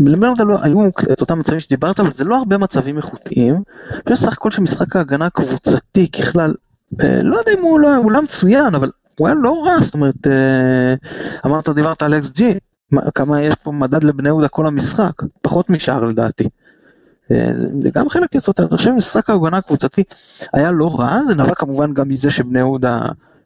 למרות 0.00 0.38
לא 0.38 0.59
היו 0.62 0.88
את 1.12 1.21
אותם 1.21 1.38
מצבים 1.38 1.61
שדיברת, 1.61 2.00
אבל 2.00 2.12
זה 2.12 2.25
לא 2.25 2.38
הרבה 2.38 2.59
מצבים 2.59 2.97
איכותיים. 2.97 3.62
אני 4.06 4.16
סך 4.16 4.33
הכל 4.33 4.50
שמשחק 4.50 4.97
ההגנה 4.97 5.26
הקבוצתי 5.26 6.09
ככלל 6.09 6.54
אה, 7.00 7.23
לא 7.23 7.37
יודע 7.37 7.52
אם 7.52 7.80
לא, 7.83 7.97
הוא 7.97 8.12
לא 8.12 8.23
מצוין, 8.23 8.75
אבל 8.75 8.90
הוא 9.18 9.28
היה 9.28 9.35
לא 9.35 9.64
רע, 9.66 9.80
זאת 9.80 9.94
אומרת, 9.94 10.26
אה, 10.26 10.94
אמרת, 11.47 11.68
דיברת 11.68 12.02
על 12.02 12.14
אקס 12.14 12.30
ג'י, 12.30 12.54
כמה 13.14 13.42
יש 13.42 13.54
פה 13.54 13.73
מדד 13.73 14.04
לבני 14.04 14.28
יהודה 14.28 14.49
כל 14.49 14.66
המשחק, 14.66 15.12
פחות 15.42 15.71
משאר 15.71 16.04
לדעתי. 16.04 16.49
אה, 17.31 17.50
זה 17.83 17.90
גם 17.95 18.09
חלק 18.09 18.35
יסוד, 18.35 18.54
אני 18.59 18.69
חושב 18.69 18.90
שמשחק 18.90 19.31
ההגנה 19.31 19.57
הקבוצתי 19.57 20.02
היה 20.52 20.71
לא 20.71 21.00
רע, 21.00 21.21
זה 21.26 21.35
נבע 21.35 21.54
כמובן 21.54 21.95
גם 21.95 22.09
מזה 22.09 22.31
שבני 22.31 22.59
יהודה 22.59 23.00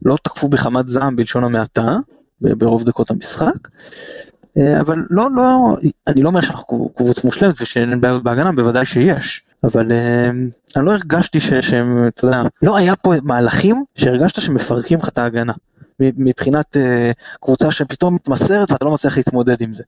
לא 0.04 0.16
תקפו 0.22 0.48
בחמת 0.48 0.88
זעם 0.88 1.16
בלשון 1.16 1.44
המעטה, 1.44 1.96
ברוב 2.40 2.84
דקות 2.84 3.10
המשחק. 3.10 3.68
אבל 4.56 5.06
לא, 5.10 5.28
לא, 5.36 5.76
אני 6.06 6.22
לא 6.22 6.28
אומר 6.28 6.40
שאנחנו 6.40 6.90
קבוצה 6.96 7.20
מושלמת 7.24 7.54
ושאין 7.60 8.00
בעיות 8.00 8.22
בהגנה, 8.22 8.52
בוודאי 8.52 8.86
שיש. 8.86 9.48
אבל 9.64 9.92
אה, 9.92 10.30
אני 10.76 10.86
לא 10.86 10.92
הרגשתי 10.92 11.40
שהם, 11.40 12.06
אתה 12.08 12.26
יודע, 12.26 12.42
לא 12.62 12.76
היה 12.76 12.96
פה 12.96 13.14
מהלכים 13.22 13.84
שהרגשת 13.96 14.40
שמפרקים 14.40 14.98
לך 14.98 15.08
את 15.08 15.18
ההגנה. 15.18 15.52
מבחינת 16.00 16.76
אה, 16.76 17.10
קבוצה 17.40 17.70
שפתאום 17.70 18.14
מתמסרת 18.14 18.70
ואתה 18.72 18.84
לא 18.84 18.94
מצליח 18.94 19.16
להתמודד 19.16 19.62
עם 19.62 19.74
זה. 19.74 19.82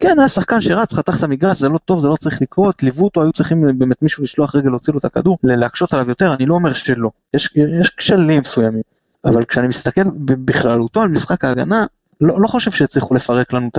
כן, 0.00 0.18
היה 0.18 0.28
שחקן 0.28 0.60
שרץ, 0.60 0.94
חתך 0.94 1.18
את 1.18 1.22
המגרש, 1.22 1.58
זה 1.58 1.68
לא 1.68 1.78
טוב, 1.78 2.00
זה 2.00 2.08
לא 2.08 2.16
צריך 2.16 2.42
לקרות, 2.42 2.82
ליוו 2.82 3.04
אותו, 3.04 3.22
היו 3.22 3.32
צריכים 3.32 3.78
באמת 3.78 4.02
מישהו 4.02 4.24
לשלוח 4.24 4.56
רגל 4.56 4.70
להוציא 4.70 4.92
לו 4.92 4.98
את 4.98 5.04
הכדור, 5.04 5.38
להקשות 5.42 5.94
עליו 5.94 6.08
יותר, 6.08 6.34
אני 6.34 6.46
לא 6.46 6.54
אומר 6.54 6.72
שלא. 6.72 7.10
יש, 7.34 7.56
יש 7.80 7.90
כשלים 7.90 8.40
מסוימים. 8.40 8.82
אבל 9.24 9.44
כשאני 9.44 9.68
מסתכל 9.68 10.02
בכללותו 10.18 11.02
על 11.02 11.08
משחק 11.08 11.44
ההגנה, 11.44 11.86
לא, 12.20 12.40
לא 12.40 12.48
חושב 12.48 12.70
שהצליחו 12.70 13.14
לפרק 13.14 13.52
לנו 13.52 13.68
את 13.68 13.78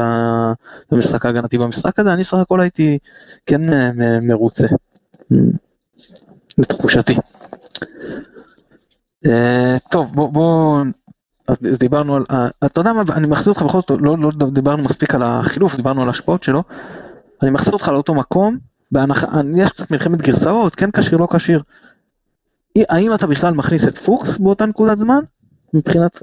המשחק 0.91 1.25
ההגנתי 1.25 1.58
במשחק 1.58 1.99
הזה, 1.99 2.13
אני 2.13 2.23
סך 2.23 2.34
הכל 2.34 2.62
הייתי 2.62 2.97
כן 3.45 3.73
אה, 3.73 3.91
מרוצה. 4.21 4.67
לתחושתי. 6.58 7.15
אה, 9.25 9.75
טוב 9.91 10.15
בוא 10.15 10.30
בוא 10.30 10.84
אז 11.47 11.57
דיברנו 11.79 12.15
על 12.15 12.23
אתה 12.65 12.81
יודע 12.81 12.93
מה 12.93 13.03
אני 13.15 13.27
מחזיר 13.27 13.53
אותך 13.53 13.62
בכל 13.62 13.81
זאת 13.81 13.91
לא, 13.99 14.17
לא 14.17 14.49
דיברנו 14.51 14.83
מספיק 14.83 15.15
על 15.15 15.21
החילוף 15.23 15.75
דיברנו 15.75 16.01
על 16.01 16.07
ההשפעות 16.07 16.43
שלו. 16.43 16.63
אני 17.41 17.51
מחזיר 17.51 17.73
אותך 17.73 17.88
לאותו 17.88 18.13
מקום 18.13 18.57
בהנחה 18.91 19.27
יש 19.55 19.71
קצת 19.71 19.91
מלחמת 19.91 20.21
גרסאות 20.21 20.75
כן 20.75 20.91
כשיר 20.91 21.17
לא 21.17 21.27
כשיר. 21.33 21.62
האם 22.89 23.13
אתה 23.13 23.27
בכלל 23.27 23.53
מכניס 23.53 23.88
את 23.88 23.97
פוקס 23.97 24.38
באותה 24.38 24.65
נקודת 24.65 24.97
זמן 24.97 25.19
מבחינת, 25.73 26.19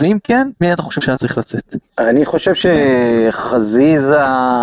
ואם 0.00 0.18
כן, 0.24 0.48
מי 0.60 0.72
אתה 0.72 0.82
חושב 0.82 1.00
שהיה 1.00 1.18
צריך 1.18 1.38
לצאת? 1.38 1.76
אני 1.98 2.24
חושב 2.24 2.52
שחזיזה 2.54 4.16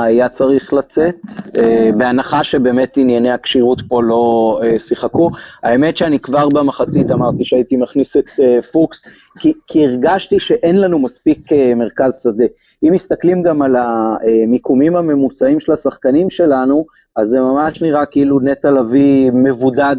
היה 0.03 0.29
צריך 0.29 0.73
לצאת, 0.73 1.15
אה, 1.57 1.89
בהנחה 1.97 2.43
שבאמת 2.43 2.97
ענייני 2.97 3.31
הכשירות 3.31 3.81
פה 3.87 4.03
לא 4.03 4.59
אה, 4.63 4.79
שיחקו. 4.79 5.31
האמת 5.63 5.97
שאני 5.97 6.19
כבר 6.19 6.49
במחצית 6.49 7.11
אמרתי 7.11 7.45
שהייתי 7.45 7.77
מכניס 7.77 8.17
את 8.17 8.25
אה, 8.39 8.61
פוקס, 8.61 9.01
כי, 9.39 9.53
כי 9.67 9.85
הרגשתי 9.85 10.39
שאין 10.39 10.81
לנו 10.81 10.99
מספיק 10.99 11.49
מרכז 11.75 12.21
שדה. 12.23 12.45
אם 12.83 12.93
מסתכלים 12.93 13.43
גם 13.43 13.61
על 13.61 13.75
המיקומים 13.75 14.95
הממוצעים 14.95 15.59
של 15.59 15.71
השחקנים 15.71 16.29
שלנו, 16.29 16.85
אז 17.15 17.29
זה 17.29 17.39
ממש 17.39 17.81
נראה 17.81 18.05
כאילו 18.05 18.39
נטע 18.39 18.71
לביא 18.71 19.31
מבודד 19.31 19.95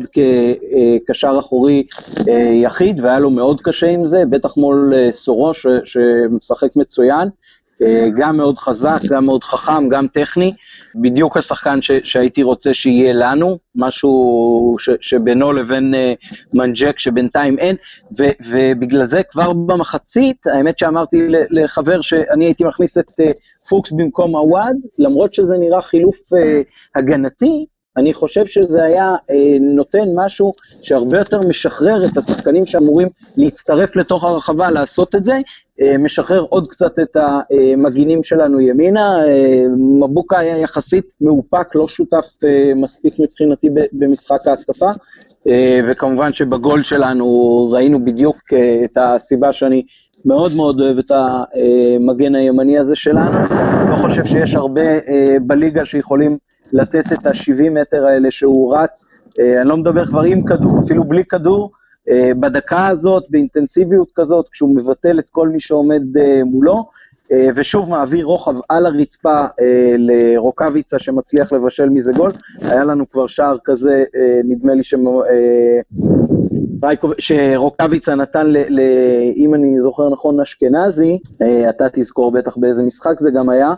כקשר 1.07 1.37
אחורי 1.39 1.87
אה, 2.29 2.51
יחיד, 2.63 3.01
והיה 3.01 3.19
לו 3.19 3.31
מאוד 3.31 3.61
קשה 3.61 3.87
עם 3.87 4.05
זה, 4.05 4.23
בטח 4.31 4.57
מול 4.57 4.93
אה, 4.95 5.13
סורו 5.13 5.53
שמשחק 5.85 6.77
מצוין, 6.77 7.29
גם 8.17 8.37
מאוד 8.37 8.59
חזק, 8.59 8.99
גם 9.11 9.25
מאוד 9.25 9.45
חכם, 9.45 9.89
גם 9.89 10.07
טכני, 10.09 10.53
בדיוק 10.95 11.37
השחקן 11.37 11.83
ש, 11.83 11.91
שהייתי 12.05 12.43
רוצה 12.43 12.75
שיהיה 12.75 13.13
לנו, 13.13 13.59
משהו 13.75 14.75
ש, 14.79 14.91
שבינו 15.01 15.53
לבין 15.53 15.95
מנג'ק 16.55 16.99
שבינתיים 16.99 17.59
אין, 17.59 17.77
ו, 18.19 18.25
ובגלל 18.51 19.07
זה 19.07 19.23
כבר 19.23 19.53
במחצית, 19.53 20.47
האמת 20.47 20.79
שאמרתי 20.79 21.27
לחבר 21.51 22.03
שאני 22.03 22.45
הייתי 22.45 22.65
מכניס 22.65 22.99
את 22.99 23.21
פוקס 23.69 23.93
במקום 23.93 24.37
עווד, 24.37 24.77
למרות 24.99 25.35
שזה 25.35 25.59
נראה 25.59 25.83
חילוף 25.83 26.17
הגנתי, 26.97 27.67
אני 27.97 28.15
חושב 28.15 28.47
שזה 28.47 28.85
היה 28.85 29.17
אה, 29.31 29.57
נותן 29.61 30.09
משהו 30.15 30.55
שהרבה 30.83 31.19
יותר 31.19 31.41
משחרר 31.41 32.05
את 32.05 32.17
השחקנים 32.17 32.67
שאמורים 32.67 33.09
להצטרף 33.37 33.97
לתוך 33.97 34.25
הרחבה 34.25 34.71
לעשות 34.71 35.15
את 35.15 35.25
זה, 35.25 35.39
אה, 35.81 35.99
משחרר 35.99 36.41
עוד 36.49 36.69
קצת 36.69 36.99
את 36.99 37.17
המגינים 37.17 38.23
שלנו 38.23 38.61
ימינה. 38.61 39.25
אה, 39.27 39.65
מבוקה 40.01 40.39
היה 40.39 40.59
יחסית 40.59 41.13
מאופק, 41.21 41.75
לא 41.75 41.89
שותף 41.89 42.27
אה, 42.45 42.73
מספיק 42.77 43.15
מבחינתי 43.19 43.69
במשחק 43.93 44.47
ההתקפה, 44.47 44.91
אה, 45.49 45.81
וכמובן 45.89 46.33
שבגול 46.33 46.83
שלנו 46.83 47.69
ראינו 47.73 48.05
בדיוק 48.05 48.37
אה, 48.53 48.81
את 48.85 48.99
הסיבה 49.01 49.53
שאני 49.53 49.83
מאוד 50.25 50.53
מאוד 50.57 50.81
אוהב 50.81 50.99
את 50.99 51.11
המגן 51.11 52.35
הימני 52.35 52.79
הזה 52.79 52.97
שלנו. 52.97 53.39
לא 53.91 53.97
חושב 53.97 54.25
שיש 54.25 54.55
הרבה 54.55 54.83
אה, 54.83 55.37
בליגה 55.43 55.85
שיכולים... 55.85 56.50
לתת 56.73 57.13
את 57.13 57.27
ה-70 57.27 57.71
מטר 57.71 58.07
האלה 58.07 58.31
שהוא 58.31 58.77
רץ, 58.77 59.05
אה, 59.39 59.61
אני 59.61 59.69
לא 59.69 59.77
מדבר 59.77 60.07
כבר 60.07 60.23
עם 60.23 60.45
כדור, 60.45 60.81
אפילו 60.81 61.05
בלי 61.05 61.25
כדור, 61.25 61.71
אה, 62.11 62.31
בדקה 62.41 62.87
הזאת, 62.87 63.25
באינטנסיביות 63.31 64.09
כזאת, 64.15 64.49
כשהוא 64.49 64.77
מבטל 64.77 65.19
את 65.19 65.29
כל 65.31 65.49
מי 65.49 65.61
שעומד 65.61 66.17
אה, 66.19 66.45
מולו, 66.45 66.85
ושוב 67.55 67.91
מעביר 67.91 68.25
רוחב 68.25 68.55
על 68.69 68.87
הרצפה 68.87 69.45
לרוקאביצה 69.99 70.99
שמצליח 70.99 71.53
לבשל 71.53 71.89
מזה 71.89 72.13
גול. 72.13 72.31
היה 72.61 72.85
לנו 72.85 73.09
כבר 73.09 73.27
שער 73.27 73.57
כזה, 73.65 74.05
נדמה 74.45 74.75
לי 74.75 74.83
שרוקאביצה 77.19 78.15
נתן, 78.15 78.47
ל, 78.47 78.57
ל, 78.69 78.81
אם 79.37 79.55
אני 79.55 79.81
זוכר 79.81 80.09
נכון, 80.09 80.41
אשכנזי, 80.41 81.19
אתה 81.69 81.87
תזכור 81.93 82.33
בטח 82.33 82.57
באיזה 82.57 82.83
משחק 82.83 83.21
זה 83.21 83.31
גם 83.31 83.49
היה, 83.49 83.75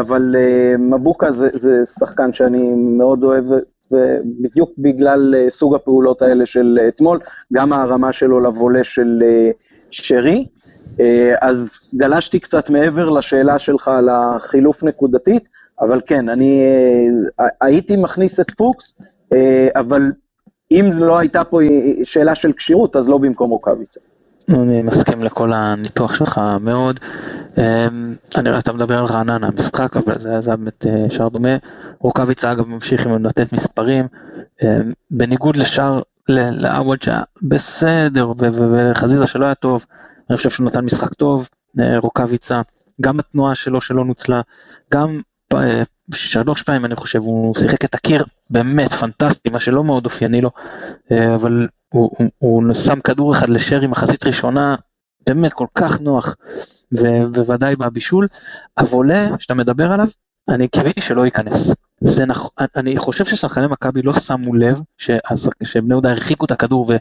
אבל 0.00 0.36
אה, 0.38 0.76
מבוקה 0.78 1.32
זה, 1.32 1.48
זה 1.54 1.80
שחקן 1.98 2.32
שאני 2.32 2.70
מאוד 2.74 3.24
אוהב, 3.24 3.44
ובדיוק 3.90 4.70
בגלל 4.78 5.34
אה, 5.34 5.50
סוג 5.50 5.74
הפעולות 5.74 6.22
האלה 6.22 6.46
של 6.46 6.78
אתמול, 6.88 7.18
גם 7.52 7.72
הרמה 7.72 8.12
שלו 8.12 8.40
לבולה 8.40 8.84
של 8.84 9.22
שרי. 9.90 10.46
אז 11.40 11.70
גלשתי 11.94 12.40
קצת 12.40 12.70
מעבר 12.70 13.08
לשאלה 13.08 13.58
שלך 13.58 13.88
על 13.88 14.08
החילוף 14.08 14.82
נקודתית, 14.82 15.48
אבל 15.80 16.00
כן, 16.06 16.28
אני 16.28 16.62
הייתי 17.60 17.96
מכניס 17.96 18.40
את 18.40 18.50
פוקס, 18.50 18.94
אבל 19.76 20.02
אם 20.70 20.90
לא 20.98 21.18
הייתה 21.18 21.44
פה 21.44 21.58
שאלה 22.04 22.34
של 22.34 22.52
כשירות, 22.52 22.96
אז 22.96 23.08
לא 23.08 23.18
במקום 23.18 23.50
רוקאביצה. 23.50 24.00
אני 24.50 24.82
מסכים 24.82 25.22
לכל 25.22 25.52
הניתוח 25.52 26.14
שלך 26.14 26.40
מאוד. 26.60 27.00
אמ, 27.58 28.14
אני, 28.36 28.58
אתה 28.58 28.72
מדבר 28.72 28.98
על 28.98 29.04
רעננה, 29.04 29.46
המשחק, 29.46 29.96
אבל 29.96 30.18
זה, 30.18 30.40
זה 30.40 30.56
באמת 30.56 30.86
אה, 30.86 31.10
שער 31.10 31.28
דומה. 31.28 31.56
רוקאביצה 31.98 32.52
אגב 32.52 32.68
ממשיך 32.68 33.06
עם 33.06 33.26
לתת 33.26 33.52
מספרים, 33.52 34.06
אמ, 34.62 34.92
בניגוד 35.10 35.56
לשער, 35.56 36.02
לעווד 36.28 37.02
שהיה 37.02 37.22
בסדר, 37.42 38.32
וחזיזה 38.38 39.26
שלא 39.26 39.44
היה 39.44 39.54
טוב, 39.54 39.84
אני 40.30 40.36
חושב 40.36 40.50
שהוא 40.50 40.66
נתן 40.66 40.84
משחק 40.84 41.14
טוב, 41.14 41.48
אה, 41.80 41.98
רוקאביצה, 41.98 42.60
גם 43.00 43.18
התנועה 43.18 43.54
שלו 43.54 43.80
שלא 43.80 44.04
נוצלה, 44.04 44.40
גם 44.94 45.20
אה, 45.54 45.82
שלוש 46.14 46.62
פעמים 46.62 46.84
אני 46.84 46.96
חושב, 46.96 47.18
הוא 47.18 47.54
שיחק 47.58 47.84
את 47.84 47.94
הקיר. 47.94 48.24
באמת 48.50 48.92
פנטסטי, 48.92 49.48
מה 49.50 49.60
שלא 49.60 49.84
מאוד 49.84 50.04
אופייני 50.04 50.40
לו, 50.40 50.50
אבל 51.10 51.66
הוא, 51.92 52.10
הוא, 52.18 52.28
הוא 52.38 52.74
שם 52.74 53.00
כדור 53.00 53.32
אחד 53.32 53.48
לשרי 53.48 53.86
מחזית 53.86 54.26
ראשונה, 54.26 54.76
באמת 55.26 55.52
כל 55.52 55.66
כך 55.74 56.00
נוח, 56.00 56.36
ובוודאי 56.92 57.76
בבישול. 57.76 58.28
הוולה 58.78 59.28
שאתה 59.38 59.54
מדבר 59.54 59.92
עליו, 59.92 60.06
אני 60.48 60.68
קיוויתי 60.68 61.00
שלא 61.00 61.24
ייכנס. 61.24 61.74
זה 62.00 62.26
נכון, 62.26 62.50
אני 62.76 62.96
חושב 62.96 63.24
ששחקני 63.24 63.66
מכבי 63.66 64.02
לא 64.02 64.14
שמו 64.14 64.54
לב 64.54 64.80
שבני 65.62 65.90
יהודה 65.90 66.10
הרחיקו 66.10 66.44
את 66.44 66.50
הכדור 66.50 66.92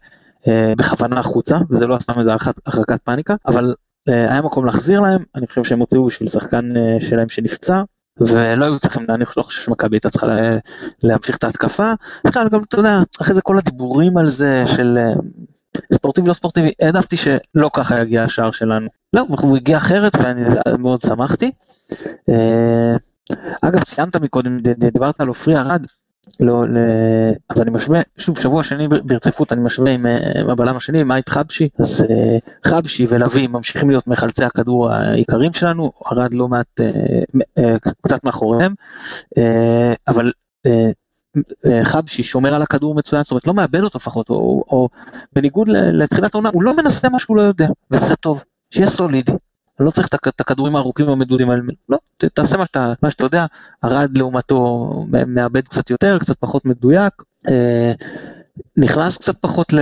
ובכוונה 0.47 1.19
החוצה, 1.19 1.57
וזה 1.69 1.87
לא 1.87 1.95
עשה 1.95 2.13
מזה 2.17 2.31
הרחקת 2.65 3.01
פאניקה, 3.01 3.35
אבל 3.45 3.75
אה, 4.09 4.31
היה 4.31 4.41
מקום 4.41 4.65
להחזיר 4.65 4.99
להם, 4.99 5.23
אני 5.35 5.47
חושב 5.47 5.63
שהם 5.63 5.79
הוציאו 5.79 6.05
בשביל 6.05 6.29
שחקן 6.29 6.77
אה, 6.77 6.97
שלהם 7.09 7.29
שנפצע, 7.29 7.81
ולא 8.21 8.65
היו 8.65 8.79
צריכים, 8.79 9.05
אני 9.09 9.23
לא 9.37 9.43
חושב 9.43 9.61
שמכבי 9.61 9.95
הייתה 9.95 10.09
צריכה 10.09 10.27
להמשיך 11.03 11.37
את 11.37 11.43
ההתקפה. 11.43 11.93
בכלל 12.27 12.49
גם, 12.49 12.63
אתה 12.63 12.79
יודע, 12.79 12.99
אחרי 13.21 13.33
זה 13.33 13.41
כל 13.41 13.57
הדיבורים 13.57 14.17
על 14.17 14.29
זה 14.29 14.63
של 14.67 14.97
אה, 14.97 15.13
ספורטיבי 15.93 16.27
לא 16.27 16.33
ספורטיבי, 16.33 16.71
העדפתי 16.81 17.17
שלא 17.17 17.69
ככה 17.73 18.01
יגיע 18.01 18.23
השער 18.23 18.51
שלנו. 18.51 18.87
לא, 19.13 19.25
הוא 19.29 19.57
הגיע 19.57 19.77
אחרת 19.77 20.15
ואני 20.15 20.41
מאוד 20.79 21.01
שמחתי. 21.01 21.51
אגב, 23.61 23.83
ציינת 23.83 24.15
מקודם, 24.15 24.59
דיברת 24.59 25.21
על 25.21 25.27
עופרי 25.27 25.57
ארד, 25.57 25.85
לא, 26.39 26.67
ל... 26.67 26.77
אז 27.49 27.61
אני 27.61 27.71
משווה, 27.71 28.01
שוב, 28.17 28.39
שבוע 28.39 28.63
שני 28.63 28.87
ברציפות 28.87 29.53
אני 29.53 29.61
משווה 29.61 29.91
עם 29.91 30.05
uh, 30.05 30.51
הבלם 30.51 30.77
השני, 30.77 31.01
עם 31.01 31.11
אייט 31.11 31.29
חבשי, 31.29 31.69
אז 31.79 32.01
uh, 32.01 32.69
חבשי 32.69 33.07
ולוי 33.09 33.47
ממשיכים 33.47 33.89
להיות 33.89 34.07
מחלצי 34.07 34.43
הכדור 34.43 34.91
העיקריים 34.91 35.53
שלנו, 35.53 35.91
ארד 36.11 36.33
לא 36.33 36.47
מעט, 36.47 36.81
קצת 38.01 38.23
מאחוריהם, 38.23 38.73
אבל 40.07 40.31
חבשי 41.83 42.23
שומר 42.23 42.55
על 42.55 42.61
הכדור 42.61 42.95
מצוין, 42.95 43.23
זאת 43.23 43.31
אומרת 43.31 43.47
לא 43.47 43.53
מאבד 43.53 43.83
אותו 43.83 43.97
לפחות, 43.97 44.29
או, 44.29 44.63
או 44.69 44.89
בניגוד 45.33 45.67
לתחילת 45.69 46.35
העונה, 46.35 46.49
הוא 46.53 46.63
לא 46.63 46.73
מנסה 46.77 47.09
מה 47.09 47.19
שהוא 47.19 47.37
לא 47.37 47.41
יודע, 47.41 47.67
וזה 47.91 48.15
טוב, 48.15 48.43
שיהיה 48.71 48.89
סולידי. 48.89 49.31
אני 49.79 49.85
לא 49.85 49.91
צריך 49.91 50.07
את 50.07 50.41
הכדורים 50.41 50.75
הארוכים 50.75 51.07
והמדודים 51.07 51.49
האלה, 51.49 51.61
לא, 51.89 51.97
תעשה 52.33 52.57
מה 52.57 52.65
שאתה, 52.65 52.93
מה 53.03 53.11
שאתה 53.11 53.23
יודע, 53.23 53.45
ארד 53.83 54.17
לעומתו 54.17 54.89
מאבד 55.27 55.67
קצת 55.67 55.89
יותר, 55.89 56.19
קצת 56.19 56.37
פחות 56.39 56.65
מדויק, 56.65 57.13
אה, 57.47 57.93
נכנס 58.77 59.17
קצת 59.17 59.37
פחות 59.37 59.73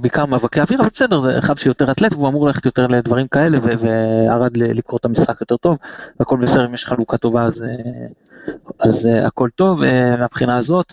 בעיקר 0.00 0.26
מאבקי 0.26 0.60
אוויר, 0.60 0.80
אבל 0.80 0.88
בסדר, 0.94 1.20
זה 1.20 1.38
אחד 1.38 1.58
שיותר 1.58 1.90
אתלט 1.90 2.12
והוא 2.12 2.28
אמור 2.28 2.46
ללכת 2.46 2.66
יותר 2.66 2.86
לדברים 2.86 3.28
כאלה, 3.28 3.58
וארד 3.62 4.56
לקרוא 4.56 4.98
את 4.98 5.04
המשחק 5.04 5.40
יותר 5.40 5.56
טוב, 5.56 5.76
והכל 6.20 6.36
בסדר, 6.36 6.66
אם 6.66 6.74
יש 6.74 6.86
חלוקה 6.86 7.16
טובה 7.16 7.42
אז, 7.42 7.62
אה, 7.62 7.68
אז 8.78 9.06
אה, 9.06 9.26
הכל 9.26 9.48
טוב 9.54 9.80
מהבחינה 10.18 10.56
הזאת. 10.56 10.92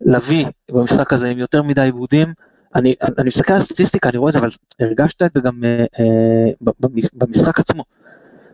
לביא 0.00 0.46
במשחק 0.70 1.12
הזה 1.12 1.28
עם 1.28 1.38
יותר 1.38 1.62
מדי 1.62 1.80
עיבודים, 1.80 2.32
אני, 2.74 2.94
אני 3.18 3.28
מסתכל 3.28 3.52
על 3.52 3.58
הסטטיסטיקה, 3.58 4.08
אני 4.08 4.18
רואה 4.18 4.28
את 4.28 4.32
זה, 4.32 4.38
אבל 4.38 4.48
הרגשת 4.80 5.22
את 5.22 5.30
זה 5.34 5.40
גם 5.40 5.64
אה, 5.64 5.84
אה 6.00 6.70
במשחק 7.12 7.60
עצמו, 7.60 7.84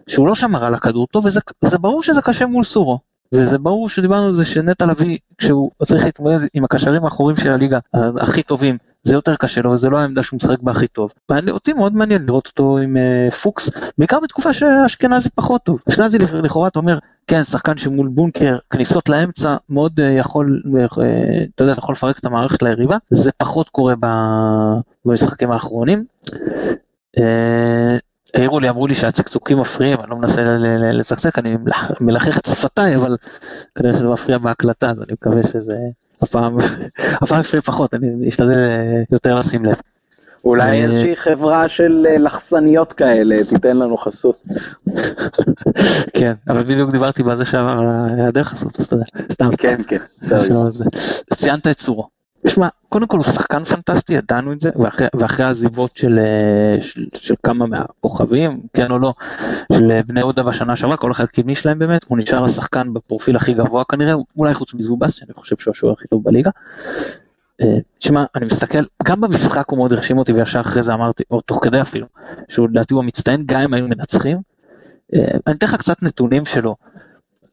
שהוא 0.06 0.28
לא 0.28 0.34
שמר 0.34 0.64
על 0.64 0.74
הכדור 0.74 1.06
טוב, 1.06 1.26
וזה 1.62 1.78
ברור 1.78 2.02
שזה 2.02 2.22
קשה 2.22 2.46
מול 2.46 2.64
סורו, 2.64 2.98
וזה 3.32 3.58
ברור 3.58 3.88
שדיברנו 3.88 4.26
על 4.26 4.32
זה 4.32 4.44
שנטע 4.44 4.86
לביא, 4.86 5.18
כשהוא 5.38 5.70
צריך 5.84 6.04
להתמודד 6.04 6.38
עם 6.54 6.64
הקשרים 6.64 7.04
האחורים 7.04 7.36
של 7.36 7.48
הליגה 7.48 7.78
הכי 7.94 8.42
טובים, 8.42 8.78
זה 9.02 9.14
יותר 9.14 9.36
קשה 9.36 9.62
לו, 9.62 9.70
וזה 9.70 9.90
לא 9.90 9.98
העמדה 9.98 10.22
שהוא 10.22 10.36
משחק 10.36 10.58
בה 10.62 10.72
הכי 10.72 10.86
טוב. 10.86 11.10
אותי 11.50 11.72
מאוד 11.72 11.94
מעניין 11.94 12.26
לראות 12.26 12.46
אותו 12.46 12.78
עם 12.78 12.96
uh, 12.96 13.34
פוקס, 13.34 13.70
בעיקר 13.98 14.20
בתקופה 14.20 14.52
שאשכנזי 14.52 15.30
פחות 15.30 15.62
טוב. 15.62 15.78
אשכנזי 15.88 16.18
לכאורה 16.18 16.68
אתה 16.68 16.78
אומר, 16.78 16.98
כן, 17.26 17.42
שחקן 17.42 17.78
שמול 17.78 18.08
בונקר, 18.08 18.58
כניסות 18.70 19.08
לאמצע, 19.08 19.56
מאוד 19.70 20.00
uh, 20.00 20.02
יכול, 20.02 20.62
uh, 20.64 20.94
אתה 21.54 21.64
יודע, 21.64 21.72
אתה 21.72 21.80
יכול 21.80 21.92
לפרק 21.92 22.18
את 22.18 22.24
המערכת 22.24 22.62
ליריבה, 22.62 22.96
זה 23.10 23.30
פחות 23.32 23.68
קורה 23.68 23.94
במשחקים 25.04 25.50
האחרונים. 25.50 26.04
העירו 28.34 28.60
לי, 28.60 28.68
אמרו 28.68 28.86
לי 28.86 28.94
שהצקצוקים 28.94 29.58
מפריעים, 29.58 30.00
אני 30.00 30.10
לא 30.10 30.16
מנסה 30.16 30.42
לצקצק, 30.92 31.38
אני 31.38 31.56
מלחך 32.00 32.38
את 32.38 32.46
שפתיי, 32.46 32.96
אבל 32.96 33.16
כנראה 33.74 33.94
שזה 33.94 34.08
מפריע 34.08 34.38
בהקלטה, 34.38 34.90
אז 34.90 35.02
אני 35.02 35.12
מקווה 35.12 35.42
שזה 35.52 35.76
הפעם, 36.22 36.56
הפעם 37.22 37.40
יפריע 37.40 37.62
פחות, 37.62 37.94
אני 37.94 38.28
אשתדל 38.28 38.58
אה, 38.58 39.02
יותר 39.10 39.34
לשים 39.34 39.64
לב. 39.64 39.76
אולי 40.44 40.80
אה, 40.80 40.84
איזושהי 40.84 41.16
חברה 41.16 41.68
של 41.68 42.06
אה, 42.10 42.18
לחסניות 42.18 42.92
כאלה 42.92 43.44
תיתן 43.44 43.76
לנו 43.76 43.96
חסות. 43.96 44.42
כן, 46.18 46.32
אבל 46.48 46.62
בדיוק 46.62 46.90
דיברתי 46.90 47.22
בזה 47.22 47.44
שעבר 47.44 47.70
על 47.70 48.18
היעדר 48.18 48.42
חסות, 48.42 48.80
אז 48.80 48.86
אתה 48.86 48.94
יודע, 48.94 49.04
סתם. 49.32 49.48
כן, 49.58 49.80
כן, 49.88 49.98
ציינת 51.34 51.66
את 51.66 51.76
צורו. 51.76 52.08
תשמע, 52.46 52.68
קודם 52.88 53.06
כל 53.06 53.16
הוא 53.16 53.24
שחקן 53.24 53.64
פנטסטי, 53.64 54.14
ידענו 54.14 54.52
את 54.52 54.60
זה, 54.60 54.70
ואחרי, 54.76 55.06
ואחרי 55.14 55.46
העזיבות 55.46 55.96
של, 55.96 56.18
אה, 56.18 56.82
של, 56.82 57.06
של 57.14 57.34
כמה 57.42 57.66
מהכוכבים, 57.66 58.60
כן 58.74 58.90
או 58.90 58.98
לא, 58.98 59.14
של 59.72 60.00
בני 60.06 60.20
יהודה 60.20 60.42
בשנה 60.42 60.76
שעברה, 60.76 60.96
כל 60.96 61.12
אחד 61.12 61.26
קדמי 61.26 61.54
שלהם 61.54 61.78
באמת, 61.78 62.04
הוא 62.08 62.18
נשאר 62.18 62.44
השחקן 62.44 62.92
בפרופיל 62.92 63.36
הכי 63.36 63.54
גבוה 63.54 63.84
כנראה, 63.84 64.14
אולי 64.36 64.54
חוץ 64.54 64.74
מזובס, 64.74 65.14
שאני 65.14 65.32
חושב 65.34 65.56
שהוא 65.56 65.72
השוער 65.72 65.92
הכי 65.92 66.08
טוב 66.08 66.24
בליגה. 66.24 66.50
אה, 67.60 67.76
תשמע, 67.98 68.24
אני 68.34 68.46
מסתכל, 68.46 68.84
גם 69.02 69.20
במשחק 69.20 69.68
הוא 69.68 69.78
מאוד 69.78 69.92
הרשים 69.92 70.18
אותי, 70.18 70.32
וישר 70.32 70.60
אחרי 70.60 70.82
זה 70.82 70.94
אמרתי, 70.94 71.22
או 71.30 71.40
תוך 71.40 71.64
כדי 71.64 71.80
אפילו, 71.80 72.06
שהוא 72.48 72.68
לדעתי 72.68 72.94
הוא 72.94 73.02
המצטיין, 73.02 73.42
גם 73.46 73.60
אם 73.60 73.74
היינו 73.74 73.88
מנצחים. 73.88 74.38
אה, 75.14 75.24
אני 75.46 75.54
אתן 75.54 75.66
לך 75.66 75.74
קצת 75.74 76.02
נתונים 76.02 76.44
שלו. 76.44 76.76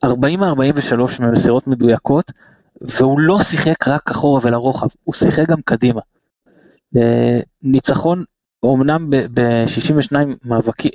40 0.03 0.43
43 0.43 1.19
ממסירות 1.19 1.67
מדויקות, 1.67 2.31
והוא 2.81 3.19
לא 3.19 3.37
שיחק 3.43 3.87
רק 3.87 4.11
אחורה 4.11 4.39
ולרוחב, 4.43 4.87
הוא 5.03 5.15
שיחק 5.15 5.49
גם 5.49 5.61
קדימה. 5.65 6.01
אה, 6.97 7.39
ניצחון 7.63 8.23
אמנם 8.65 9.09
ב-62 9.09 10.15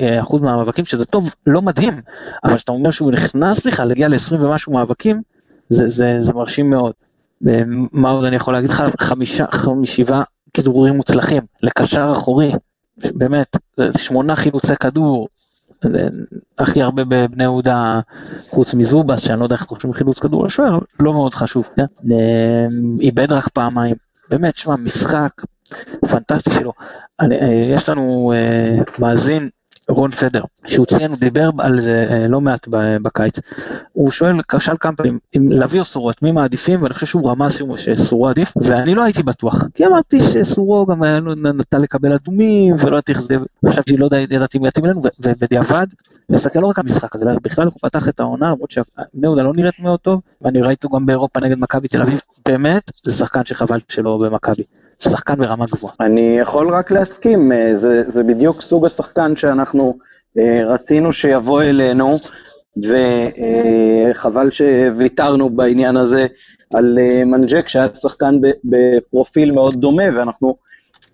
אה, 0.01 0.21
אחוז 0.21 0.43
מהמאבקים, 0.43 0.85
שזה 0.85 1.05
טוב, 1.05 1.35
לא 1.47 1.63
מדהים, 1.63 2.01
אבל 2.45 2.57
כשאתה 2.57 2.73
אומר 2.73 2.91
שהוא 2.91 3.13
נכנס 3.13 3.67
בכלל, 3.67 3.91
הגיע 3.91 4.09
ל-20 4.09 4.35
ומשהו 4.41 4.73
מאבקים, 4.73 5.23
זה, 5.69 5.89
זה, 5.89 6.17
זה 6.19 6.33
מרשים 6.33 6.71
מאוד. 6.71 6.93
אה, 7.49 7.63
מה 7.93 8.11
עוד 8.11 8.25
אני 8.25 8.37
יכול 8.37 8.55
להגיד 8.55 8.71
לך? 8.71 8.83
חמישה, 9.01 9.45
חמישיבה 9.51 10.23
כדורים 10.55 10.95
מוצלחים, 10.97 11.43
לקשר 11.63 12.13
אחורי, 12.13 12.53
באמת, 12.97 13.57
שמונה 13.99 14.37
חילוצי 14.37 14.77
כדור, 14.77 15.29
הכי 16.59 16.83
הרבה 16.83 17.05
בבני 17.05 17.43
יהודה, 17.43 18.01
חוץ 18.51 18.75
מזובס, 18.75 19.21
שאני 19.21 19.41
לא 19.41 19.45
יודע 19.45 19.57
איך 19.57 19.65
חושבים 19.65 19.93
חילוץ 19.93 20.19
כדור 20.19 20.47
לשוער, 20.47 20.79
לא 21.01 21.13
מאוד 21.13 21.35
חשוב, 21.35 21.69
כן? 21.77 21.85
אה, 22.13 22.67
איבד 23.01 23.33
רק 23.33 23.49
פעמיים. 23.49 23.95
באמת, 24.31 24.57
שמע, 24.57 24.77
משחק 24.77 25.31
פנטסטי 26.09 26.51
שלו. 26.51 26.73
אה, 27.21 27.27
יש 27.75 27.89
לנו 27.89 28.33
אה, 28.35 28.83
מאזין 28.99 29.49
רון 29.89 30.11
פדר, 30.11 30.43
שהוא 30.67 30.87
ציין, 30.87 31.11
הוא 31.11 31.19
דיבר 31.19 31.51
על 31.59 31.81
זה 31.81 32.07
אה, 32.11 32.29
לא 32.29 32.41
מעט 32.41 32.69
בקיץ. 33.03 33.41
הוא 33.93 34.11
שואל, 34.11 34.33
שאל 34.59 34.77
כמה 34.81 34.97
פעמים, 34.97 35.19
אם 35.37 35.49
להביא 35.51 35.81
או 35.81 35.85
סורו, 35.85 36.11
את 36.11 36.23
מי 36.23 36.33
מעדיפים, 36.33 36.83
ואני 36.83 36.95
חושב 36.95 37.07
שהוא 37.07 37.31
רמז 37.31 37.59
שסורו 37.77 38.29
עדיף, 38.29 38.53
ואני 38.57 38.95
לא 38.95 39.03
הייתי 39.03 39.23
בטוח, 39.23 39.65
כי 39.75 39.87
אמרתי 39.87 40.21
שסורו 40.21 40.87
גם 40.87 41.03
היה 41.03 41.21
נתן 41.35 41.81
לקבל 41.81 42.13
אדומים, 42.13 42.77
ולא 42.81 42.97
הייתי 42.97 43.13
איך 43.13 43.21
זה, 43.21 43.37
חשבתי 43.69 43.97
שלא 43.97 44.09
ידעתי 44.17 44.59
מי 44.59 44.69
יתאים 44.69 44.87
אלינו, 44.87 45.03
ובדיעבד, 45.21 45.87
נסתכל 46.29 46.61
לא 46.61 46.67
רק 46.67 46.79
על 46.79 46.85
המשחק 46.87 47.15
הזה, 47.15 47.25
בכלל 47.43 47.65
הוא 47.65 47.75
פתח 47.83 48.09
את 48.09 48.21
העונה, 48.21 48.51
למרות 48.51 48.71
שבני 48.71 49.23
יהודה 49.23 49.43
לא 49.43 49.53
נראית 49.55 49.81
מאוד 49.81 50.01
טוב, 50.01 50.21
ואני 50.43 50.61
ראיתי 50.61 50.87
גם 50.95 51.07
באירופה 51.07 51.41
נגד 51.41 51.59
מכבי 51.59 51.89
תל 51.89 52.03
אביב, 52.03 52.21
באמת, 52.49 52.91
זה 53.03 53.13
שחקן 53.13 53.45
שחבל 53.45 53.79
שלא 53.89 54.19
במכבי. 54.19 54.63
שחקן 55.09 55.35
ברמה 55.35 55.65
גבוהה. 55.73 55.95
אני 56.01 56.39
יכול 56.41 56.75
רק 56.75 56.91
להסכים, 56.91 57.53
אה, 57.53 57.77
זה, 57.77 58.03
זה 58.07 58.23
בדיוק 58.23 58.63
סוג 58.63 58.87
השחקן 58.87 59.37
שאנחנו 59.37 59.99
אה, 60.39 60.61
רצינו 60.67 61.13
שיבוא 61.13 61.63
אלינו, 61.63 62.19
וחבל 62.77 64.51
שוויתרנו 64.51 65.51
בעניין 65.51 65.97
הזה 65.97 66.27
על 66.75 66.99
אה, 66.99 67.25
מנג'ק, 67.25 67.69
שהיה 67.69 67.89
שחקן 67.95 68.35
בפרופיל 68.65 69.53
מאוד 69.53 69.75
דומה, 69.75 70.05
ואנחנו 70.17 70.57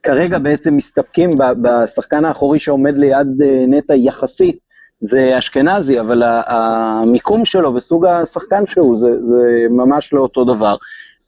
כרגע 0.03 0.39
בעצם 0.39 0.77
מסתפקים 0.77 1.31
בשחקן 1.63 2.25
האחורי 2.25 2.59
שעומד 2.59 2.99
ליד 2.99 3.29
נטע 3.69 3.95
יחסית, 3.95 4.59
זה 5.01 5.39
אשכנזי, 5.39 6.01
אבל 6.01 6.23
המיקום 6.47 7.45
שלו 7.45 7.75
וסוג 7.75 8.07
השחקן 8.07 8.67
שהוא, 8.67 8.97
זה, 8.99 9.09
זה 9.23 9.67
ממש 9.71 10.13
לא 10.13 10.21
אותו 10.21 10.45
דבר. 10.45 10.77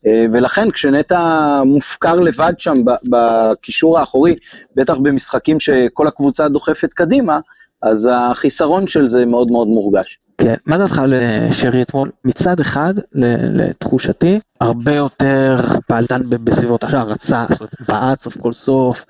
אה, 0.07 0.27
ולכן 0.33 0.71
כשנטע 0.71 1.63
מופקר 1.65 2.15
לבד 2.15 2.53
שם 2.59 2.75
בקישור 3.11 3.99
האחורי, 3.99 4.37
בטח 4.77 4.97
במשחקים 4.97 5.61
שכל 5.61 6.07
הקבוצה 6.09 6.49
דוחפת 6.49 6.93
קדימה, 6.93 7.41
אז 7.83 8.09
החיסרון 8.13 8.87
של 8.87 9.09
זה 9.09 9.27
מאוד 9.27 9.51
מאוד 9.51 9.69
מורגש. 9.69 10.19
כן, 10.39 10.55
מה 10.67 10.79
דעתך 10.79 10.99
על 10.99 11.15
שרי 11.51 11.83
אתמול? 11.83 12.11
מצד 12.25 12.61
אחד, 12.61 12.95
לתחושתי, 13.15 14.41
הרבה 14.61 14.95
יותר 14.95 15.57
פעלתן 15.87 16.23
בסביבות 16.45 16.85
השער, 16.85 17.09
רצה, 17.09 17.45
זאת 17.51 17.61
אומרת, 17.61 17.75
בעט 17.89 18.23
סוף 18.23 18.37
כל 18.37 18.53
סוף, 18.53 19.05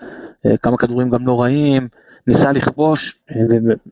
אה, 0.47 0.57
כמה 0.57 0.77
כדורים 0.77 1.11
גם 1.11 1.27
לא 1.27 1.43
רעים, 1.43 1.89
ניסה 2.27 2.53
לכבוש, 2.53 3.19
אה, 3.31 3.37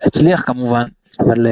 והצליח 0.02 0.42
כמובן, 0.46 0.84
אבל 1.18 1.46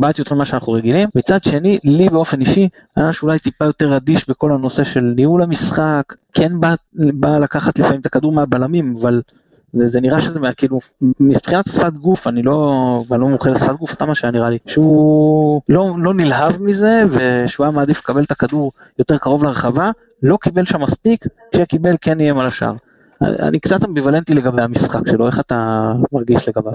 בעט 0.00 0.18
יותר 0.18 0.34
ממה 0.34 0.44
שאנחנו 0.44 0.72
רגילים. 0.72 1.08
מצד 1.14 1.44
שני, 1.44 1.78
לי 1.84 2.08
באופן 2.08 2.40
אישי, 2.40 2.68
היה 2.96 3.12
שאולי 3.12 3.38
טיפה 3.38 3.64
יותר 3.64 3.96
אדיש 3.96 4.30
בכל 4.30 4.52
הנושא 4.52 4.84
של 4.84 5.12
ניהול 5.16 5.42
המשחק, 5.42 6.14
כן 6.32 6.60
בא, 6.60 6.74
בא 6.92 7.38
לקחת 7.38 7.78
לפעמים 7.78 8.00
את 8.00 8.06
הכדור 8.06 8.32
מהבלמים, 8.32 8.94
אבל 9.00 9.22
זה, 9.72 9.86
זה 9.86 10.00
נראה 10.00 10.20
שזה 10.20 10.40
כאילו, 10.56 10.78
מבחינת 11.20 11.68
שפת 11.68 11.92
גוף, 11.92 12.26
אני 12.26 12.42
לא, 12.42 13.04
ואני 13.08 13.20
לא 13.20 13.28
מומחה 13.28 13.50
לשפת 13.50 13.76
גוף, 13.78 13.90
סתם 13.90 14.06
מה 14.06 14.14
שהיה 14.14 14.30
נראה 14.30 14.50
לי, 14.50 14.58
שהוא 14.66 15.62
לא, 15.68 15.94
לא 15.98 16.14
נלהב 16.14 16.62
מזה, 16.62 17.02
ושהוא 17.10 17.66
היה 17.66 17.76
מעדיף 17.76 17.98
לקבל 17.98 18.22
את 18.22 18.30
הכדור 18.30 18.72
יותר 18.98 19.18
קרוב 19.18 19.44
לרחבה, 19.44 19.90
לא 20.22 20.38
קיבל 20.40 20.64
שם 20.64 20.82
מספיק, 20.82 21.24
כשקיבל 21.52 21.94
כן 22.00 22.20
איים 22.20 22.38
על 22.38 22.46
השאר. 22.46 22.72
אני 23.22 23.60
קצת 23.60 23.84
אמביוולנטי 23.84 24.34
לגבי 24.34 24.62
המשחק 24.62 25.08
שלו, 25.10 25.26
איך 25.26 25.40
אתה 25.40 25.92
מרגיש 26.12 26.48
לגביו? 26.48 26.72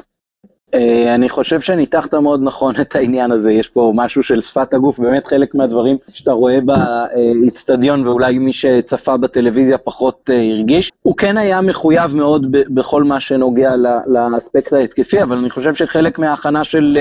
אה, 0.73 1.15
אני 1.15 1.29
חושב 1.29 1.61
שניתחת 1.61 2.13
מאוד 2.13 2.39
נכון 2.43 2.75
את 2.81 2.95
העניין 2.95 3.31
הזה, 3.31 3.51
יש 3.51 3.69
פה 3.69 3.91
משהו 3.95 4.23
של 4.23 4.41
שפת 4.41 4.73
הגוף, 4.73 4.99
באמת 4.99 5.27
חלק 5.27 5.55
מהדברים 5.55 5.97
שאתה 6.11 6.31
רואה 6.31 6.59
באיצטדיון 6.61 8.07
ואולי 8.07 8.37
מי 8.37 8.53
שצפה 8.53 9.17
בטלוויזיה 9.17 9.77
פחות 9.77 10.29
אה, 10.29 10.51
הרגיש. 10.51 10.91
הוא 11.01 11.17
כן 11.17 11.37
היה 11.37 11.61
מחויב 11.61 12.15
מאוד 12.15 12.47
בכל 12.51 13.03
מה 13.03 13.19
שנוגע 13.19 13.73
לאספקט 14.07 14.73
ההתקפי, 14.73 15.21
אבל 15.21 15.37
אני 15.37 15.49
חושב 15.49 15.75
שחלק 15.75 16.19
מההכנה 16.19 16.63
של 16.63 16.97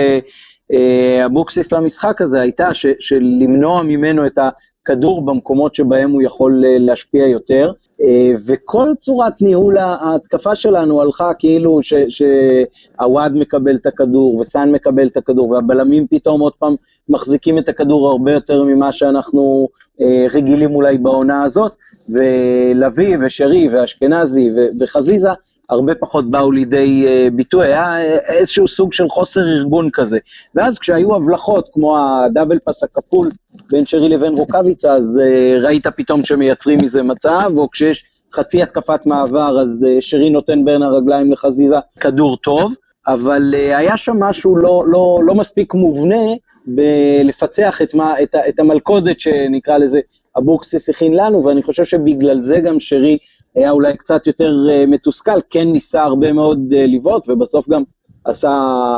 אה, 0.72 1.26
אבוקסיס 1.26 1.72
למשחק 1.72 2.22
הזה 2.22 2.40
הייתה 2.40 2.74
של 2.74 3.22
למנוע 3.40 3.82
ממנו 3.82 4.26
את 4.26 4.38
הכדור 4.38 5.26
במקומות 5.26 5.74
שבהם 5.74 6.10
הוא 6.10 6.22
יכול 6.22 6.64
להשפיע 6.78 7.26
יותר. 7.26 7.72
אה, 8.02 8.32
וכל 8.46 8.88
צורת 9.00 9.42
ניהול 9.42 9.78
ההתקפה 9.78 10.54
שלנו 10.54 11.02
הלכה 11.02 11.34
כאילו 11.34 11.80
שעווד 12.08 13.36
מקבל 13.36 13.76
את 13.76 13.86
הכדור 13.86 14.40
וסאן 14.40 14.72
מקבל 14.72 15.06
את 15.06 15.16
הכדור 15.16 15.50
והבלמים 15.50 16.06
פתאום 16.10 16.40
עוד 16.40 16.52
פעם 16.58 16.74
מחזיקים 17.08 17.58
את 17.58 17.68
הכדור 17.68 18.08
הרבה 18.08 18.32
יותר 18.32 18.62
ממה 18.62 18.92
שאנחנו 18.92 19.68
אה, 20.00 20.26
רגילים 20.34 20.74
אולי 20.74 20.98
בעונה 20.98 21.42
הזאת, 21.42 21.72
ולוי 22.08 23.16
ושרי 23.20 23.68
ואשכנזי 23.72 24.50
וחזיזה 24.80 25.30
הרבה 25.70 25.94
פחות 25.94 26.30
באו 26.30 26.52
לידי 26.52 27.04
אה, 27.06 27.28
ביטוי, 27.32 27.66
היה 27.66 28.02
איזשהו 28.28 28.68
סוג 28.68 28.92
של 28.92 29.08
חוסר 29.08 29.40
ארגון 29.40 29.90
כזה. 29.90 30.18
ואז 30.54 30.78
כשהיו 30.78 31.14
הבלחות, 31.16 31.68
כמו 31.72 31.98
הדאבל 31.98 32.58
פס 32.58 32.82
הכפול 32.82 33.30
בין 33.72 33.86
שרי 33.86 34.08
לבין 34.08 34.32
רוקאביצה, 34.32 34.92
אז 34.92 35.20
uh, 35.22 35.64
ראית 35.64 35.86
פתאום 35.86 36.24
שמייצרים 36.24 36.78
מזה 36.82 37.02
מצב, 37.02 37.52
או 37.56 37.70
כשיש 37.70 38.04
חצי 38.34 38.62
התקפת 38.62 39.06
מעבר, 39.06 39.60
אז 39.60 39.86
שרי 40.00 40.30
נותן 40.30 40.64
בין 40.64 40.82
הרגליים 40.82 41.32
לחזיזה 41.32 41.76
כדור 42.00 42.36
טוב, 42.36 42.74
אבל 43.06 43.54
היה 43.54 43.96
שם 43.96 44.16
משהו 44.20 44.56
לא, 44.56 44.84
לא, 44.86 45.20
לא 45.24 45.34
מספיק 45.34 45.74
מובנה 45.74 46.24
בלפצח 46.66 47.82
את, 47.82 47.94
מה, 47.94 48.22
את, 48.22 48.34
את 48.48 48.58
המלכודת 48.58 49.20
שנקרא 49.20 49.78
לזה 49.78 50.00
אבוקסיס 50.38 50.88
הכין 50.88 51.14
לנו, 51.14 51.44
ואני 51.44 51.62
חושב 51.62 51.84
שבגלל 51.84 52.40
זה 52.40 52.60
גם 52.60 52.80
שרי 52.80 53.18
היה 53.54 53.70
אולי 53.70 53.96
קצת 53.96 54.26
יותר 54.26 54.66
uh, 54.68 54.90
מתוסכל, 54.90 55.40
כן 55.50 55.68
ניסה 55.68 56.02
הרבה 56.02 56.32
מאוד 56.32 56.58
uh, 56.70 56.74
לבעוט, 56.76 57.28
ובסוף 57.28 57.68
גם 57.68 57.82
עשה 58.24 58.52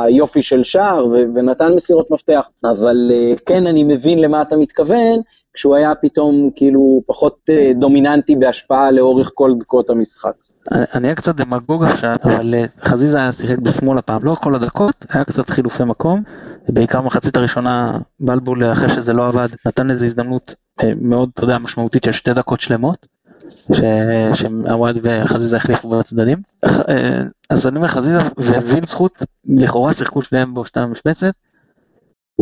יופי 0.09 0.41
של 0.41 0.63
שער 0.63 1.07
ו- 1.07 1.25
ונתן 1.35 1.73
מסירות 1.73 2.11
מפתח, 2.11 2.49
אבל 2.63 3.11
uh, 3.11 3.39
כן, 3.45 3.67
אני 3.67 3.83
מבין 3.83 4.19
למה 4.19 4.41
אתה 4.41 4.55
מתכוון, 4.55 5.21
כשהוא 5.53 5.75
היה 5.75 5.95
פתאום 5.95 6.49
כאילו 6.55 7.01
פחות 7.05 7.49
דומיננטי 7.75 8.35
בהשפעה 8.35 8.91
לאורך 8.91 9.31
כל 9.33 9.51
דקות 9.59 9.89
המשחק. 9.89 10.33
אני 10.71 11.03
אהיה 11.03 11.15
קצת 11.15 11.35
דמגוג 11.35 11.83
עכשיו, 11.83 12.15
אבל 12.23 12.55
חזיזה 12.79 13.17
היה 13.17 13.31
שיחק 13.31 13.57
בשמאל 13.57 13.97
הפעם, 13.97 14.23
לא 14.23 14.35
כל 14.35 14.55
הדקות, 14.55 15.05
היה 15.09 15.23
קצת 15.23 15.49
חילופי 15.49 15.83
מקום, 15.83 16.23
בעיקר 16.69 17.01
מחצית 17.01 17.37
הראשונה 17.37 17.97
בלבול 18.19 18.71
אחרי 18.71 18.89
שזה 18.89 19.13
לא 19.13 19.27
עבד, 19.27 19.49
נתן 19.65 19.89
איזו 19.89 20.05
הזדמנות 20.05 20.55
מאוד, 20.95 21.29
אתה 21.33 21.43
יודע, 21.43 21.57
משמעותית 21.57 22.03
של 22.03 22.11
שתי 22.11 22.33
דקות 22.33 22.61
שלמות, 22.61 23.07
שעווד 24.33 24.97
וחזיזה 25.01 25.57
החליפו 25.57 25.89
בצדדים. 25.89 26.37
אה, 26.63 27.21
אז 27.49 27.67
אני 27.67 27.75
אומר 27.75 27.87
חזיזה 27.87 28.19
ווילצחוט 28.37 29.23
לכאורה 29.45 29.93
שיחקו 29.93 30.21
שניהם 30.21 30.53
באותה 30.53 30.85
משבצת. 30.85 31.33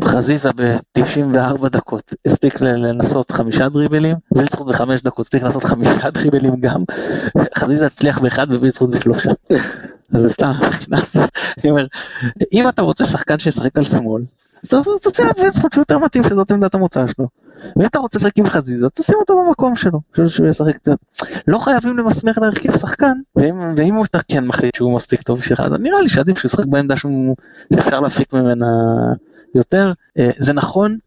חזיזה 0.03 0.49
ב-94 0.55 1.69
דקות 1.69 2.13
הספיק 2.25 2.61
לנסות 2.61 3.31
חמישה 3.31 3.69
דריבלים, 3.69 4.15
וילצחוט 4.35 4.67
בחמש 4.67 5.01
דקות 5.01 5.25
הספיק 5.25 5.43
לנסות 5.43 5.63
חמישה 5.63 6.09
דריבלים 6.13 6.55
גם, 6.59 6.83
חזיזה 7.57 7.85
הצליח 7.85 8.19
באחד 8.19 8.51
ווילצחוט 8.51 8.89
בשלושה. 8.89 9.31
אז 10.13 10.31
סתם, 10.31 10.51
אני 11.63 11.71
אומר, 11.71 11.85
אם 12.53 12.69
אתה 12.69 12.81
רוצה 12.81 13.05
שחקן 13.05 13.39
שישחק 13.39 13.77
על 13.77 13.83
שמאל, 13.83 14.23
אז 14.63 14.69
תוציא 15.01 15.23
את 15.31 15.39
וילצחוט 15.39 15.73
שהוא 15.73 15.81
יותר 15.81 15.97
מתאים 15.97 16.23
שזאת 16.23 16.51
עמדת 16.51 16.75
המוצא 16.75 17.05
שלו. 17.07 17.27
ואם 17.75 17.85
אתה 17.85 17.99
רוצה 17.99 18.19
לשחק 18.19 18.37
עם 18.37 18.45
חזיזה, 18.45 18.89
תשים 18.89 19.15
אותו 19.19 19.43
במקום 19.45 19.75
שלו, 19.75 19.99
שהוא 20.27 20.47
ישחק 20.47 20.75
קצת. 20.75 20.97
לא 21.47 21.59
חייבים 21.59 21.97
למסמך 21.97 22.37
להרכיב 22.37 22.77
שחקן, 22.77 23.13
ואם, 23.35 23.73
ואם 23.77 23.95
הוא 23.95 24.05
כן 24.27 24.45
מחליט 24.45 24.75
שהוא 24.75 24.95
מספיק 24.95 25.21
טוב 25.21 25.39
בשבילך, 25.39 25.59
אז 25.59 25.73
נראה 25.73 26.01
לי 26.01 26.09
שעדיף 26.09 26.37
שהוא 26.37 26.49
ישחק 26.49 26.65
בעמדה 26.65 26.95
שאפשר 26.97 27.99
להפיק 27.99 28.33
ממנה 28.33 28.67
יותר. 29.55 29.91
אה, 30.17 30.29
זה 30.37 30.53
נכון 30.53 30.97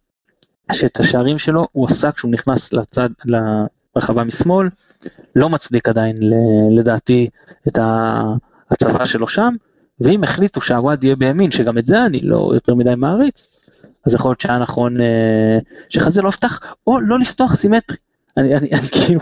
שאת 0.72 1.00
השערים 1.00 1.38
שלו 1.38 1.66
הוא 1.72 1.86
עשה 1.86 2.12
כשהוא 2.12 2.30
נכנס 2.30 2.72
לצד, 2.72 3.08
לרחבה 3.24 4.24
משמאל, 4.24 4.68
לא 5.36 5.50
מצדיק 5.50 5.88
עדיין 5.88 6.16
לדעתי 6.70 7.28
את 7.68 7.78
ההצבה 7.78 9.06
שלו 9.06 9.28
שם, 9.28 9.54
ואם 10.00 10.24
החליטו 10.24 10.60
שהוואד 10.60 11.04
יהיה 11.04 11.16
בימין, 11.16 11.50
שגם 11.50 11.78
את 11.78 11.86
זה 11.86 12.06
אני 12.06 12.20
לא 12.20 12.50
יותר 12.54 12.74
מדי 12.74 12.94
מעריץ, 12.96 13.53
אז 14.06 14.14
יכול 14.14 14.30
להיות 14.30 14.40
שהיה 14.40 14.58
נכון 14.58 15.00
אה, 15.00 15.58
שחזה 15.88 16.22
לא 16.22 16.28
יפתח, 16.28 16.60
או 16.86 17.00
לא 17.00 17.18
לפתוח 17.18 17.54
סימטרי. 17.54 17.96
אני, 18.36 18.56
אני, 18.56 18.70
אני 18.70 18.88
כאילו, 18.88 19.20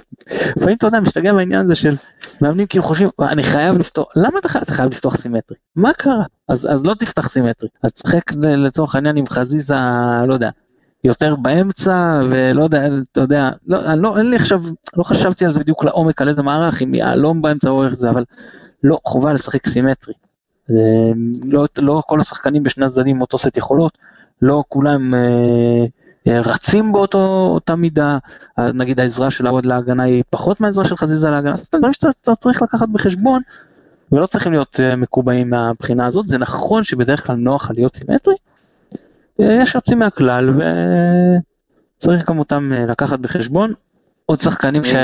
לפעמים 0.56 0.76
אתה 0.76 0.86
יודע, 0.86 1.00
משתגע 1.00 1.32
מהעניין 1.32 1.64
הזה 1.64 1.74
של 1.74 1.94
מאמנים 2.40 2.66
כאילו 2.66 2.84
חושבים, 2.84 3.08
אני 3.20 3.42
חייב 3.42 3.78
לפתוח, 3.78 4.08
למה 4.16 4.38
אתה, 4.38 4.48
אתה 4.62 4.72
חייב 4.72 4.90
לפתוח 4.90 5.16
סימטרי? 5.16 5.56
מה 5.76 5.92
קרה? 5.92 6.24
אז, 6.48 6.68
אז 6.72 6.86
לא 6.86 6.94
תפתח 6.94 7.28
סימטרי. 7.28 7.68
אז 7.82 7.92
תשחק 7.92 8.22
לצורך 8.36 8.94
העניין 8.94 9.16
עם 9.16 9.26
חזיזה, 9.26 9.74
לא 10.28 10.34
יודע, 10.34 10.50
יותר 11.04 11.36
באמצע, 11.36 12.20
ולא 12.30 12.64
יודע, 12.64 12.86
אתה 13.12 13.20
יודע, 13.20 13.50
לא, 13.66 13.94
לא, 13.94 14.18
אין 14.18 14.30
לי 14.30 14.36
עכשיו, 14.36 14.62
לא 14.96 15.02
חשבתי 15.02 15.44
על 15.44 15.52
זה 15.52 15.60
בדיוק 15.60 15.84
לעומק, 15.84 16.22
על 16.22 16.28
איזה 16.28 16.42
מערך, 16.42 16.82
אם 16.82 16.94
יהלום 16.94 17.42
באמצע 17.42 17.70
או 17.70 17.84
איך 17.84 17.94
זה, 17.94 18.10
אבל 18.10 18.24
לא, 18.84 18.98
חובה 19.04 19.32
לשחק 19.32 19.66
סימטרי. 19.66 20.14
לא, 21.44 21.66
לא 21.78 22.02
כל 22.06 22.20
השחקנים 22.20 22.62
בשני 22.62 22.84
הצדדים 22.84 23.20
אותו 23.20 23.38
סט 23.38 23.56
יכולות, 23.56 23.98
לא 24.42 24.64
כולם 24.68 25.14
אה, 25.14 25.84
אה, 26.28 26.40
רצים 26.40 26.92
באותה 26.92 27.76
מידה, 27.76 28.18
נגיד 28.74 29.00
העזרה 29.00 29.30
של 29.30 29.46
העוד 29.46 29.66
להגנה 29.66 30.02
היא 30.02 30.22
פחות 30.30 30.60
מהעזרה 30.60 30.84
של 30.84 30.96
חזיזה 30.96 31.30
להגנה, 31.30 31.56
זה 31.56 31.64
דברים 31.78 31.92
שאתה 31.92 32.34
צריך 32.34 32.62
לקחת 32.62 32.88
בחשבון, 32.88 33.42
ולא 34.12 34.26
צריכים 34.26 34.52
להיות 34.52 34.80
אה, 34.80 34.96
מקובעים 34.96 35.50
מהבחינה 35.50 36.06
הזאת, 36.06 36.28
זה 36.28 36.38
נכון 36.38 36.84
שבדרך 36.84 37.26
כלל 37.26 37.36
נוח 37.36 37.70
להיות 37.74 37.96
סימטרי, 37.96 38.34
אה, 39.40 39.58
יש 39.62 39.74
יוצאים 39.74 39.98
מהכלל 39.98 40.50
וצריך 41.98 42.28
גם 42.28 42.38
אותם 42.38 42.70
אה, 42.74 42.84
לקחת 42.86 43.18
בחשבון. 43.18 43.72
עוד 44.26 44.40
שחקנים 44.40 44.84
ש... 44.84 44.94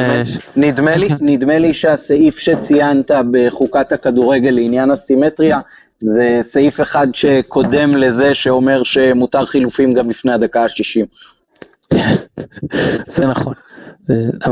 נדמה 0.57 0.97
לי, 0.97 1.09
נדמה 1.21 1.59
לי 1.59 1.75
שהסעיף 1.75 2.39
שציינת 2.39 3.11
בחוקת 3.31 3.93
הכדורגל 3.93 4.51
לעניין 4.51 4.91
הסימטריה, 4.91 5.61
זה 6.01 6.39
סעיף 6.43 6.81
אחד 6.81 7.07
שקודם 7.13 7.97
לזה 7.97 8.35
שאומר 8.35 8.85
שמותר 8.85 9.47
חילופים 9.47 9.95
גם 9.95 10.11
לפני 10.11 10.33
הדקה 10.33 10.63
ה-60. 10.63 11.07
זה 13.07 13.27
נכון. 13.27 13.55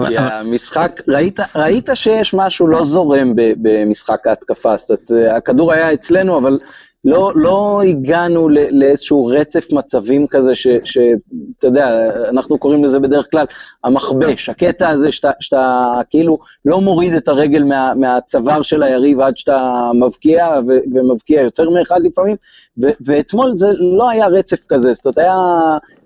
כי 0.09 0.19
המשחק, 0.19 1.01
ראית, 1.09 1.41
ראית 1.57 1.89
שיש 1.95 2.35
משהו 2.35 2.67
לא 2.69 2.85
זורם 2.85 3.33
במשחק 3.37 4.27
ההתקפה, 4.27 4.77
זאת 4.77 5.11
אומרת, 5.11 5.37
הכדור 5.37 5.73
היה 5.73 5.93
אצלנו, 5.93 6.39
אבל 6.39 6.59
לא, 7.07 7.33
לא 7.35 7.83
הגענו 7.89 8.49
לאיזשהו 8.49 9.27
רצף 9.27 9.73
מצבים 9.73 10.27
כזה, 10.27 10.55
שאתה 10.55 11.67
יודע, 11.67 12.11
אנחנו 12.29 12.59
קוראים 12.59 12.85
לזה 12.85 12.99
בדרך 12.99 13.31
כלל 13.31 13.47
המכבש, 13.85 14.49
הקטע 14.49 14.89
הזה 14.89 15.13
שאתה, 15.13 15.31
שאתה 15.41 16.01
כאילו 16.11 16.39
לא 16.65 16.81
מוריד 16.81 17.13
את 17.13 17.29
הרגל 17.29 17.65
מה, 17.65 17.95
מהצוואר 17.95 18.63
של 18.63 18.83
היריב 18.83 19.21
עד 19.21 19.37
שאתה 19.37 19.91
מבקיע, 19.95 20.61
ו, 20.69 20.73
ומבקיע 20.95 21.41
יותר 21.43 21.71
מאחד 21.71 22.01
לפעמים, 22.03 22.37
ו, 22.83 22.87
ואתמול 23.01 23.57
זה 23.57 23.73
לא 23.73 24.11
היה 24.11 24.27
רצף 24.27 24.65
כזה, 24.69 24.93
זאת 24.93 25.07
אומרת, 25.07 25.19
היה 25.19 25.37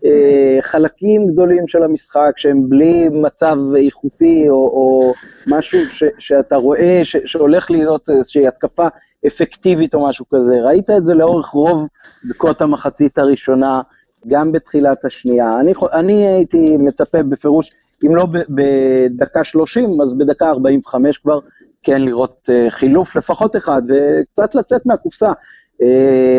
אה, 0.05 0.59
חלקים 0.61 1.27
גדולים 1.33 1.69
של 1.69 1.83
המשחק 1.83 2.33
שהם 2.37 2.69
בלי 2.69 3.09
מצב 3.09 3.57
איכותי, 3.77 4.49
או, 4.49 4.55
או 4.55 5.13
משהו 5.47 5.79
ש, 5.91 6.05
שאתה 6.19 6.57
רואה 6.57 7.01
ש, 7.05 7.17
שהולך 7.27 7.71
להיות 7.71 8.11
איזושהי 8.11 8.47
התקפה. 8.47 8.87
אפקטיבית 9.27 9.95
או 9.95 10.09
משהו 10.09 10.25
כזה. 10.35 10.61
ראית 10.61 10.91
את 10.91 11.05
זה 11.05 11.15
לאורך 11.15 11.47
רוב 11.47 11.87
דקות 12.29 12.63
המחצית 12.63 13.19
הראשונה, 13.19 13.83
גם 14.27 14.53
בתחילת 14.53 15.05
השנייה. 15.05 15.61
אני, 15.61 15.73
אני 15.93 16.27
הייתי 16.27 16.77
מצפה 16.77 17.23
בפירוש, 17.23 17.71
אם 18.07 18.17
לא 18.17 18.27
בדקה 18.49 19.45
30, 19.45 20.01
אז 20.01 20.15
בדקה 20.15 20.51
45 20.51 21.19
כבר 21.19 21.39
כן 21.83 22.03
לראות 22.03 22.49
uh, 22.49 22.71
חילוף 22.71 23.17
לפחות 23.17 23.57
אחד, 23.57 23.83
וקצת 23.89 24.55
לצאת 24.55 24.87
מהקופסה. 24.87 25.33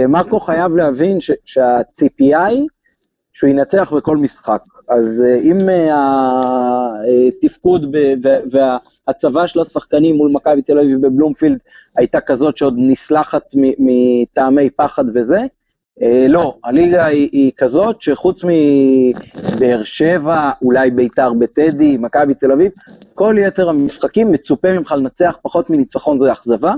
מרקו 0.08 0.39
חייב 0.39 0.76
להבין 0.76 1.17
שהציפייה 1.46 2.46
היא 2.46 2.67
שהוא 3.34 3.50
ינצח 3.50 3.94
בכל 3.94 4.17
משחק. 4.17 4.62
אז 4.91 5.23
אם 5.43 5.58
התפקוד 7.27 7.95
וההצבה 8.51 9.47
של 9.47 9.60
השחקנים 9.60 10.15
מול 10.15 10.32
מכבי 10.32 10.62
תל 10.62 10.80
אביב 10.80 11.08
בבלומפילד 11.08 11.58
הייתה 11.97 12.21
כזאת 12.21 12.58
שעוד 12.58 12.73
נסלחת 12.77 13.43
מטעמי 13.80 14.69
פחד 14.69 15.04
וזה, 15.13 15.39
אה, 16.01 16.25
לא, 16.30 16.58
הליגה 16.63 17.06
היא, 17.06 17.51
כזאת 17.58 18.01
שחוץ 18.01 18.41
מבאר 18.43 19.84
שבע, 19.84 20.51
אולי 20.62 20.91
ביתר 20.91 21.34
בטדי, 21.34 21.97
מכבי 21.97 22.34
תל 22.34 22.51
אביב, 22.51 22.71
כל 23.13 23.36
יתר 23.39 23.69
המשחקים 23.69 24.32
מצופה 24.32 24.71
ממך 24.71 24.91
לנצח 24.91 25.38
פחות 25.41 25.69
מניצחון 25.69 26.19
זה 26.19 26.32
אכזבה, 26.32 26.73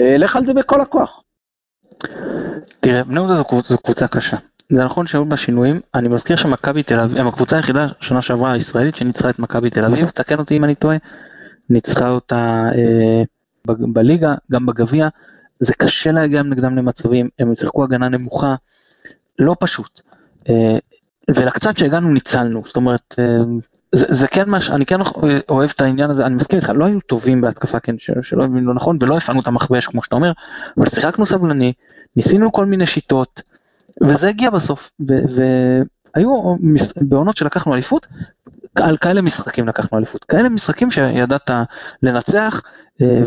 אה, 0.00 0.16
לך 0.16 0.36
על 0.36 0.46
זה 0.46 0.54
בכל 0.54 0.80
הכוח. 0.80 1.22
תראה, 2.80 3.04
בני 3.04 3.20
יהודה 3.20 3.34
זו, 3.34 3.44
זו 3.64 3.78
קבוצה 3.78 4.08
קשה. 4.08 4.36
זה 4.68 4.84
נכון 4.84 5.06
שהיו 5.06 5.24
בה 5.24 5.36
שינויים, 5.36 5.80
אני 5.94 6.08
מזכיר 6.08 6.36
שמכבי 6.36 6.82
תל 6.82 7.00
אביב, 7.00 7.18
הם 7.18 7.26
הקבוצה 7.26 7.56
היחידה 7.56 7.86
שנה 8.00 8.22
שעברה 8.22 8.52
הישראלית 8.52 8.96
שניצחה 8.96 9.30
את 9.30 9.38
מכבי 9.38 9.70
תל 9.70 9.84
אביב, 9.84 10.08
תקן 10.08 10.38
אותי 10.38 10.56
אם 10.56 10.64
אני 10.64 10.74
טועה, 10.74 10.96
ניצחה 11.70 12.08
אותה 12.08 12.64
אה, 12.74 13.22
ב- 13.66 13.92
בליגה, 13.92 14.34
גם 14.52 14.66
בגביע, 14.66 15.08
זה 15.60 15.74
קשה 15.74 16.12
להגיע 16.12 16.42
נגדם 16.42 16.76
למצבים, 16.76 17.28
הם 17.38 17.54
שיחקו 17.54 17.84
הגנה 17.84 18.08
נמוכה, 18.08 18.54
לא 19.38 19.56
פשוט. 19.60 20.00
אה, 20.48 20.78
ולקצת 21.36 21.78
שהגענו 21.78 22.08
ניצלנו, 22.08 22.62
זאת 22.66 22.76
אומרת, 22.76 23.14
אה, 23.18 23.38
זה, 23.92 24.06
זה 24.08 24.28
כן 24.28 24.48
מה 24.48 24.60
שאני 24.60 24.86
כן 24.86 24.98
אוהב 25.48 25.70
את 25.74 25.80
העניין 25.80 26.10
הזה, 26.10 26.26
אני 26.26 26.34
מסכים 26.34 26.58
איתך, 26.58 26.72
לא 26.74 26.84
היו 26.84 27.00
טובים 27.00 27.40
בהתקפה, 27.40 27.80
כן, 27.80 27.94
שלא 27.98 28.44
הבינו 28.44 28.68
לא 28.68 28.74
נכון, 28.74 28.98
ולא 29.00 29.16
הפעלנו 29.16 29.40
את 29.40 29.46
המכבש 29.46 29.86
כמו 29.86 30.02
שאתה 30.02 30.16
אומר, 30.16 30.32
אבל 30.78 30.86
שיחקנו 30.86 31.26
סבלני, 31.26 31.72
ניסינו 32.16 32.52
כל 32.52 32.66
מיני 32.66 32.86
שיטות, 32.86 33.42
וזה 34.02 34.28
הגיע 34.28 34.50
בסוף, 34.50 34.90
והיו 35.00 36.56
בעונות 37.00 37.36
שלקחנו 37.36 37.74
אליפות, 37.74 38.06
על 38.74 38.96
כאלה 38.96 39.22
משחקים 39.22 39.68
לקחנו 39.68 39.98
אליפות, 39.98 40.24
כאלה 40.24 40.48
משחקים 40.48 40.90
שידעת 40.90 41.50
לנצח, 42.02 42.62
אה, 43.02 43.20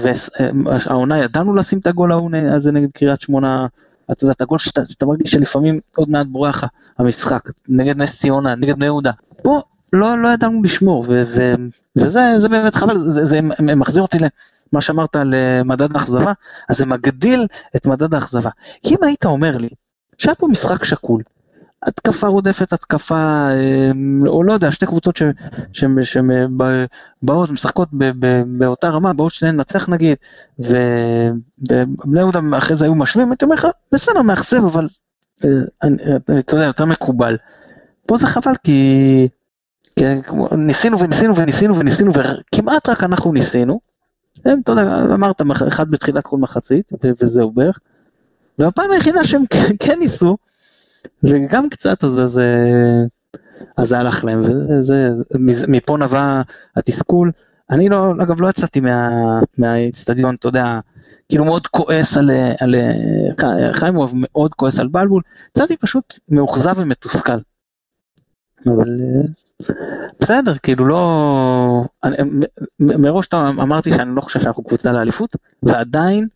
והעונה 0.66 1.18
ידענו 1.18 1.56
לשים 1.56 1.80
את 1.80 1.88
הגול 1.88 2.12
הזה 2.52 2.72
נגד 2.72 2.92
קריית 2.92 3.22
שמונה, 3.22 3.68
אתה 4.12 4.24
יודע, 4.24 4.32
את 4.32 4.42
הגול 4.42 4.60
שאתה, 4.60 4.82
שאתה 4.86 5.06
מרגיש 5.06 5.32
שלפעמים 5.32 5.80
עוד 5.96 6.10
מעט 6.10 6.28
בורח 6.28 6.64
המשחק, 7.00 7.50
נגד 7.70 7.98
נס 7.98 8.20
ציונה, 8.20 8.56
נגד 8.56 8.76
בני 8.76 8.86
יהודה, 8.86 9.12
פה 9.44 9.62
לא, 9.94 10.18
לא 10.18 10.28
ידענו 10.28 10.64
לשמור, 10.64 11.06
ו, 11.08 11.24
ו, 11.26 11.56
וזה 11.96 12.20
זה 12.38 12.50
באמת 12.50 12.76
חבל, 12.76 12.98
זה, 13.00 13.26
זה 13.26 13.42
מחזיר 13.62 14.02
אותי 14.02 14.18
למה 14.20 14.82
שאמרת 14.82 15.16
על 15.16 15.34
אה, 15.34 15.64
מדד 15.64 15.96
האכזבה, 15.96 16.34
אז 16.70 16.78
זה 16.78 16.86
מגדיל 16.86 17.48
את 17.76 17.88
מדד 17.88 18.14
האכזבה. 18.14 18.50
אם 18.86 18.96
היית 19.02 19.26
אומר 19.26 19.58
לי, 19.58 19.70
שהיה 20.18 20.36
פה 20.36 20.48
משחק 20.48 20.84
שקול, 20.84 21.22
התקפה 21.84 22.28
רודפת 22.28 22.74
התקפה, 22.74 23.48
אמ, 23.52 24.28
או 24.28 24.44
לא 24.44 24.54
יודע, 24.54 24.72
שתי 24.72 24.86
קבוצות 24.86 25.20
שבאות, 25.74 27.50
משחקות 27.52 27.90
באותה 28.46 28.90
רמה, 28.90 29.14
באות 29.14 29.32
שניהן 29.32 29.56
לנצח 29.56 29.90
נגיד, 29.90 30.18
ובני 30.60 32.20
יהודה 32.20 32.40
אחרי 32.58 32.76
זה 32.76 32.86
היו 32.86 32.96
משווים, 32.96 33.32
הייתי 33.32 33.46
אומר 33.46 33.56
לך, 33.56 33.68
בסדר, 33.94 34.22
מאכזב, 34.22 34.66
אבל 34.66 34.88
אה, 35.46 35.50
אתה 36.40 36.56
יודע, 36.56 36.66
יותר 36.66 36.86
מקובל. 36.86 37.38
פה 38.06 38.18
זה 38.18 38.28
חבל 38.28 38.54
כי 38.64 39.28
ניסינו 40.52 41.00
וניסינו 41.00 41.36
וניסינו 41.36 41.80
וניסינו, 41.80 42.12
וכמעט 42.14 42.90
רק 42.90 43.04
אנחנו 43.04 43.32
ניסינו. 43.32 43.80
אתה 44.42 44.72
יודע, 44.72 45.06
אמרת, 45.14 45.42
אחד 45.68 45.90
בתחילת 45.92 46.24
כל 46.24 46.38
מחצית, 46.38 46.92
וזהו 47.22 47.52
בערך. 47.52 47.80
והפעם 48.60 48.92
היחידה 48.92 49.24
שהם 49.24 49.44
כן 49.80 50.00
ניסו, 50.00 50.38
וגם 51.24 51.70
קצת, 51.70 52.04
אז 52.04 52.22
זה, 52.26 52.46
אז 53.78 53.92
הלך 53.92 54.26
להם, 54.26 54.42
וזה, 54.42 55.10
מפה 55.68 55.98
נבע 55.98 56.42
התסכול. 56.76 57.32
אני 57.70 57.90
לא, 57.90 58.12
אגב, 58.12 58.42
לא 58.42 58.50
יצאתי 58.50 58.80
מה, 58.80 59.10
מהאיצטדיון, 59.58 60.36
אתה 60.36 60.48
יודע, 60.48 60.80
כאילו 61.30 61.46
מאוד 61.46 61.68
כועס 61.68 62.18
על, 62.18 62.32
על 62.60 62.76
חיימוב, 63.74 64.14
מאוד 64.16 64.54
כועס 64.54 64.80
על 64.80 64.88
בלבול, 64.88 65.22
יצאתי 65.50 65.78
פשוט 65.78 66.20
מאוכזב 66.30 66.74
ומתוסכל. 66.78 67.38
אבל 68.66 69.00
בסדר, 70.20 70.58
כאילו 70.58 70.88
לא... 70.88 71.84
אני, 72.04 72.18
מראש 72.80 73.28
אמרתי 73.34 73.92
שאני 73.92 74.16
לא 74.16 74.22
חושב 74.22 74.40
שאנחנו 74.40 74.64
קבוצה 74.64 74.92
לאליפות, 74.92 75.36
ועדיין, 75.64 76.28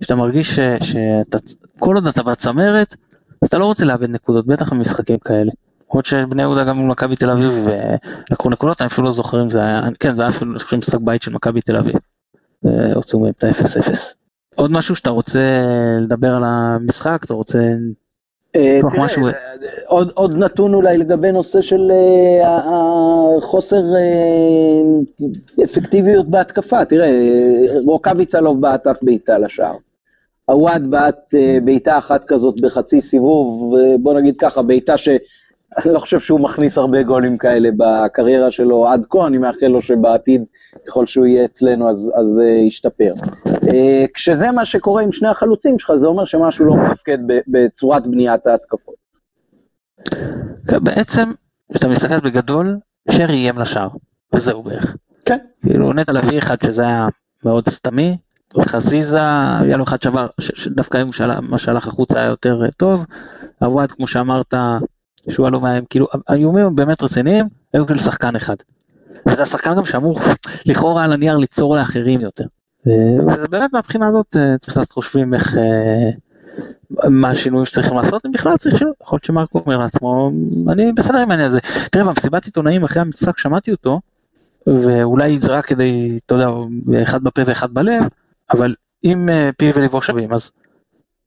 כשאתה 0.00 0.14
מרגיש 0.14 0.60
שאתה, 0.80 1.38
כל 1.84 1.94
עוד 1.94 2.06
אתה 2.06 2.22
בצמרת, 2.22 2.94
אז 3.42 3.48
אתה 3.48 3.58
לא 3.58 3.64
רוצה 3.64 3.84
לאבד 3.84 4.10
נקודות, 4.10 4.46
בטח 4.46 4.72
במשחקים 4.72 5.18
כאלה. 5.18 5.52
למרות 5.90 6.06
שבני 6.06 6.42
יהודה 6.42 6.64
גם 6.64 6.76
מול 6.76 6.90
מכבי 6.90 7.16
תל 7.16 7.30
אביב 7.30 7.66
לקחו 8.30 8.50
נקודות, 8.50 8.80
אני 8.80 8.86
אפילו 8.86 9.06
לא 9.06 9.12
זוכר 9.12 9.42
אם 9.42 9.50
זה 9.50 9.58
היה, 9.58 9.82
כן 10.00 10.14
זה 10.14 10.22
היה 10.22 10.30
אפילו 10.30 10.52
משחק 10.78 11.00
בית 11.00 11.22
של 11.22 11.32
מכבי 11.32 11.60
תל 11.60 11.76
אביב. 11.76 11.94
הוציאו 12.94 13.20
מהם 13.20 13.32
את 13.38 13.44
ה-0-0. 13.44 13.94
עוד 14.56 14.70
משהו 14.70 14.96
שאתה 14.96 15.10
רוצה 15.10 15.40
לדבר 16.00 16.34
על 16.34 16.42
המשחק, 16.44 17.20
אתה 17.24 17.34
רוצה... 17.34 17.58
אה, 18.56 18.80
תראה, 18.90 19.32
עוד, 19.86 20.10
עוד 20.14 20.34
נתון 20.34 20.74
אולי 20.74 20.98
לגבי 20.98 21.32
נושא 21.32 21.62
של 21.62 21.90
החוסר 22.44 23.76
אה, 23.76 24.00
אה, 25.58 25.64
אפקטיביות 25.64 26.28
בהתקפה, 26.28 26.84
תראה, 26.84 27.10
רוקאביצה 27.84 28.40
לא 28.40 28.52
בעט 28.52 28.86
אף 28.86 28.98
בעיטה 29.02 29.38
לשער. 29.38 29.76
עווד 30.52 30.90
בעט 30.90 31.34
אה, 31.34 31.58
בעיטה 31.64 31.98
אחת 31.98 32.24
כזאת 32.24 32.60
בחצי 32.60 33.00
סיבוב, 33.00 33.74
בוא 34.00 34.14
נגיד 34.14 34.34
ככה, 34.38 34.62
בעיטה 34.62 34.98
שאני 34.98 35.18
לא 35.84 35.98
חושב 35.98 36.20
שהוא 36.20 36.40
מכניס 36.40 36.78
הרבה 36.78 37.02
גולים 37.02 37.38
כאלה 37.38 37.68
בקריירה 37.76 38.50
שלו 38.50 38.88
עד 38.88 39.06
כה, 39.10 39.26
אני 39.26 39.38
מאחל 39.38 39.66
לו 39.66 39.82
שבעתיד, 39.82 40.44
ככל 40.86 41.06
שהוא 41.06 41.26
יהיה 41.26 41.44
אצלנו, 41.44 41.90
אז, 41.90 42.12
אז 42.14 42.40
uh, 42.40 42.42
ישתפר. 42.42 43.12
Uh, 43.46 43.74
כשזה 44.14 44.50
מה 44.50 44.64
שקורה 44.64 45.02
עם 45.02 45.12
שני 45.12 45.28
החלוצים 45.28 45.78
שלך, 45.78 45.94
זה 45.94 46.06
אומר 46.06 46.24
שמשהו 46.24 46.64
לא 46.64 46.76
מתפקד 46.76 47.18
בצורת 47.48 48.06
בניית 48.06 48.46
ההתקפות. 48.46 48.94
בעצם, 50.82 51.32
כשאתה 51.72 51.88
מסתכל 51.88 52.20
בגדול, 52.20 52.78
שרי 53.10 53.34
איים 53.34 53.58
לשער, 53.58 53.88
וזהו 54.32 54.62
בערך. 54.62 54.96
כן. 55.24 55.38
כאילו 55.62 55.92
נטע 55.92 56.12
לביא 56.12 56.38
אחד 56.38 56.56
שזה 56.64 56.82
היה 56.82 57.08
מאוד 57.44 57.68
סתמי, 57.68 58.16
חזיזה, 58.60 59.20
היה 59.60 59.76
לו 59.76 59.84
אחד 59.84 60.02
שעבר, 60.02 60.26
שדווקא 60.40 60.96
היום 60.96 61.10
מה 61.42 61.58
שהלך 61.58 61.88
החוצה 61.88 62.18
היה 62.18 62.26
יותר 62.26 62.62
אה, 62.64 62.70
טוב, 62.76 63.04
עווד 63.58 63.92
כמו 63.92 64.06
שאמרת, 64.06 64.54
שהוא 65.30 65.46
עלו 65.46 65.60
מהם, 65.60 65.84
כאילו 65.90 66.06
האיומים 66.28 66.76
באמת 66.76 67.02
רציניים, 67.02 67.46
היו 67.74 67.86
כאילו 67.86 68.00
שחקן 68.00 68.36
אחד. 68.36 68.56
וזה 69.28 69.42
השחקן 69.42 69.76
גם 69.76 69.84
שאמור 69.84 70.20
לכאורה 70.66 71.04
על 71.04 71.12
הנייר 71.12 71.36
ליצור 71.36 71.76
לאחרים 71.76 72.20
יותר. 72.20 72.44
וזה 73.28 73.48
באמת 73.50 73.72
מהבחינה 73.72 74.08
הזאת 74.08 74.36
אה, 74.36 74.58
צריך 74.58 74.76
לעשות 74.76 74.92
חושבים 74.92 75.34
איך, 75.34 75.56
אה, 75.56 76.10
מה 77.10 77.30
השינויים 77.30 77.66
שצריכים 77.66 77.96
לעשות, 77.96 78.26
אם 78.26 78.32
בכלל 78.32 78.56
צריך 78.56 78.78
שינוי, 78.78 78.92
יכול 79.02 79.16
להיות 79.16 79.24
שמרקו 79.24 79.58
אומר 79.58 79.78
לעצמו, 79.78 80.30
אני 80.68 80.92
בסדר 80.92 81.18
עם 81.18 81.30
העניין 81.30 81.48
הזה. 81.48 81.58
תראה, 81.90 82.04
במסיבת 82.04 82.44
עיתונאים 82.44 82.84
אחרי 82.84 83.02
המשחק 83.02 83.38
שמעתי 83.38 83.70
אותו, 83.70 84.00
ואולי 84.66 85.38
זה 85.38 85.52
רק 85.52 85.66
כדי, 85.66 86.18
אתה 86.26 86.34
יודע, 86.34 86.48
אחד 87.02 87.22
בפה 87.22 87.42
ואחד 87.46 87.74
בלב, 87.74 88.02
אבל 88.52 88.74
אם 89.04 89.28
אה, 89.28 89.50
פיו 89.58 89.74
וליבו 89.74 90.02
שווים, 90.02 90.32
אז 90.32 90.50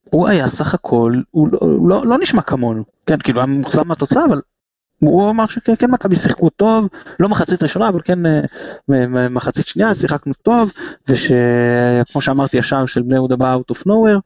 הוא 0.10 0.28
היה 0.28 0.50
סך 0.50 0.74
הכל, 0.74 1.14
הוא 1.32 1.50
לא, 1.52 1.60
לא, 1.88 2.06
לא 2.06 2.18
נשמע 2.20 2.42
כמונו, 2.42 2.84
כן, 3.06 3.20
כאילו 3.20 3.40
היה 3.40 3.46
מוחזר 3.46 3.84
מהתוצאה, 3.84 4.26
אבל 4.26 4.42
הוא 5.00 5.30
אמר 5.30 5.48
שכן 5.48 5.76
כן, 5.76 5.92
מכבי 5.92 6.16
שיחקו 6.16 6.50
טוב, 6.50 6.88
לא 7.20 7.30
מחצית 7.30 7.64
ראשונה, 7.64 7.90
אבל 7.90 8.00
כן 8.04 8.26
אה, 8.26 9.30
מחצית 9.30 9.68
שנייה 9.68 9.96
שיחקנו 9.96 10.34
טוב, 10.34 10.72
ושכמו 11.08 12.22
שאמרתי, 12.22 12.60
השער 12.60 12.86
של 12.86 13.02
בני 13.02 13.16
יהודה 13.16 13.36
בא 13.36 13.56
out 13.56 13.76
of 13.76 13.80
nowhere. 13.80 14.20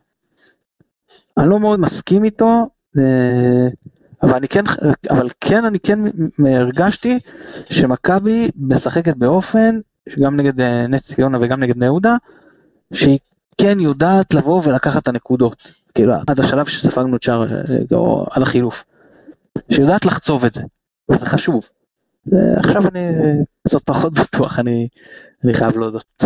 אני 1.37 1.49
לא 1.49 1.59
מאוד 1.59 1.79
מסכים 1.79 2.23
איתו, 2.23 2.69
אה, 2.97 3.67
אבל 4.23 4.35
אני 4.35 4.47
כן, 4.47 4.63
אבל 5.09 5.27
כן, 5.41 5.65
אני 5.65 5.79
כן 5.79 5.99
הרגשתי 6.47 7.19
שמכבי 7.65 8.49
משחקת 8.57 9.17
באופן, 9.17 9.79
שגם 10.09 10.35
נגד 10.35 10.61
נס 10.61 11.13
ציונה 11.13 11.37
וגם 11.41 11.59
נגד 11.59 11.75
בני 11.75 11.85
יהודה, 11.85 12.15
שהיא 12.93 13.19
כן 13.61 13.79
יודעת 13.79 14.33
לבוא 14.33 14.61
ולקחת 14.63 15.03
את 15.03 15.07
הנקודות, 15.07 15.67
כאילו 15.95 16.13
עד 16.27 16.39
השלב 16.39 16.65
שספגנו 16.65 17.15
את 17.15 17.23
שער, 17.23 17.47
או 17.91 18.25
עד 18.31 18.41
החילוף, 18.41 18.83
שיודעת 19.71 20.05
לחצוב 20.05 20.45
את 20.45 20.53
זה, 20.53 20.61
וזה 21.09 21.25
חשוב. 21.25 21.63
עכשיו 22.57 22.81
אני 22.87 22.99
קצת 23.67 23.83
פחות 23.83 24.13
בטוח, 24.13 24.59
אני, 24.59 24.87
אני 25.43 25.53
חייב 25.53 25.77
להודות. 25.77 26.23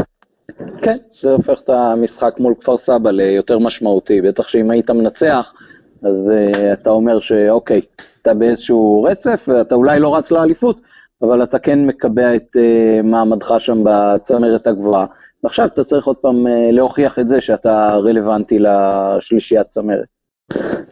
כן, 0.82 0.98
זה 1.22 1.30
הופך 1.30 1.60
את 1.64 1.70
המשחק 1.70 2.36
מול 2.40 2.54
כפר 2.62 2.78
סבא 2.78 3.12
ליותר 3.12 3.60
משמעותי, 3.60 4.22
בטח 4.22 4.48
שאם 4.48 4.72
היית 4.72 4.90
מנצח, 4.90 5.54
אז 6.04 6.34
uh, 6.36 6.58
אתה 6.74 6.90
אומר 6.90 7.20
שאוקיי, 7.20 7.82
אתה 8.22 8.34
באיזשהו 8.34 9.04
רצף, 9.04 9.50
ואתה 9.52 9.76
אולי 9.76 10.00
לא 10.00 10.16
רץ 10.16 10.32
לאליפות, 10.32 10.82
אבל 11.22 11.44
אתה 11.44 11.60
כן 11.60 11.86
מקבע 11.86 12.36
את 12.36 12.56
uh, 12.56 13.04
מעמדך 13.04 13.56
שם 13.60 13.84
בצמרת 13.84 14.68
הגבוהה. 14.68 15.06
ועכשיו 15.44 15.66
אתה 15.66 15.84
צריך 15.84 16.06
עוד 16.06 16.16
פעם 16.16 16.48
אה, 16.48 16.72
להוכיח 16.72 17.20
את 17.20 17.28
זה 17.28 17.42
שאתה 17.42 17.96
רלוונטי 17.96 18.60
לשלישיית 18.60 19.68
צמרת. 19.68 20.06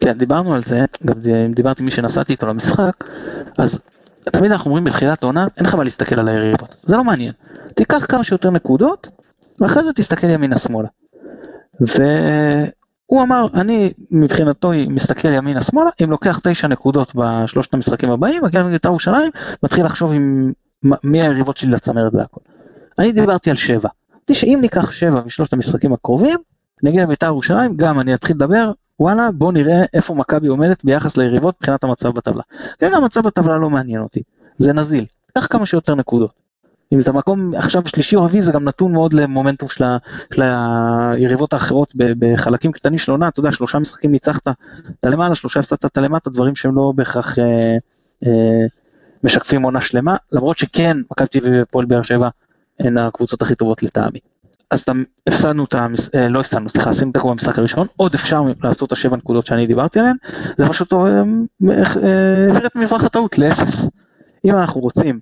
כן, 0.00 0.12
דיברנו 0.12 0.54
על 0.54 0.60
זה, 0.60 0.84
גם 1.06 1.14
דיברתי 1.54 1.82
עם 1.82 1.84
מי 1.84 1.90
שנסעתי 1.90 2.32
איתו 2.32 2.46
למשחק, 2.46 3.04
אז 3.58 3.80
תמיד 4.22 4.52
אנחנו 4.52 4.68
אומרים 4.68 4.84
בתחילת 4.84 5.22
העונה, 5.22 5.46
אין 5.56 5.66
לך 5.66 5.74
מה 5.74 5.84
להסתכל 5.84 6.20
על 6.20 6.28
היריבות, 6.28 6.76
זה 6.82 6.96
לא 6.96 7.04
מעניין. 7.04 7.32
תיקח 7.74 8.06
כמה 8.06 8.24
שיותר 8.24 8.50
נקודות, 8.50 9.08
ואחרי 9.60 9.84
זה 9.84 9.92
תסתכל 9.92 10.30
ימינה 10.30 10.58
שמאלה. 10.58 10.88
והוא 11.80 13.22
אמר, 13.22 13.46
אני 13.54 13.92
מבחינתו 14.10 14.70
מסתכל 14.88 15.28
ימינה 15.28 15.60
שמאלה, 15.60 15.90
אם 16.04 16.10
לוקח 16.10 16.40
תשע 16.42 16.68
נקודות 16.68 17.12
בשלושת 17.14 17.74
המשחקים 17.74 18.10
הבאים, 18.10 18.44
מגיע 18.44 18.62
לבית"ר 18.62 18.88
ירושלים, 18.88 19.30
מתחיל 19.62 19.84
לחשוב 19.84 20.12
עם 20.12 20.52
מי 21.04 21.22
היריבות 21.22 21.56
שלי 21.56 21.70
לצמרת 21.70 22.14
והכל. 22.14 22.40
אני 22.98 23.12
דיברתי 23.12 23.50
על 23.50 23.56
שבע. 23.56 23.88
אמרתי 24.32 24.46
שאם 24.46 24.58
ניקח 24.60 24.90
שבע 24.92 25.22
משלושת 25.26 25.52
המשחקים 25.52 25.92
הקרובים, 25.92 26.38
נגיע 26.82 27.02
לבית"ר 27.02 27.26
ירושלים, 27.26 27.76
גם 27.76 28.00
אני 28.00 28.14
אתחיל 28.14 28.36
לדבר, 28.36 28.72
וואלה, 29.00 29.30
בוא 29.32 29.52
נראה 29.52 29.84
איפה 29.94 30.14
מכבי 30.14 30.48
עומדת 30.48 30.84
ביחס 30.84 31.16
ליריבות 31.16 31.54
מבחינת 31.60 31.84
המצב 31.84 32.08
בטבלה. 32.08 32.42
כרגע 32.78 32.96
המצב 32.96 33.20
בטבלה 33.20 33.58
לא 33.58 33.70
מעניין 33.70 34.00
אותי, 34.00 34.22
זה 34.58 34.72
נזיל, 34.72 35.04
קח 35.38 35.46
כמה 35.46 35.66
שיותר 35.66 35.94
נקודות. 35.94 36.30
אם 36.92 37.00
אתה 37.00 37.12
מקום 37.12 37.54
עכשיו 37.54 37.82
שלישי 37.86 38.16
או 38.16 38.24
רביעי 38.24 38.42
זה 38.42 38.52
גם 38.52 38.64
נתון 38.64 38.92
מאוד 38.92 39.12
למומנטום 39.12 39.68
של, 39.68 40.42
היריבות 40.42 41.52
האחרות 41.52 41.94
בחלקים 41.96 42.72
קטנים 42.72 42.98
של 42.98 43.12
עונה, 43.12 43.28
אתה 43.28 43.40
יודע, 43.40 43.52
שלושה 43.52 43.78
משחקים 43.78 44.12
ניצחת, 44.12 44.48
אתה 45.00 45.10
למעלה, 45.10 45.34
שלושה 45.34 45.60
הפסדת 45.60 45.84
אתה 45.84 46.00
למטה, 46.00 46.30
דברים 46.30 46.54
שהם 46.54 46.76
לא 46.76 46.92
בהכרח 46.96 47.38
אה, 47.38 47.76
אה, 48.26 48.66
משקפים 49.24 49.62
עונה 49.62 49.80
שלמה, 49.80 50.16
למרות 50.32 50.58
שכן, 50.58 50.96
מכבי 51.10 51.26
אביב 51.40 51.62
והפועל 51.62 51.86
באר 51.86 52.02
שבע 52.02 52.28
הן 52.82 52.98
הקבוצות 52.98 53.42
הכי 53.42 53.54
טובות 53.54 53.82
לטעמי. 53.82 54.18
אז 54.72 54.84
הפסדנו 55.26 55.64
את 55.64 55.74
המס... 55.74 56.14
אה, 56.14 56.28
לא 56.28 56.40
הפסדנו, 56.40 56.68
סליחה, 56.68 56.90
עשינו 56.90 57.12
תיקו 57.12 57.30
במשחק 57.30 57.58
הראשון, 57.58 57.86
עוד 57.96 58.14
אפשר 58.14 58.42
לעשות 58.62 58.86
את 58.86 58.92
השבע 58.92 59.16
נקודות 59.16 59.46
שאני 59.46 59.66
דיברתי 59.66 59.98
עליהן, 59.98 60.16
זה 60.58 60.68
פשוט 60.68 60.92
אה, 60.92 60.98
אה, 60.98 62.46
העביר 62.46 62.66
את 62.66 62.76
מרווח 62.76 63.04
הטעות 63.04 63.38
לאפס. 63.38 63.88
אם 64.44 64.56
אנחנו 64.56 64.80
רוצים 64.80 65.20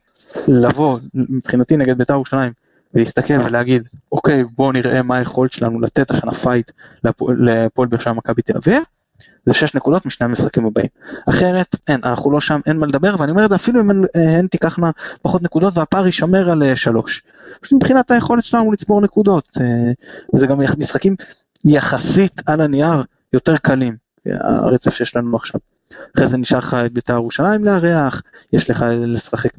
לבוא 0.48 0.98
מבחינתי 1.14 1.76
נגד 1.76 1.98
בית"ר 1.98 2.14
ירושלים 2.14 2.52
ולהסתכל 2.94 3.34
ולהגיד 3.44 3.82
אוקיי 4.12 4.44
בואו 4.44 4.72
נראה 4.72 5.02
מה 5.02 5.16
היכולת 5.16 5.52
שלנו 5.52 5.80
לתת 5.80 6.10
השנה 6.10 6.34
fight 6.34 6.70
לפועל 7.04 7.88
באר 7.88 7.98
שבע 7.98 8.12
מכבי 8.12 8.42
תל 8.42 8.56
אביב, 8.56 8.82
זה 9.46 9.54
שש 9.54 9.74
נקודות 9.74 10.06
משני 10.06 10.24
המשחקים 10.24 10.66
הבאים. 10.66 10.88
אחרת 11.28 11.76
אין, 11.88 12.00
אנחנו 12.04 12.30
לא 12.30 12.40
שם, 12.40 12.60
אין 12.66 12.76
מה 12.76 12.86
לדבר, 12.86 13.14
ואני 13.18 13.30
אומר 13.30 13.44
את 13.44 13.50
זה 13.50 13.56
אפילו 13.56 13.80
אם 13.80 13.90
הן 14.14 14.46
תיקחנה 14.46 14.90
פחות 15.22 15.42
נקודות 15.42 15.76
והפער 15.76 16.06
יישמר 16.06 16.50
על 16.50 16.74
שלוש. 16.74 17.22
פשוט 17.60 17.72
מבחינת 17.72 18.10
היכולת 18.10 18.44
שלנו 18.44 18.72
לצבור 18.72 19.00
נקודות, 19.00 19.48
וזה 20.34 20.46
גם 20.46 20.60
משחקים 20.78 21.16
יחסית 21.64 22.42
על 22.46 22.60
הנייר 22.60 23.02
יותר 23.32 23.56
קלים, 23.56 23.96
הרצף 24.26 24.94
שיש 24.94 25.16
לנו 25.16 25.36
עכשיו. 25.36 25.60
אחרי 26.16 26.26
זה 26.26 26.38
נשאר 26.38 26.58
לך 26.58 26.76
את 26.86 26.92
בית"ר 26.92 27.12
ירושלים 27.12 27.64
לארח, 27.64 28.22
יש 28.52 28.70
לך 28.70 28.84
לשחק 28.90 29.50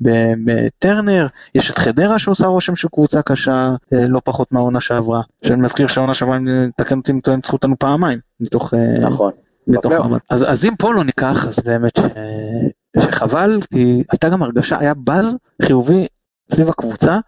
בטרנר, 0.00 1.26
יש 1.54 1.70
את 1.70 1.78
חדרה 1.78 2.18
שעושה 2.18 2.46
רושם 2.46 2.76
של 2.76 2.88
קבוצה 2.88 3.22
קשה 3.22 3.74
אה, 3.92 4.06
לא 4.08 4.20
פחות 4.24 4.52
מהעונה 4.52 4.80
שעברה. 4.80 5.22
שאני 5.42 5.62
מזכיר 5.62 5.86
שהעונה 5.86 6.14
שעברה, 6.14 6.38
תקן 6.76 6.98
אותי 6.98 7.12
אם 7.12 7.20
טוען, 7.20 7.36
ניצחו 7.36 7.56
אותנו 7.56 7.78
פעמיים, 7.78 8.18
מתוך... 8.40 8.74
אה, 8.74 8.98
נכון. 9.00 9.32
מתוך 9.66 9.92
אז, 10.30 10.44
אז 10.48 10.64
אם 10.64 10.76
פה 10.76 10.92
לא 10.92 11.04
ניקח, 11.04 11.46
אז 11.46 11.58
באמת 11.64 11.96
ש... 11.96 12.00
שחבל, 13.00 13.58
כי 13.72 14.02
הייתה 14.12 14.28
גם 14.28 14.42
הרגשה, 14.42 14.78
היה 14.78 14.94
באז 14.94 15.36
חיובי 15.62 16.06
סביב 16.54 16.68
הקבוצה, 16.68 17.18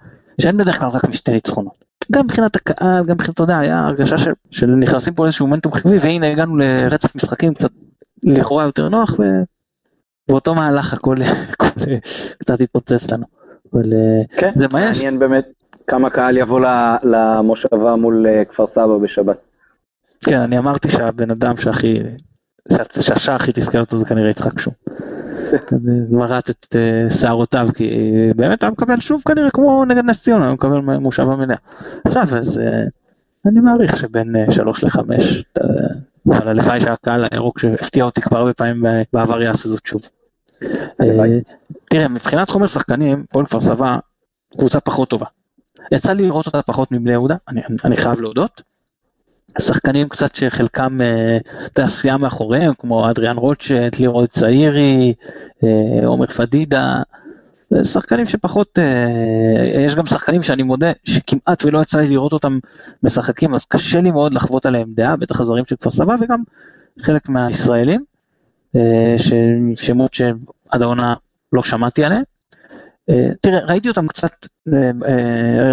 שאין 0.40 0.56
בדרך 0.56 0.78
כלל 0.78 0.88
רק 0.88 1.04
משתי 1.04 1.32
ניצחונות. 1.32 1.84
גם 2.12 2.24
מבחינת 2.24 2.56
הקהל, 2.56 3.04
גם 3.04 3.14
מבחינת, 3.14 3.34
אתה 3.34 3.42
יודע, 3.42 3.58
היה 3.58 3.86
הרגשה 3.86 4.18
של, 4.18 4.32
של 4.50 4.66
נכנסים 4.66 5.14
פה 5.14 5.24
לאיזשהו 5.24 5.46
מומנטום 5.46 5.72
חיובי, 5.72 5.98
והנה 5.98 6.30
הגענו 6.30 6.56
לרצף 6.56 7.16
משחקים 7.16 7.54
קצת 7.54 7.70
לכאורה 8.22 8.64
יותר 8.64 8.88
נוח, 8.88 9.16
ובאותו 10.28 10.54
מהלך 10.54 10.92
הכל, 10.92 11.16
הכל 11.52 11.80
קצת 12.38 12.60
התפוצץ 12.60 13.10
לנו. 13.10 13.24
אבל 13.72 13.92
כן, 14.36 14.52
זה 14.54 14.68
מה 14.72 14.84
יש. 14.84 14.96
מעניין 14.96 15.18
באמת 15.18 15.44
כמה 15.86 16.10
קהל 16.10 16.36
יבוא 16.36 16.60
למושבה 17.02 17.96
מול 17.96 18.26
אה, 18.26 18.44
כפר 18.44 18.66
סבא 18.66 18.98
בשבת. 18.98 19.36
כן, 20.24 20.40
אני 20.40 20.58
אמרתי 20.58 20.88
שהבן 20.88 21.30
אדם 21.30 21.56
שהכי, 21.56 21.98
שהשעה 23.00 23.36
הכי 23.36 23.52
תזכר 23.54 23.80
אותו 23.80 23.98
זה 23.98 24.04
כנראה 24.04 24.30
יצחק 24.30 24.60
שום. 24.60 24.74
מרט 26.10 26.50
את 26.50 26.76
אה, 26.76 27.10
שערותיו, 27.10 27.68
כי 27.74 27.90
באמת 28.36 28.62
היה 28.62 28.70
מקבל 28.70 28.96
שוב 28.96 29.22
כנראה 29.26 29.50
כמו 29.50 29.84
נגד 29.84 30.04
נס 30.04 30.22
ציונה, 30.22 30.46
הוא 30.46 30.54
מקבל 30.54 30.78
מושבה 30.78 31.36
מלאה. 31.36 31.56
עכשיו, 32.04 32.36
אז 32.36 32.58
אה, 32.58 32.84
אני 33.46 33.60
מעריך 33.60 33.96
שבין 33.96 34.36
שלוש 34.50 34.84
לחמש, 34.84 35.44
אבל 36.26 36.48
הלוואי 36.48 36.80
שהקהל 36.80 37.24
הירוק 37.30 37.58
שהפתיע 37.58 38.04
אותי 38.04 38.20
כבר 38.20 38.38
הרבה 38.38 38.52
פעמים 38.54 38.84
בעבר 39.12 39.42
יעשה 39.42 39.68
זאת 39.68 39.86
שוב. 39.86 40.02
אה, 40.62 41.06
תראה, 41.84 42.08
מבחינת 42.08 42.50
חומר 42.50 42.66
שחקנים, 42.66 43.24
פועל 43.30 43.46
כפר 43.46 43.60
סבא 43.60 43.98
קבוצה 44.58 44.80
פחות 44.80 45.08
טובה. 45.08 45.26
יצא 45.92 46.12
לי 46.12 46.22
לראות 46.22 46.46
אותה 46.46 46.62
פחות 46.62 46.92
מבני 46.92 47.12
יהודה, 47.12 47.36
אני, 47.48 47.60
אני 47.84 47.96
חייב 47.96 48.20
להודות. 48.20 48.62
שחקנים 49.58 50.08
קצת 50.08 50.36
שחלקם 50.36 51.00
אה, 51.00 51.38
תעשייה 51.72 52.16
מאחוריהם, 52.16 52.72
כמו 52.78 53.10
אדריאן 53.10 53.36
רוטשט, 53.36 53.98
לירוי 53.98 54.26
צעירי, 54.26 55.14
אה, 55.64 56.06
עומר 56.06 56.26
פדידה, 56.26 57.02
שחקנים 57.82 58.26
שפחות, 58.26 58.78
אה, 58.78 59.84
יש 59.84 59.94
גם 59.94 60.06
שחקנים 60.06 60.42
שאני 60.42 60.62
מודה 60.62 60.92
שכמעט 61.04 61.64
ולא 61.64 61.82
יצא 61.82 62.00
לי 62.00 62.06
לראות 62.08 62.32
אותם 62.32 62.58
משחקים, 63.02 63.54
אז 63.54 63.64
קשה 63.64 64.00
לי 64.00 64.10
מאוד 64.10 64.34
לחוות 64.34 64.66
עליהם 64.66 64.88
דעה, 64.94 65.16
בטח 65.16 65.40
הזרים 65.40 65.64
של 65.66 65.76
כפר 65.76 65.90
סבא 65.90 66.16
וגם 66.20 66.42
חלק 67.02 67.28
מהישראלים, 67.28 68.04
שמות 69.76 70.14
שעד 70.14 70.82
העונה 70.82 71.14
לא 71.52 71.62
שמעתי 71.62 72.04
עליהם. 72.04 72.22
אה, 73.10 73.28
תראה, 73.40 73.60
ראיתי 73.60 73.88
אותם 73.88 74.08
קצת, 74.08 74.46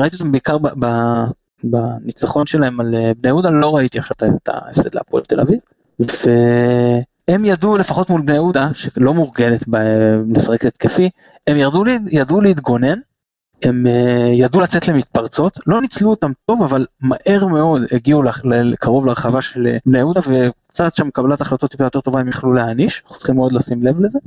ראיתי 0.02 0.16
אותם 0.16 0.32
בעיקר 0.32 0.58
בניצחון 1.64 2.46
שלהם 2.46 2.80
על 2.80 2.96
בני 3.18 3.30
יהודה, 3.30 3.50
לא 3.50 3.76
ראיתי 3.76 4.00
עכשיו 4.00 4.16
את 4.44 4.50
ההפסד 4.50 4.96
להפועל 4.96 5.24
תל 5.24 5.40
אביב. 5.40 5.60
הם 7.28 7.46
ידעו 7.46 7.78
לפחות 7.78 8.10
מול 8.10 8.22
בני 8.22 8.34
יהודה, 8.34 8.70
שלא 8.74 9.14
מורגלת 9.14 9.66
לשחק 10.36 10.66
התקפי, 10.66 11.10
הם 11.48 11.58
ירדו, 11.58 11.84
ידעו 12.12 12.42
להתגונן, 12.42 13.00
הם 13.64 13.86
uh, 13.86 13.90
ידעו 14.34 14.62
לצאת 14.62 14.88
למתפרצות, 14.88 15.60
לא 15.68 15.82
ניצלו 15.82 16.10
אותם 16.10 16.32
טוב, 16.46 16.64
אבל 16.64 16.86
מהר 17.02 17.48
מאוד 17.48 17.82
הגיעו 17.92 18.24
קרוב 18.80 19.06
להרחבה 19.06 19.42
של 19.42 19.68
אה, 19.68 19.78
בני 19.86 19.98
יהודה, 19.98 20.22
וקצת 20.28 20.94
שם 20.94 21.10
קבלת 21.10 21.42
החלטות 21.42 21.72
טיפה 21.72 21.84
יותר 21.84 22.02
טובה 22.02 22.20
הם 22.20 22.30
יכלו 22.30 22.54
להעניש, 22.54 23.02
אנחנו 23.04 23.18
צריכים 23.18 23.36
מאוד 23.36 23.52
לשים 23.52 23.84
לב 23.84 24.00
לזה. 24.00 24.20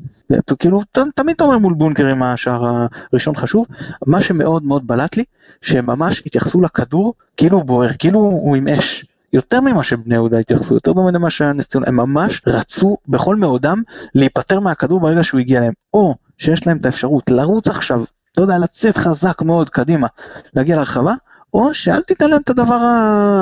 וכאילו, 0.51 0.81
תמיד 1.15 1.35
אתה 1.35 1.45
אומר 1.45 1.59
מול 1.59 1.75
בונקרים 1.75 2.23
השער 2.23 2.87
הראשון 3.13 3.37
חשוב, 3.37 3.67
מה 4.07 4.21
שמאוד 4.21 4.63
מאוד 4.65 4.87
בלט 4.87 5.17
לי, 5.17 5.25
שהם 5.63 5.87
ממש 5.87 6.23
התייחסו 6.27 6.61
לכדור 6.61 7.15
כאילו 7.37 7.59
הוא 7.59 7.65
בוער, 7.65 7.91
כאילו 7.99 8.19
הוא 8.19 8.57
עם 8.57 8.69
אש. 8.69 9.05
יותר 9.33 9.61
ממה 9.61 9.83
שבני 9.83 10.15
יהודה 10.15 10.39
התייחסו, 10.39 10.75
יותר 10.75 10.93
דומה 10.93 11.11
למה 11.11 11.31
שהנס 11.31 11.69
ציונה, 11.69 11.87
הם 11.89 11.97
ממש 11.97 12.43
רצו 12.47 12.97
בכל 13.09 13.37
מאודם 13.37 13.83
להיפטר 14.15 14.61
מהכדור 14.61 15.01
ברגע 15.01 15.25
שהוא 15.25 15.41
הגיע 15.41 15.61
להם, 15.61 15.73
או 15.95 16.15
שיש 16.39 16.67
להם 16.67 16.77
את 16.77 16.87
האפשרות 16.87 17.31
לרוץ 17.31 17.69
עכשיו, 17.69 18.05
אתה 18.39 18.45
יודע, 18.45 18.59
לצאת 18.59 18.97
חזק 18.97 19.43
מאוד 19.43 19.71
קדימה, 19.71 20.07
להגיע 20.55 20.77
להרחבה, 20.77 21.15
או 21.55 21.75
שאל 21.75 22.03
תיתן 22.03 22.31
להם 22.31 22.41
את 22.45 22.51
הדבר 22.51 22.79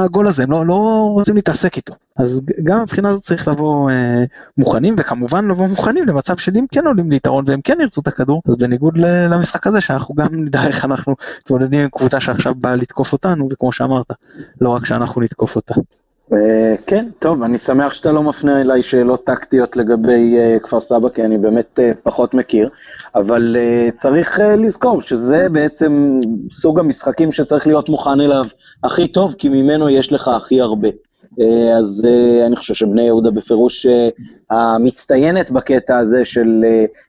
הגול 0.05 0.27
הזה, 0.27 0.43
הם 0.43 0.51
לא, 0.51 0.67
לא 0.67 1.09
רוצים 1.13 1.35
להתעסק 1.35 1.77
איתו. 1.77 1.95
אז 2.17 2.41
גם 2.65 2.83
מבחינה 2.83 3.09
הזאת 3.09 3.23
צריך 3.23 3.49
לבוא 3.49 3.91
אה, 3.91 4.25
מוכנים, 4.59 4.95
וכמובן 4.99 5.49
לבוא 5.49 5.67
מוכנים 5.67 6.07
למצב 6.07 6.37
של 6.37 6.53
אם 6.57 6.67
כן 6.73 6.87
עולים 6.87 7.11
ליתרון 7.11 7.45
והם 7.49 7.61
כן 7.61 7.79
ירצו 7.81 8.01
את 8.01 8.09
הכדור, 8.09 8.43
אז 8.49 8.57
בניגוד 8.57 8.99
למשחק 8.99 9.67
הזה, 9.67 9.81
שאנחנו 9.81 10.15
גם 10.15 10.29
נדע 10.45 10.67
איך 10.67 10.85
אנחנו 10.85 11.15
מתמודדים 11.39 11.81
עם 11.81 11.89
קבוצה 11.89 12.21
שעכשיו 12.21 12.55
באה 12.55 12.77
לתקוף 12.77 13.13
אותנו, 13.13 13.49
וכמו 13.53 13.73
שאמרת, 13.73 14.13
לא 14.61 14.71
רק 14.71 14.87
שאנחנו 14.87 15.21
נתקוף 15.21 15.57
אותה. 15.57 15.75
אה, 16.33 16.75
כן, 16.87 17.09
טוב, 17.19 17.43
אני 17.43 17.59
שמח 17.59 17.93
שאתה 17.93 18.13
לא 18.13 18.23
מפנה 18.23 18.61
אליי 18.61 18.83
שאלות 18.83 19.25
טקטיות 19.25 19.77
לגבי 19.77 20.37
uh, 20.37 20.61
כפר 20.61 20.81
סבא, 20.81 21.09
כי 21.09 21.23
אני 21.23 21.39
באמת 21.39 21.79
uh, 21.79 21.97
פחות 22.03 22.35
מכיר, 22.35 22.69
אבל 23.15 23.57
צריך 23.97 24.41
לזכור 24.59 25.03
שזה 25.03 25.49
בעצם 25.49 26.21
סוג 26.51 26.79
המשחקים 26.79 27.33
שצריך 27.33 27.67
להיות 27.67 27.89
מוכן 27.89 28.21
אליו 28.21 28.45
הכי 28.85 29.09
טוב, 29.09 29.35
כי 29.39 29.49
ממנו 29.49 29.89
יש 29.89 30.13
לך 30.13 30.29
הכי 30.29 30.61
הרבה. 30.61 30.89
Uh, 31.41 31.79
אז 31.79 32.07
uh, 32.09 32.47
אני 32.47 32.57
חושב 32.57 32.75
שבני 32.75 33.03
יהודה 33.03 33.31
בפירוש 33.31 33.87
uh, 33.87 33.91
המצטיינת 34.51 35.51
בקטע 35.51 35.99
הזה 35.99 36.25
של 36.25 36.65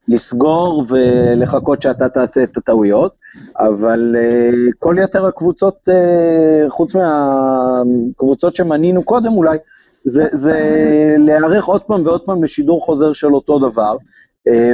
לסגור 0.08 0.86
ולחכות 0.88 1.82
שאתה 1.82 2.10
תעשה 2.10 2.44
את 2.44 2.58
הטעויות. 2.58 3.16
אבל 3.60 4.16
כל 4.80 4.96
יתר 5.04 5.26
הקבוצות, 5.26 5.90
חוץ 6.68 6.96
מהקבוצות 6.96 8.56
שמנינו 8.56 9.04
קודם 9.04 9.34
אולי, 9.34 9.58
זה, 10.06 10.26
זה 10.32 10.56
להיערך 11.18 11.66
עוד 11.66 11.82
פעם 11.82 12.06
ועוד 12.06 12.22
פעם 12.22 12.44
לשידור 12.44 12.82
חוזר 12.82 13.14
של 13.14 13.34
אותו 13.34 13.60
דבר, 13.60 13.98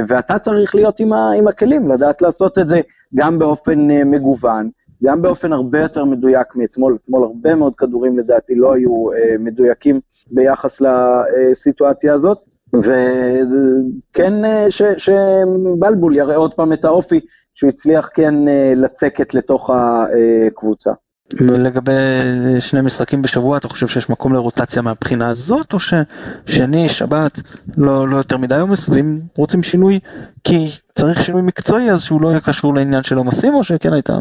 ואתה 0.08 0.38
צריך 0.38 0.74
להיות 0.74 1.00
עם, 1.00 1.12
ה, 1.12 1.32
עם 1.32 1.48
הכלים, 1.48 1.88
לדעת 1.88 2.22
לעשות 2.22 2.58
את 2.58 2.68
זה 2.68 2.80
גם 3.14 3.38
באופן 3.38 3.88
מגוון, 3.88 4.70
גם 5.02 5.22
באופן 5.22 5.52
הרבה 5.52 5.80
יותר 5.80 6.04
מדויק 6.04 6.56
מאתמול, 6.56 6.96
אתמול 7.04 7.22
הרבה 7.22 7.54
מאוד 7.54 7.74
כדורים 7.76 8.18
לדעתי 8.18 8.54
לא 8.54 8.74
היו 8.74 9.12
אה, 9.12 9.38
מדויקים 9.38 10.00
ביחס 10.30 10.80
לסיטואציה 10.80 12.14
הזאת, 12.14 12.38
וכן 12.74 14.44
אה, 14.44 14.66
שבלבול 14.96 16.16
יראה 16.16 16.36
עוד 16.36 16.54
פעם 16.54 16.72
את 16.72 16.84
האופי 16.84 17.20
שהוא 17.54 17.68
הצליח 17.68 18.10
כן 18.14 18.48
אה, 18.48 18.72
לצקת 18.76 19.34
לתוך 19.34 19.70
הקבוצה. 19.70 20.92
לגבי 21.40 21.92
שני 22.60 22.80
משחקים 22.80 23.22
בשבוע, 23.22 23.56
אתה 23.56 23.68
חושב 23.68 23.88
שיש 23.88 24.10
מקום 24.10 24.32
לרוטציה 24.34 24.82
מהבחינה 24.82 25.28
הזאת, 25.28 25.72
או 25.72 25.78
ששני, 25.80 26.88
שבת, 26.88 27.40
לא, 27.76 28.08
לא 28.08 28.16
יותר 28.16 28.36
מדי 28.36 28.58
עומס, 28.58 28.88
ואם 28.88 29.20
רוצים 29.36 29.62
שינוי, 29.62 30.00
כי 30.44 30.70
צריך 30.94 31.24
שינוי 31.24 31.42
מקצועי, 31.42 31.90
אז 31.90 32.02
שהוא 32.02 32.22
לא 32.22 32.28
יהיה 32.28 32.40
קשור 32.40 32.74
לעניין 32.74 33.02
של 33.02 33.16
עומסים, 33.16 33.54
או 33.54 33.64
שכן 33.64 33.92
הייתה, 33.92 34.18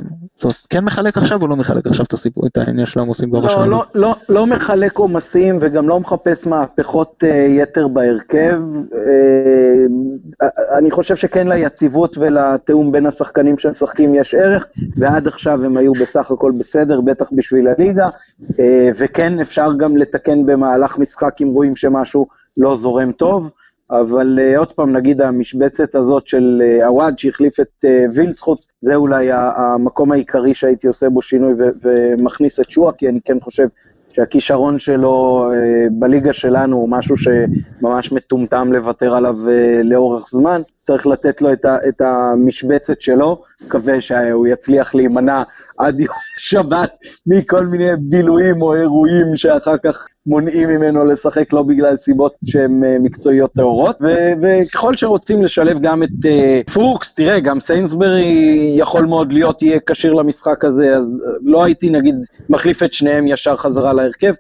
כן 0.70 0.86
מחלק 0.86 1.18
עכשיו 1.18 1.42
או 1.42 1.48
לא 1.48 1.56
מחלק 1.56 1.88
עכשיו 1.88 2.06
את, 2.06 2.14
הסיפור, 2.14 2.48
את 2.48 2.58
העניין 2.58 2.86
של 2.86 3.00
העומסים 3.00 3.30
כבר 3.30 3.40
לא, 3.40 3.68
לא, 3.68 3.86
לא, 3.96 4.16
לא 4.30 4.48
מחלק 4.48 4.98
עומסים 4.98 5.58
וגם 5.62 5.90
לא 5.90 6.00
מחפש 6.00 6.48
מהפכות 6.48 7.24
uh, 7.24 7.28
יתר 7.50 7.88
בהרכב. 7.88 8.62
Uh, 8.92 10.46
אני 10.78 10.92
חושב 10.92 11.16
שכן 11.16 11.48
ליציבות 11.48 12.18
ולתיאום 12.18 12.92
בין 12.92 13.06
השחקנים 13.06 13.58
שמשחקים 13.58 14.16
יש 14.16 14.36
ערך, 14.36 14.68
ועד 14.98 15.28
עכשיו 15.28 15.66
הם 15.66 15.78
היו 15.78 15.94
בסך 15.94 16.32
הכל 16.32 16.52
בסדר, 16.58 17.02
בטח 17.02 17.30
בשביל 17.32 17.68
הליגה, 17.68 18.10
uh, 18.42 18.54
וכן 18.96 19.40
אפשר 19.40 19.74
גם 19.78 19.98
לתקן 19.98 20.46
במהלך 20.46 20.98
משחק 21.00 21.42
אם 21.42 21.48
רואים 21.48 21.76
שמשהו 21.76 22.28
לא 22.58 22.78
זורם 22.78 23.12
טוב. 23.12 23.52
אבל 23.92 24.40
uh, 24.40 24.58
עוד 24.58 24.74
פעם, 24.74 24.94
נגיד 24.94 25.22
המשבצת 25.22 25.96
הזאת 25.96 26.28
של 26.28 26.62
uh, 26.82 26.86
עווד 26.86 27.20
שהחליף 27.20 27.60
את 27.60 27.86
uh, 27.86 27.88
וילצחוט, 28.14 28.60
זה 28.82 28.96
אולי 28.96 29.30
המקום 29.32 30.12
העיקרי 30.12 30.54
שהייתי 30.54 30.88
עושה 30.88 31.10
בו 31.10 31.22
שינוי 31.22 31.54
ומכניס 31.82 32.60
את 32.60 32.70
שואה, 32.70 32.92
כי 32.94 33.10
אני 33.10 33.20
כן 33.26 33.40
חושב 33.40 33.68
שהכישרון 34.12 34.80
שלו 34.80 35.48
uh, 35.52 35.90
בליגה 35.92 36.34
שלנו 36.34 36.78
הוא 36.78 36.90
משהו 36.90 37.16
שממש 37.18 38.12
מטומטם 38.12 38.74
לוותר 38.74 39.16
עליו 39.16 39.36
uh, 39.48 39.50
לאורך 39.84 40.28
זמן. 40.30 40.62
צריך 40.82 41.08
לתת 41.08 41.42
לו 41.42 41.54
את, 41.54 41.66
ה- 41.66 41.78
את 41.90 42.02
המשבצת 42.02 43.02
שלו, 43.02 43.42
מקווה 43.66 44.02
שהוא 44.02 44.48
יצליח 44.48 44.96
להימנע 44.96 45.44
עד 45.78 46.00
יום 46.00 46.16
שבת 46.38 46.98
מכל 47.28 47.66
מיני 47.66 47.90
בילויים 48.00 48.62
או 48.62 48.76
אירועים 48.76 49.26
שאחר 49.36 49.78
כך 49.78 50.08
מונעים 50.26 50.70
ממנו 50.70 51.06
לשחק 51.06 51.54
לא 51.54 51.64
בגלל 51.64 51.96
סיבות 51.96 52.36
שהן 52.46 52.84
אה, 52.84 53.00
מקצועיות 53.00 53.54
טהורות, 53.54 53.98
וככל 54.42 54.96
שרוצים 54.96 55.44
לשלב 55.44 55.80
גם 55.82 56.04
את 56.04 56.10
uh, 56.10 56.72
פוקס, 56.74 57.16
תראה, 57.16 57.40
גם 57.40 57.60
סיינסברי 57.60 58.76
יכול 58.78 59.06
מאוד 59.06 59.34
להיות 59.34 59.62
יהיה 59.62 59.80
כשיר 59.86 60.14
למשחק 60.14 60.66
הזה, 60.66 60.98
אז 60.98 61.24
אה, 61.28 61.32
לא 61.42 61.64
הייתי 61.64 61.90
נגיד 61.90 62.16
מחליף 62.50 62.84
את 62.84 62.94
שניהם 62.94 63.28
ישר 63.28 63.56
חזרה 63.56 63.94
להרכב, 63.94 64.34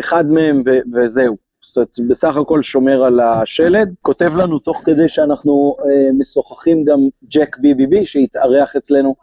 אחד 0.00 0.30
מהם 0.30 0.62
וזהו. 0.94 1.36
זאת 1.66 1.76
אומרת, 1.76 2.10
בסך 2.10 2.36
הכל 2.36 2.62
שומר 2.62 3.04
על 3.04 3.20
השלד. 3.20 3.94
כותב 4.02 4.36
לנו 4.36 4.58
תוך 4.58 4.82
כדי 4.84 5.08
שאנחנו 5.08 5.76
uh, 5.78 5.84
משוחחים 6.18 6.84
גם 6.84 6.98
ג'ק 7.30 7.56
ביבי 7.58 8.06
שהתארח 8.06 8.76
אצלנו 8.76 9.14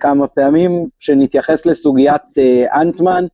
כמה 0.00 0.26
פעמים, 0.26 0.86
שנתייחס 0.98 1.66
לסוגיית 1.66 2.22
uh, 2.38 2.76
אנטמן. 2.80 3.24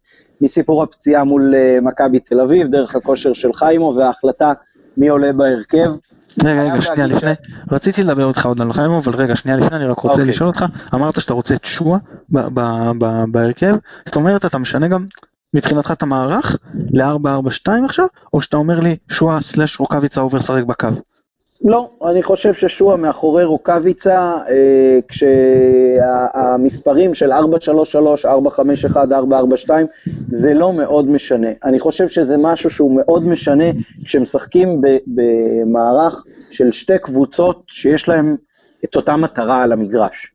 מסיפור 0.41 0.83
הפציעה 0.83 1.25
מול 1.25 1.55
אה, 1.55 1.79
מכבי 1.83 2.21
תל 2.21 2.41
אביב, 2.41 2.67
דרך 2.67 2.95
הכושר 2.97 3.33
של 3.33 3.53
חיימו 3.53 3.95
וההחלטה 3.97 4.53
מי 4.97 5.09
עולה 5.09 5.33
בהרכב. 5.33 5.93
רגע, 6.45 6.63
רגע, 6.63 6.83
שנייה 6.83 7.07
לפני, 7.07 7.31
רציתי 7.71 8.03
לדבר 8.03 8.29
איתך 8.29 8.47
עוד 8.47 8.61
על 8.61 8.73
חיימו, 8.73 8.99
אבל 8.99 9.13
רגע, 9.15 9.37
שנייה 9.37 9.57
לפני, 9.57 9.77
אני 9.77 9.87
רק 9.87 9.99
רוצה 9.99 10.13
אוקיי. 10.13 10.31
לשאול 10.31 10.49
אותך, 10.49 10.65
אמרת 10.95 11.21
שאתה 11.21 11.35
רוצה 11.35 11.55
את 11.55 11.65
שואה 11.65 11.99
בהרכב, 13.29 13.77
זאת 14.05 14.17
אומרת, 14.17 14.45
אתה 14.45 14.59
משנה 14.59 14.89
גם 14.89 15.05
מבחינתך 15.55 15.91
את 15.93 16.03
המערך 16.03 16.57
ל-442 16.93 17.85
עכשיו, 17.85 18.07
או 18.33 18.41
שאתה 18.41 18.57
אומר 18.57 18.81
לי 18.81 18.97
שואה 19.09 19.41
סלאש 19.41 19.81
רוקאביצה 19.81 20.21
עובר 20.21 20.39
לשחק 20.39 20.63
בקו? 20.63 20.89
לא, 21.65 21.91
אני 22.11 22.23
חושב 22.23 22.55
ששועה 22.55 22.97
מאחורי 22.97 23.45
רוקאביצה, 23.45 24.37
אה, 24.49 24.99
כשהמספרים 25.99 27.15
של 27.15 27.33
433, 27.33 28.27
451, 28.27 29.13
442, 29.13 29.87
זה 30.29 30.55
לא 30.55 30.73
מאוד 30.73 31.11
משנה. 31.11 31.49
אני 31.65 31.81
חושב 31.81 32.09
שזה 32.09 32.37
משהו 32.37 32.71
שהוא 32.71 32.97
מאוד 32.97 33.27
משנה 33.27 33.65
כשמשחקים 34.05 34.81
במערך 35.07 36.25
של 36.51 36.73
שתי 36.73 36.99
קבוצות 36.99 37.63
שיש 37.69 38.09
להן 38.09 38.37
את 38.85 38.97
אותה 38.97 39.17
מטרה 39.17 39.63
על 39.63 39.73
המגרש. 39.73 40.33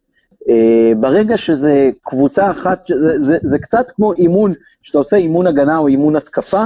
אה, 0.50 0.92
ברגע 1.00 1.38
שזה 1.38 1.90
קבוצה 2.04 2.52
אחת, 2.52 2.88
זה, 2.88 3.20
זה, 3.20 3.38
זה 3.42 3.60
קצת 3.60 3.92
כמו 3.92 4.14
אימון, 4.14 4.54
שאתה 4.82 4.98
עושה 4.98 5.18
אימון 5.18 5.48
הגנה 5.48 5.78
או 5.78 5.88
אימון 5.88 6.16
התקפה, 6.16 6.64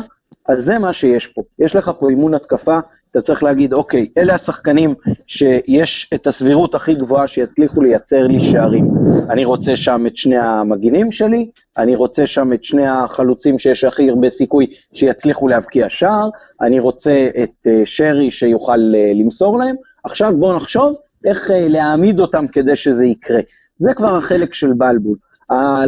אז 0.48 0.64
זה 0.64 0.80
מה 0.80 0.94
שיש 0.94 1.28
פה. 1.28 1.44
יש 1.60 1.76
לך 1.76 1.92
פה 2.00 2.10
אימון 2.10 2.34
התקפה, 2.34 2.80
אתה 3.12 3.22
צריך 3.22 3.44
להגיד, 3.44 3.74
אוקיי, 3.74 4.08
אלה 4.18 4.34
השחקנים 4.34 4.96
שיש 5.28 6.10
את 6.14 6.28
הסבירות 6.28 6.76
הכי 6.76 6.94
גבוהה 6.94 7.28
שיצליחו 7.28 7.82
לייצר 7.82 8.28
לי 8.28 8.40
שערים. 8.40 8.88
אני 9.30 9.46
רוצה 9.46 9.76
שם 9.76 10.04
את 10.08 10.18
שני 10.18 10.38
המגינים 10.38 11.12
שלי, 11.12 11.50
אני 11.78 11.96
רוצה 11.96 12.28
שם 12.28 12.54
את 12.54 12.64
שני 12.64 12.88
החלוצים 12.88 13.60
שיש 13.60 13.84
הכי 13.84 14.10
הרבה 14.10 14.30
סיכוי 14.30 14.68
שיצליחו 14.94 15.48
להבקיע 15.48 15.90
שער, 15.90 16.30
אני 16.62 16.80
רוצה 16.80 17.30
את 17.44 17.68
uh, 17.68 17.70
שרי 17.86 18.32
שיוכל 18.32 18.80
uh, 18.94 19.18
למסור 19.20 19.60
להם. 19.60 19.76
עכשיו 20.04 20.34
בואו 20.38 20.56
נחשוב 20.56 20.96
איך 21.26 21.50
uh, 21.50 21.54
להעמיד 21.54 22.20
אותם 22.20 22.48
כדי 22.48 22.76
שזה 22.76 23.06
יקרה. 23.06 23.40
זה 23.80 23.94
כבר 23.94 24.16
החלק 24.16 24.54
של 24.54 24.74
בלבול. 24.74 25.18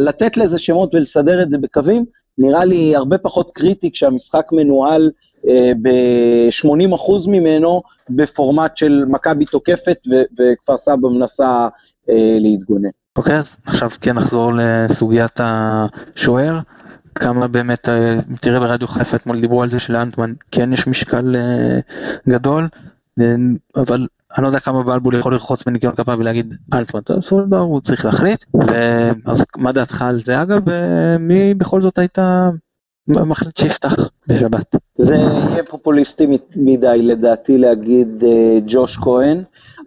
לתת 0.00 0.36
לזה 0.36 0.58
שמות 0.58 0.94
ולסדר 0.94 1.42
את 1.42 1.50
זה 1.50 1.58
בקווים, 1.58 2.04
נראה 2.38 2.64
לי 2.64 2.96
הרבה 2.96 3.18
פחות 3.18 3.50
קריטי 3.54 3.90
כשהמשחק 3.92 4.46
מנוהל 4.52 5.02
אה, 5.02 5.10
ב-80% 5.82 7.30
ממנו 7.30 7.82
בפורמט 8.10 8.76
של 8.76 9.04
מכבי 9.08 9.44
תוקפת 9.44 9.98
וכפר 10.38 10.78
סבא 10.78 11.08
מנסה 11.08 11.68
אה, 12.10 12.36
להתגונן. 12.40 12.88
אוקיי, 13.16 13.36
אז 13.36 13.56
עכשיו 13.66 13.90
כן 14.00 14.12
נחזור 14.12 14.52
לסוגיית 14.56 15.40
השוער. 15.40 16.58
כמה 17.14 17.48
באמת, 17.48 17.88
אה, 17.88 18.18
תראה 18.40 18.60
ברדיו 18.60 18.88
חיפה 18.88 19.16
אתמול 19.16 19.40
דיברו 19.40 19.62
על 19.62 19.70
זה 19.70 19.78
שלאנטמן 19.78 20.32
כן 20.50 20.72
יש 20.72 20.86
משקל 20.86 21.36
גדול, 22.28 22.68
אבל 23.76 24.06
אני 24.36 24.42
לא 24.42 24.46
יודע 24.46 24.60
כמה 24.60 24.82
בלבול 24.82 25.18
יכול 25.18 25.32
לרחוץ 25.32 25.62
בניקיון 25.62 25.94
כפיו 25.94 26.16
ולהגיד 26.18 26.54
אלטמן, 26.74 27.00
דבר 27.46 27.58
הוא 27.58 27.80
צריך 27.80 28.04
להחליט, 28.04 28.44
אז 29.26 29.44
מה 29.56 29.72
דעתך 29.72 30.02
על 30.02 30.18
זה 30.18 30.42
אגב, 30.42 30.62
מי 31.18 31.54
בכל 31.54 31.82
זאת 31.82 31.98
הייתה 31.98 32.50
מחליט 33.08 33.56
שיפתח 33.56 33.94
בשבת. 34.26 34.76
זה 34.96 35.14
יהיה 35.14 35.64
פופוליסטי 35.64 36.26
מדי 36.56 37.02
לדעתי 37.02 37.58
להגיד 37.58 38.24
אה, 38.26 38.58
ג'וש 38.66 38.96
כהן. 38.96 39.42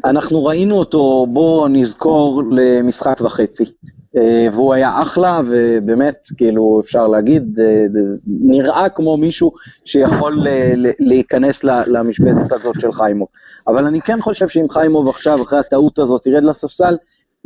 אנחנו 0.05 0.45
ראינו 0.45 0.76
אותו, 0.76 1.28
בואו 1.30 1.68
נזכור, 1.68 2.43
למשחק 2.51 3.22
וחצי. 3.22 3.66
אה, 4.18 4.47
והוא 4.51 4.74
היה 4.74 5.01
אחלה, 5.01 5.41
ובאמת, 5.45 6.16
כאילו, 6.38 6.82
אפשר 6.84 7.07
להגיד, 7.07 7.59
אה, 7.59 7.86
נראה 8.28 8.89
כמו 8.89 9.18
מישהו 9.18 9.51
שיכול 9.86 10.38
להיכנס 10.99 11.63
למשבצת 11.63 12.51
הזאת 12.51 12.80
של 12.80 12.93
חיימוב. 12.93 13.28
אבל 13.68 13.86
אני 13.86 14.01
כן 14.01 14.22
חושב 14.22 14.47
שאם 14.47 14.70
חיימוב 14.70 15.09
עכשיו, 15.09 15.41
אחרי 15.41 15.59
הטעות 15.59 15.99
הזאת, 15.99 16.26
ירד 16.26 16.43
לספסל, 16.43 16.95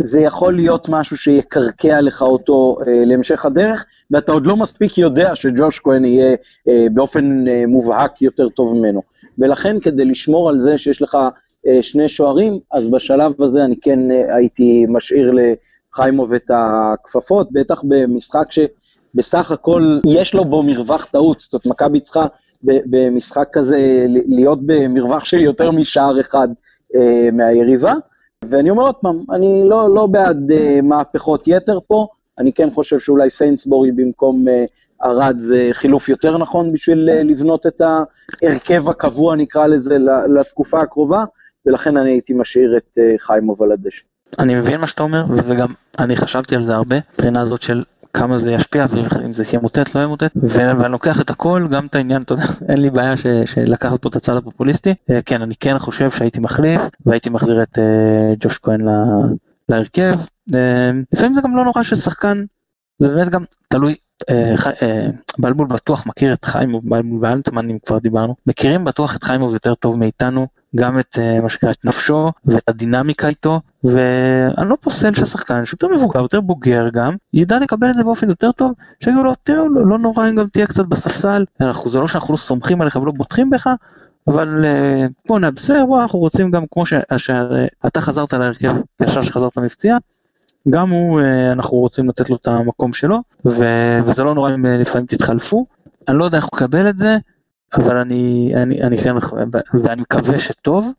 זה 0.01 0.19
יכול 0.19 0.55
להיות 0.55 0.89
משהו 0.89 1.17
שיקרקע 1.17 2.01
לך 2.01 2.21
אותו 2.21 2.77
אה, 2.87 3.05
להמשך 3.05 3.45
הדרך, 3.45 3.85
ואתה 4.11 4.31
עוד 4.31 4.45
לא 4.47 4.57
מספיק 4.57 4.97
יודע 4.97 5.35
שג'וש 5.35 5.79
כהן 5.79 6.05
יהיה 6.05 6.35
אה, 6.67 6.87
באופן 6.93 7.47
אה, 7.47 7.63
מובהק 7.67 8.21
יותר 8.21 8.49
טוב 8.49 8.73
ממנו. 8.73 9.01
ולכן 9.37 9.79
כדי 9.79 10.05
לשמור 10.05 10.49
על 10.49 10.59
זה 10.59 10.77
שיש 10.77 11.01
לך 11.01 11.17
אה, 11.67 11.81
שני 11.81 12.09
שוערים, 12.09 12.59
אז 12.71 12.87
בשלב 12.87 13.41
הזה 13.41 13.63
אני 13.63 13.75
כן 13.81 14.11
אה, 14.11 14.35
הייתי 14.35 14.85
משאיר 14.89 15.31
לחיימוב 15.33 16.33
את 16.33 16.51
הכפפות, 16.53 17.51
בטח 17.51 17.83
במשחק 17.87 18.45
שבסך 18.51 19.51
הכל 19.51 19.99
יש 20.07 20.33
לו 20.33 20.45
בו 20.45 20.63
מרווח 20.63 21.05
טעות, 21.05 21.39
זאת 21.39 21.53
אומרת 21.53 21.67
מכבי 21.67 21.99
צריכה 21.99 22.25
במשחק 22.63 23.47
כזה 23.53 24.05
להיות 24.27 24.59
במרווח 24.65 25.25
של 25.25 25.39
יותר 25.39 25.71
משער 25.71 26.19
אחד 26.19 26.47
אה, 26.95 27.29
מהיריבה. 27.33 27.93
ואני 28.45 28.69
אומר 28.69 28.83
עוד 28.83 28.95
פעם, 28.95 29.23
אני 29.31 29.61
לא, 29.65 29.95
לא 29.95 30.07
בעד 30.07 30.51
uh, 30.51 30.81
מהפכות 30.81 31.47
יתר 31.47 31.79
פה, 31.87 32.07
אני 32.39 32.53
כן 32.53 32.69
חושב 32.71 32.99
שאולי 32.99 33.29
סיינסבורי 33.29 33.91
במקום 33.91 34.45
uh, 34.47 35.05
ארד 35.05 35.35
זה 35.39 35.69
חילוף 35.71 36.09
יותר 36.09 36.37
נכון 36.37 36.73
בשביל 36.73 37.09
uh, 37.09 37.23
לבנות 37.23 37.67
את 37.67 37.81
ההרכב 37.81 38.89
הקבוע, 38.89 39.35
נקרא 39.35 39.67
לזה, 39.67 39.97
לתקופה 40.39 40.81
הקרובה, 40.81 41.23
ולכן 41.65 41.97
אני 41.97 42.09
הייתי 42.09 42.33
משאיר 42.33 42.77
את 42.77 42.97
uh, 42.97 43.01
חיימוב 43.17 43.63
על 43.63 43.71
הדשא. 43.71 44.01
אני 44.39 44.55
מבין 44.55 44.81
מה 44.81 44.87
שאתה 44.87 45.03
אומר, 45.03 45.25
וזה 45.29 45.55
גם, 45.55 45.73
אני 45.99 46.15
חשבתי 46.15 46.55
על 46.55 46.61
זה 46.61 46.75
הרבה, 46.75 46.95
מבחינה 47.13 47.41
הזאת 47.41 47.61
של 47.61 47.83
כמה 48.13 48.37
זה 48.37 48.51
ישפיע 48.51 48.85
ואם 48.89 49.33
זה 49.33 49.43
ימוטט 49.53 49.95
לא 49.95 50.03
ימוטט 50.03 50.31
ואני 50.35 50.91
לוקח 50.91 51.21
את 51.21 51.29
הכל 51.29 51.67
גם 51.71 51.85
את 51.85 51.95
העניין 51.95 52.21
אתה 52.21 52.33
יודע 52.33 52.43
אין 52.69 52.81
לי 52.81 52.89
בעיה 52.89 53.17
של 53.17 53.63
לקחת 53.67 54.01
פה 54.01 54.09
את 54.09 54.15
הצד 54.15 54.35
הפופוליסטי. 54.35 54.93
אה, 55.09 55.21
כן 55.25 55.41
אני 55.41 55.55
כן 55.59 55.79
חושב 55.79 56.11
שהייתי 56.11 56.39
מחליף 56.39 56.81
והייתי 57.05 57.29
מחזיר 57.29 57.63
את 57.63 57.79
אה, 57.79 58.33
ג'וש 58.39 58.57
כהן 58.57 58.79
להרכב. 59.69 60.13
אה, 60.55 60.91
לפעמים 61.13 61.33
זה 61.33 61.41
גם 61.41 61.55
לא 61.55 61.63
נורא 61.65 61.83
ששחקן, 61.83 62.45
זה 62.99 63.09
באמת 63.09 63.29
גם 63.29 63.43
תלוי, 63.67 63.95
בלבול 65.37 65.67
בטוח 65.67 66.07
מכיר 66.07 66.33
את 66.33 66.45
חיימוב, 66.45 66.89
בלבול 66.89 67.25
ואלטמן 67.25 67.69
אם 67.69 67.77
כבר 67.85 67.97
דיברנו, 67.97 68.35
מכירים 68.47 68.85
בטוח 68.85 69.15
את 69.15 69.23
חיימוב 69.23 69.53
יותר 69.53 69.75
טוב 69.75 69.97
מאיתנו, 69.97 70.47
גם 70.75 70.99
את 70.99 71.19
מה 71.43 71.49
שנקרא 71.49 71.71
את 71.71 71.85
נפשו 71.85 72.31
ואת 72.45 72.69
הדינמיקה 72.69 73.27
איתו, 73.27 73.61
ואני 73.83 74.69
לא 74.69 74.77
פוסל 74.81 75.13
שהשחקן 75.13 75.65
שיותר 75.65 75.87
מבוגר, 75.87 76.19
יותר 76.19 76.41
בוגר 76.41 76.89
גם, 76.93 77.15
ידע 77.33 77.59
לקבל 77.59 77.89
את 77.89 77.95
זה 77.95 78.03
באופן 78.03 78.29
יותר 78.29 78.51
טוב, 78.51 78.71
שיגידו 79.03 79.23
לו, 79.23 79.33
תראו, 79.43 79.69
לא, 79.69 79.87
לא 79.87 79.99
נורא 79.99 80.29
אם 80.29 80.35
גם 80.35 80.47
תהיה 80.47 80.67
קצת 80.67 80.85
בספסל, 80.85 81.45
אנחנו, 81.61 81.89
זה 81.89 81.99
לא 81.99 82.07
שאנחנו 82.07 82.33
לא 82.33 82.37
סומכים 82.37 82.81
עליך 82.81 82.95
ולא 82.95 83.11
בוטחים 83.11 83.49
בך, 83.49 83.69
אבל 84.27 84.65
אה, 84.65 85.05
בוא 85.27 85.39
נבשר, 85.39 85.85
בוא 85.85 86.01
אנחנו 86.01 86.19
רוצים 86.19 86.51
גם 86.51 86.63
כמו 86.71 86.85
שאתה 86.85 88.01
חזרת 88.01 88.33
להרכב 88.33 88.75
ישר 89.01 89.21
שחזרת 89.21 89.57
מפציעה, 89.57 89.97
גם 90.69 90.89
הוא, 90.89 91.21
אה, 91.21 91.51
אנחנו 91.51 91.77
רוצים 91.77 92.09
לתת 92.09 92.29
לו 92.29 92.35
את 92.35 92.47
המקום 92.47 92.93
שלו, 92.93 93.21
ו- 93.45 93.99
וזה 94.05 94.23
לא 94.23 94.35
נורא 94.35 94.53
אם 94.53 94.65
אה, 94.65 94.77
לפעמים 94.77 95.07
תתחלפו. 95.07 95.65
אני 96.07 96.17
לא 96.17 96.25
יודע 96.25 96.37
איך 96.37 96.45
הוא 96.45 96.57
יקבל 96.57 96.89
את 96.89 96.97
זה, 96.97 97.17
אבל 97.73 97.97
אני, 97.97 98.51
אני, 98.55 98.81
אני 98.81 98.97
כן, 98.97 99.13
ואני 99.83 100.01
מקווה 100.01 100.39
שטוב, 100.39 100.91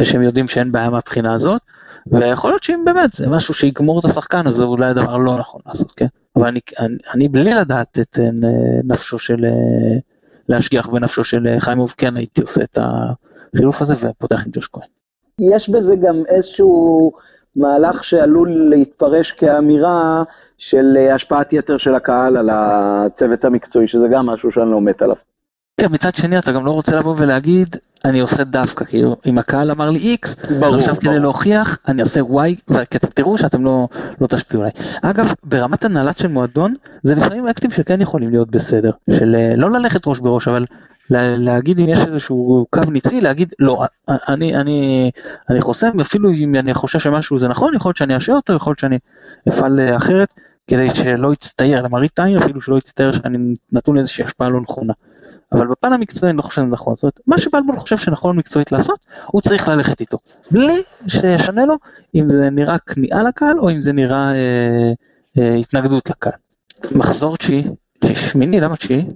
ושהם 0.00 0.22
יודעים 0.22 0.48
שאין 0.48 0.72
בעיה 0.72 0.90
מהבחינה 0.90 1.34
הזאת, 1.34 1.62
ויכול 2.06 2.50
להיות 2.50 2.62
שאם 2.62 2.82
באמת 2.84 3.12
זה 3.12 3.28
משהו 3.28 3.54
שיגמור 3.54 4.00
את 4.00 4.04
השחקן, 4.04 4.46
אז 4.46 4.54
זה 4.54 4.64
אולי 4.64 4.86
הדבר 4.86 5.16
לא 5.16 5.38
נכון 5.38 5.60
לעשות, 5.66 5.92
כן? 5.92 6.06
אבל 6.36 6.46
אני, 6.46 6.60
אני, 6.78 6.96
אני 7.14 7.28
בלי 7.28 7.54
לדעת 7.54 7.98
את 7.98 8.18
נפשו 8.84 9.18
של 9.18 9.44
להשגיח 10.48 10.86
בנפשו 10.86 11.24
של 11.24 11.46
אה, 11.46 11.60
חיימוב, 11.60 11.94
כן 11.96 12.16
הייתי 12.16 12.42
עושה 12.42 12.62
את 12.62 12.78
החילוף 12.80 13.82
הזה 13.82 13.94
ופותח 14.00 14.42
עם 14.46 14.50
ג'וש 14.52 14.68
כהן. 14.72 14.88
יש 15.40 15.68
בזה 15.70 15.96
גם 15.96 16.22
איזשהו 16.28 17.12
מהלך 17.56 18.04
שעלול 18.04 18.50
להתפרש 18.70 19.32
כאמירה 19.32 20.22
של 20.58 20.96
אה, 20.96 21.14
השפעת 21.14 21.52
יתר 21.52 21.78
של 21.78 21.94
הקהל 21.94 22.36
על 22.36 22.50
הצוות 22.52 23.44
המקצועי, 23.44 23.86
שזה 23.86 24.08
גם 24.08 24.26
משהו 24.26 24.52
שאני 24.52 24.70
לא 24.70 24.80
מת 24.80 25.02
עליו. 25.02 25.16
כן, 25.80 25.86
מצד 25.90 26.14
שני 26.14 26.38
אתה 26.38 26.52
גם 26.52 26.66
לא 26.66 26.70
רוצה 26.70 26.96
לבוא 26.96 27.14
ולהגיד, 27.18 27.76
אני 28.04 28.20
עושה 28.20 28.44
דווקא, 28.44 28.84
כאילו, 28.84 29.16
אם 29.26 29.38
הקהל 29.38 29.70
אמר 29.70 29.90
לי 29.90 30.16
X, 30.24 30.28
ברור, 30.60 30.74
עכשיו 30.74 30.94
ברור. 30.94 31.00
כדי 31.00 31.20
להוכיח, 31.20 31.78
אני 31.88 32.02
אעשה 32.02 32.20
Y, 32.20 32.60
וכי 32.68 32.98
תראו 32.98 33.38
שאתם 33.38 33.64
לא, 33.64 33.88
לא 34.20 34.26
תשפיעו 34.26 34.62
עליי. 34.62 34.72
אגב, 35.02 35.32
ברמת 35.44 35.84
הנהלת 35.84 36.18
של 36.18 36.28
מועדון, 36.28 36.72
זה 37.02 37.14
לפעמים 37.14 37.48
אקטים 37.48 37.70
שכן 37.70 38.00
יכולים 38.00 38.30
להיות 38.30 38.50
בסדר, 38.50 38.90
של 39.10 39.36
אה, 39.36 39.56
לא 39.56 39.70
ללכת 39.70 40.06
ראש 40.06 40.18
בראש, 40.18 40.48
אבל 40.48 40.64
להגיד 41.10 41.80
אם 41.80 41.88
יש 41.88 41.98
איזשהו 41.98 42.66
קו 42.70 42.80
ניצי, 42.90 43.20
להגיד 43.20 43.54
לא, 43.58 43.84
אני, 44.08 44.56
אני, 44.56 45.10
אני 45.50 45.60
חוסם, 45.60 46.00
אפילו 46.00 46.30
אם 46.30 46.54
אני 46.54 46.74
חושב 46.74 46.98
שמשהו 46.98 47.38
זה 47.38 47.48
נכון, 47.48 47.74
יכול 47.74 47.88
להיות 47.88 47.96
שאני 47.96 48.16
אשאיר 48.16 48.36
אותו, 48.36 48.52
יכול 48.52 48.70
להיות 48.70 48.78
שאני 48.78 48.98
אפעל 49.48 49.80
אה, 49.80 49.96
אחרת, 49.96 50.34
כדי 50.66 50.90
שלא 50.90 51.32
יצטייר, 51.32 51.82
למראית 51.82 52.20
עין 52.20 52.36
אפילו 52.36 52.60
שלא 52.60 52.78
יצטייר 52.78 53.12
שאני 53.12 53.54
נתון 53.72 53.94
לאיזושהי 53.94 54.24
השפעה 54.24 54.48
לא 54.48 54.60
נכונה. 54.60 54.92
אבל 55.52 55.66
בפן 55.66 55.92
המקצועי 55.92 56.30
אני 56.30 56.36
לא 56.36 56.42
חושב 56.42 56.60
שזה 56.60 56.70
נכון, 56.70 56.94
זאת 56.94 57.02
אומרת, 57.02 57.20
מה 57.26 57.38
שבלבול 57.38 57.76
חושב 57.76 57.96
שנכון 57.96 58.36
מקצועית 58.36 58.72
לעשות, 58.72 58.98
הוא 59.26 59.42
צריך 59.42 59.68
ללכת 59.68 60.00
איתו, 60.00 60.18
בלי 60.50 60.82
שישנה 61.08 61.64
לו 61.66 61.74
אם 62.14 62.30
זה 62.30 62.50
נראה 62.50 62.78
כניעה 62.78 63.22
לקהל 63.22 63.58
או 63.58 63.70
אם 63.70 63.80
זה 63.80 63.92
נראה 63.92 64.32
אה, 64.34 64.92
אה, 65.38 65.54
התנגדות 65.54 66.10
לקהל. 66.10 66.32
מחזור 66.92 67.36
תשיעי, 67.36 67.64
שמיני, 68.14 68.60
למה 68.60 68.76
תשיעי? 68.76 69.06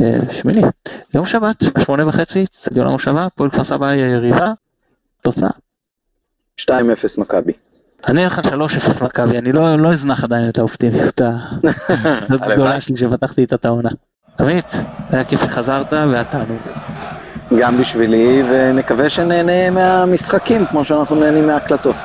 אה, 0.00 0.18
שמיני, 0.30 0.62
יום 1.14 1.26
שבת, 1.26 1.64
שמונה 1.78 2.08
וחצי, 2.08 2.46
צדיון 2.46 2.86
המושבה, 2.86 3.24
הפועל 3.24 3.50
כפר 3.50 3.64
סבא 3.64 3.94
יריבה, 3.94 4.52
תוצאה. 5.22 5.50
2-0 6.60 6.70
מכבי. 7.18 7.52
אני 8.08 8.24
אלך 8.24 8.38
על 8.38 8.62
3-0 8.62 9.04
מכבי, 9.04 9.38
אני 9.38 9.52
לא, 9.52 9.76
לא 9.78 9.92
אזנח 9.92 10.24
עדיין 10.24 10.48
את 10.48 10.58
האופטימיות 10.58 11.20
הגדולה 12.30 12.80
שלי 12.80 12.96
שפתחתי 12.96 13.44
את 13.44 13.64
העונה. 13.64 13.90
עמית, 14.40 14.72
היה 15.10 15.24
כיף 15.24 15.40
שחזרת 15.40 15.92
והתענוג. 15.92 16.62
גם 17.58 17.76
בשבילי, 17.76 18.42
ונקווה 18.50 19.08
שנהנה 19.08 19.70
מהמשחקים 19.70 20.66
כמו 20.66 20.84
שאנחנו 20.84 21.16
נהנים 21.16 21.46
מההקלטות. 21.46 21.96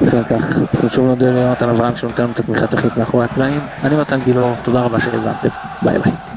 בטח, 0.00 0.58
שוב 0.88 1.06
נודה 1.06 1.26
ליונתן 1.30 1.68
אברהם 1.68 1.94
שנותן 1.96 2.22
לנו 2.22 2.32
את 2.32 2.38
התמיכה 2.38 2.64
הטכנית 2.64 2.96
מאחורי 2.96 3.24
הקלעים. 3.24 3.68
אני 3.82 3.96
מתן 3.96 4.20
גילאור, 4.20 4.58
תודה 4.62 4.80
רבה 4.80 5.00
שהאזנתם, 5.00 5.48
ביי 5.82 5.98
ביי. 5.98 6.29